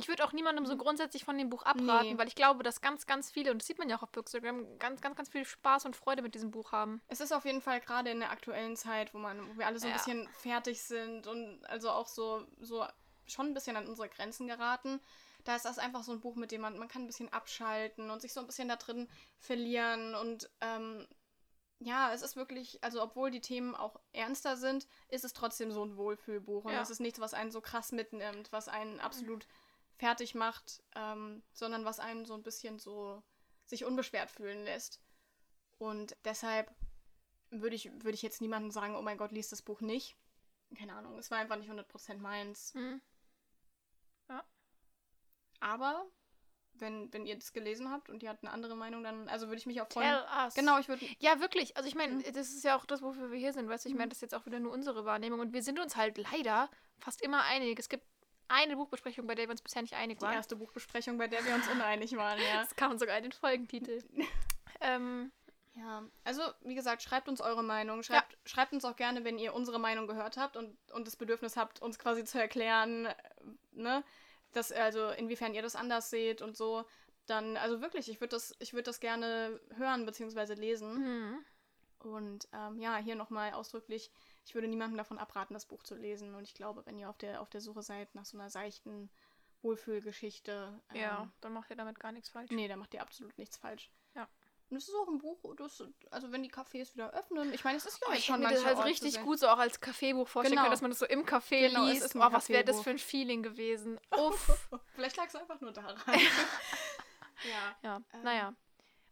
Ich 0.00 0.06
würde 0.06 0.24
auch 0.24 0.32
niemandem 0.32 0.64
so 0.64 0.76
grundsätzlich 0.76 1.24
von 1.24 1.36
dem 1.36 1.50
Buch 1.50 1.64
abraten, 1.64 2.10
Nee. 2.12 2.18
weil 2.18 2.28
ich 2.28 2.36
glaube, 2.36 2.62
dass 2.62 2.80
ganz, 2.80 3.06
ganz 3.06 3.30
viele, 3.32 3.50
und 3.50 3.60
das 3.60 3.66
sieht 3.66 3.78
man 3.78 3.88
ja 3.88 3.98
auch 3.98 4.04
auf 4.04 4.12
Bookstagram, 4.12 4.78
ganz, 4.78 5.00
ganz, 5.00 5.16
ganz 5.16 5.28
viel 5.28 5.44
Spaß 5.44 5.86
und 5.86 5.96
Freude 5.96 6.22
mit 6.22 6.34
diesem 6.36 6.52
Buch 6.52 6.70
haben. 6.72 7.02
es 7.08 7.20
ist 7.20 7.32
auf 7.32 7.44
jeden 7.44 7.60
Fall 7.60 7.80
gerade 7.80 8.10
in 8.10 8.20
der 8.20 8.30
aktuellen 8.30 8.76
Zeit, 8.76 9.12
wo 9.12 9.18
man, 9.18 9.48
wo 9.48 9.58
wir 9.58 9.66
alle 9.66 9.78
so 9.80 9.86
ein 9.86 9.90
Ja. 9.90 9.96
bisschen 9.96 10.28
fertig 10.34 10.82
sind 10.84 11.26
und 11.26 11.64
also 11.66 11.90
auch 11.90 12.06
so, 12.06 12.46
so 12.60 12.86
schon 13.26 13.46
ein 13.46 13.54
bisschen 13.54 13.76
an 13.76 13.88
unsere 13.88 14.08
Grenzen 14.08 14.46
geraten. 14.46 15.00
Da 15.44 15.56
ist 15.56 15.64
das 15.64 15.78
einfach 15.78 16.04
so 16.04 16.12
ein 16.12 16.20
Buch, 16.20 16.36
mit 16.36 16.52
dem 16.52 16.60
man, 16.60 16.78
man 16.78 16.88
kann 16.88 17.02
ein 17.02 17.06
bisschen 17.08 17.32
abschalten 17.32 18.10
und 18.10 18.20
sich 18.22 18.32
so 18.32 18.40
ein 18.40 18.46
bisschen 18.46 18.68
da 18.68 18.76
drin 18.76 19.08
verlieren. 19.38 20.14
Und 20.14 20.48
ähm, 20.60 21.06
ja, 21.80 22.12
es 22.12 22.22
ist 22.22 22.36
wirklich, 22.36 22.82
also 22.82 23.02
obwohl 23.02 23.30
die 23.30 23.40
Themen 23.40 23.74
auch 23.74 24.00
ernster 24.12 24.56
sind, 24.56 24.86
ist 25.08 25.24
es 25.24 25.32
trotzdem 25.32 25.70
so 25.72 25.84
ein 25.84 25.96
Wohlfühlbuch. 25.96 26.64
Und 26.64 26.72
Ja. 26.72 26.82
es 26.82 26.90
ist 26.90 27.00
nichts, 27.00 27.20
was 27.20 27.34
einen 27.34 27.50
so 27.50 27.60
krass 27.60 27.92
mitnimmt, 27.92 28.50
was 28.52 28.68
einen 28.68 28.98
absolut 29.00 29.46
fertig 29.98 30.34
macht, 30.34 30.82
ähm, 30.94 31.42
sondern 31.52 31.84
was 31.84 32.00
einen 32.00 32.24
so 32.24 32.34
ein 32.34 32.42
bisschen 32.42 32.78
so 32.78 33.22
sich 33.66 33.84
unbeschwert 33.84 34.30
fühlen 34.30 34.64
lässt. 34.64 35.00
Und 35.78 36.16
deshalb 36.24 36.74
würde 37.50 37.76
ich, 37.76 37.90
würde 37.92 38.12
ich 38.14 38.22
jetzt 38.22 38.40
niemandem 38.40 38.70
sagen, 38.70 38.96
oh 38.96 39.02
mein 39.02 39.18
Gott, 39.18 39.32
liest 39.32 39.52
das 39.52 39.62
Buch 39.62 39.80
nicht. 39.80 40.16
Keine 40.76 40.94
Ahnung, 40.94 41.18
es 41.18 41.30
war 41.30 41.38
einfach 41.38 41.56
nicht 41.56 41.70
100% 41.70 42.18
meins. 42.18 42.74
Mhm. 42.74 43.00
Aber 45.60 46.06
wenn, 46.74 47.12
wenn 47.12 47.26
ihr 47.26 47.36
das 47.36 47.52
gelesen 47.52 47.90
habt 47.90 48.08
und 48.08 48.22
ihr 48.22 48.28
habt 48.28 48.44
eine 48.44 48.52
andere 48.52 48.76
Meinung, 48.76 49.02
dann, 49.02 49.28
also 49.28 49.48
würde 49.48 49.58
ich 49.58 49.66
mich 49.66 49.80
auch 49.80 49.88
freuen. 49.90 50.08
Tell 50.08 50.24
us. 50.44 50.54
Genau, 50.54 50.78
ich 50.78 50.86
würde. 50.88 51.04
Ja, 51.18 51.40
wirklich. 51.40 51.76
Also 51.76 51.88
ich 51.88 51.96
meine, 51.96 52.14
Mhm. 52.14 52.22
das 52.32 52.50
ist 52.50 52.62
ja 52.62 52.76
auch 52.76 52.86
das, 52.86 53.02
wofür 53.02 53.32
wir 53.32 53.38
hier 53.38 53.52
sind. 53.52 53.68
Weißt 53.68 53.84
du, 53.84 53.88
ich 53.88 53.94
meine, 53.96 54.06
Mhm. 54.06 54.10
das 54.10 54.18
ist 54.18 54.22
jetzt 54.22 54.34
auch 54.36 54.46
wieder 54.46 54.60
nur 54.60 54.72
unsere 54.72 55.04
Wahrnehmung. 55.04 55.40
Und 55.40 55.52
wir 55.52 55.62
sind 55.64 55.80
uns 55.80 55.96
halt 55.96 56.16
leider 56.18 56.70
fast 57.00 57.20
immer 57.22 57.42
einig. 57.42 57.78
Es 57.80 57.88
gibt 57.88 58.06
eine 58.48 58.76
Buchbesprechung, 58.76 59.26
bei 59.26 59.34
der 59.34 59.46
wir 59.46 59.52
uns 59.52 59.62
bisher 59.62 59.82
nicht 59.82 59.94
einig 59.94 60.18
Die 60.18 60.24
waren. 60.24 60.34
erste 60.34 60.56
Buchbesprechung, 60.56 61.18
bei 61.18 61.28
der 61.28 61.44
wir 61.44 61.54
uns 61.54 61.68
uneinig 61.68 62.16
waren, 62.16 62.38
ja. 62.40 62.62
Das 62.62 62.74
kam 62.76 62.98
sogar 62.98 63.16
in 63.16 63.24
den 63.24 63.32
Folgentitel. 63.32 64.02
ähm, 64.80 65.30
Ja, 65.74 66.02
also 66.24 66.42
wie 66.62 66.74
gesagt, 66.74 67.02
schreibt 67.02 67.28
uns 67.28 67.40
eure 67.40 67.62
Meinung. 67.62 68.02
Schreibt, 68.02 68.36
schreibt 68.46 68.72
uns 68.72 68.84
auch 68.84 68.96
gerne, 68.96 69.24
wenn 69.24 69.38
ihr 69.38 69.54
unsere 69.54 69.78
Meinung 69.78 70.06
gehört 70.06 70.36
habt 70.36 70.56
und, 70.56 70.76
und 70.92 71.06
das 71.06 71.16
Bedürfnis 71.16 71.56
habt, 71.56 71.80
uns 71.80 71.98
quasi 71.98 72.24
zu 72.24 72.40
erklären, 72.40 73.06
äh, 73.06 73.14
ne, 73.72 74.02
dass, 74.52 74.72
also 74.72 75.10
inwiefern 75.10 75.54
ihr 75.54 75.62
das 75.62 75.76
anders 75.76 76.10
seht 76.10 76.42
und 76.42 76.56
so. 76.56 76.84
Dann, 77.26 77.56
also 77.58 77.82
wirklich, 77.82 78.08
ich 78.08 78.20
würde 78.20 78.30
das, 78.30 78.54
ich 78.58 78.72
würd 78.72 78.86
das 78.86 79.00
gerne 79.00 79.60
hören 79.76 80.06
bzw. 80.06 80.54
lesen. 80.54 80.94
mhm. 80.94 81.44
Und 82.00 82.48
ähm, 82.52 82.78
ja, 82.78 82.96
hier 82.96 83.16
nochmal 83.16 83.52
ausdrücklich, 83.52 84.10
ich 84.48 84.54
würde 84.54 84.66
niemandem 84.66 84.96
davon 84.96 85.18
abraten, 85.18 85.52
das 85.54 85.66
Buch 85.66 85.82
zu 85.82 85.94
lesen. 85.94 86.34
Und 86.34 86.44
ich 86.44 86.54
glaube, 86.54 86.84
wenn 86.86 86.98
ihr 86.98 87.10
auf 87.10 87.18
der, 87.18 87.40
auf 87.42 87.50
der 87.50 87.60
Suche 87.60 87.82
seid 87.82 88.14
nach 88.14 88.24
so 88.24 88.38
einer 88.38 88.48
seichten 88.50 89.10
Wohlfühlgeschichte, 89.62 90.80
ähm, 90.94 91.00
ja, 91.00 91.30
dann 91.40 91.52
macht 91.52 91.70
ihr 91.70 91.76
damit 91.76 92.00
gar 92.00 92.12
nichts 92.12 92.30
falsch. 92.30 92.50
nee, 92.50 92.66
da 92.68 92.76
macht 92.76 92.94
ihr 92.94 93.02
absolut 93.02 93.36
nichts 93.38 93.56
falch. 93.58 93.90
Ja. 94.14 94.26
Und 94.70 94.76
es 94.76 94.88
ist 94.88 94.94
auch 94.94 95.08
ein 95.08 95.18
Buch, 95.18 95.38
das, 95.56 95.82
also 96.10 96.30
wenn 96.30 96.42
die 96.42 96.50
Cafés 96.50 96.92
wieder 96.94 97.10
öffnen, 97.14 97.52
ich 97.54 97.64
meine, 97.64 97.78
es 97.78 97.86
ist 97.86 98.00
ja 98.00 98.06
Oh, 98.08 98.10
jetzt 98.12 98.20
ich 98.20 98.24
schon 98.26 98.40
mir 98.40 98.50
das 98.50 98.64
halt 98.64 98.84
richtig 98.84 99.20
gut 99.22 99.38
so 99.38 99.48
auch 99.48 99.58
als 99.58 99.80
Kaffeebuch 99.80 100.28
vorstellen 100.28 100.52
Genau. 100.56 100.62
können, 100.64 100.72
dass 100.72 100.82
man 100.82 100.90
das 100.90 100.98
so 100.98 101.06
im 101.06 101.24
Café 101.24 101.68
Genau, 101.68 101.84
es 101.86 101.92
liest. 101.92 102.04
ist 102.06 102.16
oh, 102.16 102.20
was 102.32 102.48
wäre 102.50 102.64
das 102.64 102.80
für 102.82 102.90
ein 102.90 102.98
Feeling 102.98 103.42
gewesen? 103.42 103.98
Uff. 104.18 104.68
Vielleicht 104.94 105.16
lag 105.16 105.26
es 105.26 105.34
einfach 105.36 105.60
nur 105.60 105.72
daran. 105.72 105.96
ja. 106.06 107.76
ja, 107.82 107.96
Ähm. 108.14 108.22
naja. 108.22 108.54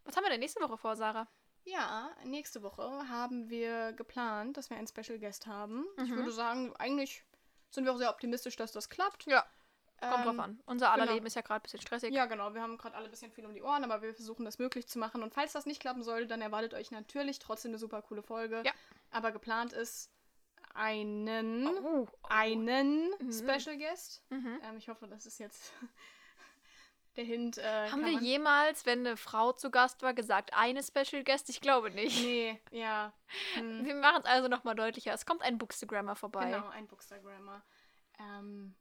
Was 0.03 0.15
haben 0.15 0.23
wir 0.23 0.29
denn 0.29 0.39
nächste 0.39 0.61
Woche 0.61 0.77
vor, 0.77 0.95
Sarah? 0.95 1.27
Ja, 1.69 2.09
nächste 2.23 2.63
Woche 2.63 2.83
haben 3.09 3.49
wir 3.49 3.93
geplant, 3.93 4.55
dass 4.57 4.69
wir 4.69 4.77
einen 4.77 4.87
Special 4.87 5.19
Guest 5.19 5.47
haben. 5.47 5.85
Ich 5.97 6.09
Mhm. 6.09 6.15
würde 6.15 6.31
sagen, 6.31 6.73
eigentlich 6.77 7.23
sind 7.69 7.83
wir 7.85 7.91
auch 7.93 7.97
sehr 7.97 8.09
optimistisch, 8.09 8.55
dass 8.55 8.71
das 8.71 8.89
klappt. 8.89 9.25
Ja. 9.25 9.45
Kommt 9.99 10.13
Ähm, 10.19 10.23
drauf 10.25 10.39
an. 10.39 10.61
Unser 10.67 10.91
aller 10.91 11.03
genau. 11.03 11.13
Leben 11.15 11.25
ist 11.25 11.35
ja 11.35 11.41
gerade 11.41 11.59
ein 11.59 11.63
bisschen 11.63 11.81
stressig. 11.81 12.13
Ja, 12.13 12.25
genau. 12.27 12.53
Wir 12.53 12.61
haben 12.61 12.77
gerade 12.77 12.95
alle 12.95 13.05
ein 13.05 13.11
bisschen 13.11 13.31
viel 13.31 13.45
um 13.45 13.53
die 13.53 13.63
Ohren, 13.63 13.83
aber 13.83 14.01
wir 14.03 14.13
versuchen 14.13 14.45
das 14.45 14.59
möglich 14.59 14.87
zu 14.87 14.99
machen. 14.99 15.23
Und 15.23 15.33
falls 15.33 15.53
das 15.53 15.65
nicht 15.65 15.81
klappen 15.81 16.03
sollte, 16.03 16.27
dann 16.27 16.39
erwartet 16.41 16.73
euch 16.75 16.91
natürlich 16.91 17.39
trotzdem 17.39 17.71
eine 17.71 17.79
super 17.79 18.01
coole 18.03 18.21
Folge. 18.21 18.61
Ja. 18.63 18.71
Aber 19.09 19.31
geplant 19.31 19.73
ist 19.73 20.11
einen, 20.75 21.67
Oh. 21.83 22.07
einen 22.29 23.09
Mhm. 23.19 23.31
Special 23.33 23.75
Guest. 23.77 24.23
Mhm. 24.29 24.59
Ähm, 24.63 24.77
ich 24.77 24.87
hoffe, 24.87 25.07
das 25.07 25.25
ist 25.25 25.39
jetzt 25.39 25.73
der 27.17 27.25
Hint. 27.25 27.57
Äh, 27.57 27.89
Haben 27.89 28.05
wir 28.05 28.19
jemals, 28.19 28.85
wenn 28.85 28.99
eine 28.99 29.17
Frau 29.17 29.51
zu 29.51 29.69
Gast 29.71 30.01
war, 30.01 30.13
gesagt, 30.13 30.53
eine 30.53 30.81
Special 30.83 31.23
Guest? 31.23 31.49
Ich 31.49 31.59
glaube 31.59 31.91
nicht. 31.91 32.21
Nee, 32.21 32.61
ja. 32.71 33.13
Hm. 33.55 33.83
Wir 33.83 33.95
machen 33.95 34.21
es 34.23 34.25
also 34.25 34.47
nochmal 34.47 34.75
deutlicher. 34.75 35.13
Es 35.13 35.25
kommt 35.25 35.41
ein 35.41 35.57
Bookstagrammer 35.57 36.15
vorbei. 36.15 36.49
Genau, 36.49 36.69
ein 36.69 36.87
Bookstagrammer. 36.87 37.61
Ähm, 38.19 38.73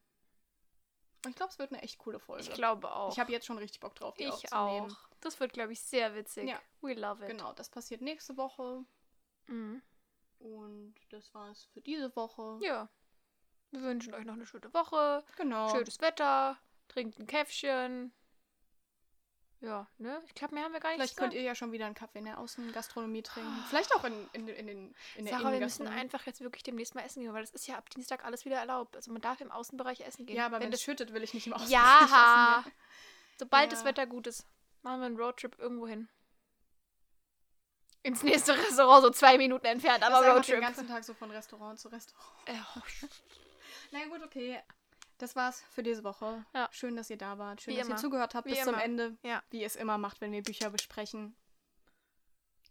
ich 1.29 1.35
glaube, 1.35 1.51
es 1.51 1.59
wird 1.59 1.73
eine 1.73 1.83
echt 1.83 1.99
coole 1.99 2.21
Folge. 2.21 2.45
Ich 2.45 2.53
glaube 2.53 2.95
auch. 2.95 3.11
Ich 3.13 3.19
habe 3.19 3.33
jetzt 3.33 3.47
schon 3.47 3.59
richtig 3.59 3.81
Bock 3.81 3.95
drauf, 3.97 4.15
die 4.15 4.25
ich 4.25 4.53
auch. 4.53 4.89
Das 5.21 5.41
wird, 5.41 5.53
glaube 5.53 5.73
ich, 5.73 5.81
sehr 5.81 6.15
witzig. 6.15 6.49
Ja. 6.49 6.61
We 6.81 6.95
love 6.95 7.25
it. 7.25 7.31
Genau, 7.31 7.53
das 7.55 7.69
passiert 7.69 8.01
nächste 8.03 8.37
Woche. 8.37 8.85
Mhm. 9.47 9.83
Und 10.39 10.95
das 11.11 11.33
war's 11.35 11.65
für 11.73 11.81
diese 11.81 12.15
Woche. 12.15 12.59
Ja. 12.63 12.89
Wir 13.71 13.83
wünschen 13.83 14.15
euch 14.15 14.25
noch 14.25 14.35
eine 14.35 14.47
schöne 14.47 14.73
Woche. 14.73 15.25
Genau. 15.37 15.69
Schönes 15.71 16.01
Wetter. 16.01 16.57
Trinkt 16.89 17.19
ein 17.19 17.27
Käffchen. 17.27 18.13
Ja, 19.61 19.87
ne? 19.99 20.21
Ich 20.27 20.35
glaube, 20.35 20.55
mehr 20.55 20.65
haben 20.65 20.73
wir 20.73 20.81
gar 20.81 20.91
nicht 20.91 20.99
Vielleicht 20.99 21.17
könnt 21.17 21.33
ihr 21.33 21.41
ja 21.41 21.55
schon 21.55 21.73
wieder 21.73 21.87
einen 21.87 21.95
Kaffee 21.95 22.19
in 22.19 22.27
der 22.27 22.39
Außengastronomie 22.39 23.23
trinken. 23.23 23.65
Vielleicht 23.69 23.95
auch 23.95 24.05
in, 24.05 24.29
in, 24.35 24.49
in, 24.49 24.67
den 24.67 24.95
in 25.17 25.25
der 25.25 25.39
Sarah, 25.39 25.51
wir 25.53 25.61
müssen 25.61 25.89
einfach 25.89 26.27
jetzt 26.27 26.41
wirklich 26.43 26.63
demnächst 26.63 26.95
mal 26.95 27.01
essen 27.03 27.23
gehen, 27.23 27.33
weil 27.33 27.41
das 27.43 27.51
ist 27.53 27.67
ja 27.67 27.77
ab 27.79 27.89
Dienstag 27.91 28.25
alles 28.25 28.45
wieder 28.45 28.57
erlaubt. 28.57 28.97
Also 28.97 29.11
man 29.13 29.23
darf 29.23 29.41
im 29.41 29.51
Außenbereich 29.51 30.01
essen 30.03 30.27
gehen. 30.27 30.37
Ja, 30.37 30.47
aber 30.47 30.57
wenn, 30.57 30.65
wenn 30.65 30.73
es 30.73 30.81
das 30.81 30.85
schüttet, 30.85 31.13
will 31.15 31.23
ich 31.23 31.33
nicht 31.33 31.47
im 31.47 31.55
Außenbereich 31.55 31.73
Ja, 31.73 32.59
essen. 32.61 32.73
sobald 33.39 33.65
Ja. 33.65 33.71
das 33.71 33.85
Wetter 33.87 34.07
gut 34.07 34.27
ist, 34.27 34.47
machen 34.83 35.01
wir 35.01 35.07
einen 35.07 35.17
Roadtrip 35.19 35.59
irgendwo 35.59 35.87
hin. 35.87 36.09
Ins 38.03 38.23
nächste 38.23 38.53
Restaurant, 38.57 39.03
so 39.05 39.11
zwei 39.11 39.39
Minuten 39.39 39.67
entfernt, 39.67 40.03
aber 40.05 40.17
einfach 40.19 40.27
den 40.29 40.37
Roadtrip. 40.37 40.61
ganzen 40.61 40.87
Tag 40.87 41.03
so 41.03 41.15
von 41.15 41.31
Restaurant 41.31 41.79
zu 41.81 41.89
Restaurant. 41.89 42.29
Ja, 42.47 42.67
Na 43.91 44.01
ja, 44.01 44.07
gut, 44.07 44.23
okay. 44.23 44.61
Das 45.19 45.35
war's 45.35 45.63
für 45.71 45.83
diese 45.83 46.05
Woche. 46.05 46.45
Ja. 46.55 46.69
Schön, 46.73 46.95
dass 46.97 47.09
ihr 47.11 47.17
da 47.17 47.39
wart. 47.39 47.63
Schön, 47.63 47.73
Wie 47.75 47.79
dass 47.79 47.87
ihr 47.87 47.93
immer. 47.93 48.01
zugehört 48.01 48.35
habt 48.35 48.47
Wie 48.47 48.51
bis 48.51 48.63
zum 48.65 48.75
immer. 48.75 48.83
Ende. 48.83 49.17
Ja. 49.23 49.43
Wie 49.51 49.61
ihr 49.61 49.67
es 49.67 49.77
immer 49.77 49.97
macht, 49.99 50.21
wenn 50.21 50.33
wir 50.33 50.43
Bücher 50.43 50.71
besprechen. 50.71 51.35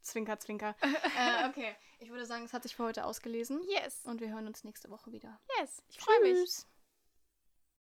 Zwinker, 0.01 0.37
zwinker. 0.39 0.75
äh, 0.81 1.49
okay, 1.49 1.75
ich 1.99 2.11
würde 2.11 2.25
sagen, 2.27 2.45
es 2.45 2.53
hat 2.53 2.61
sich 2.63 2.75
für 2.75 2.83
heute 2.83 3.05
ausgelesen. 3.05 3.59
yes, 3.67 4.01
Und 4.05 4.21
wir 4.21 4.29
hören 4.29 4.45
uns 4.45 4.63
nächste 4.63 4.89
Woche 4.91 5.11
wieder. 5.11 5.39
yes. 5.59 5.81
Ich 5.89 5.99
freue 5.99 6.19
mich. 6.21 6.33
Tschüss. 6.37 6.67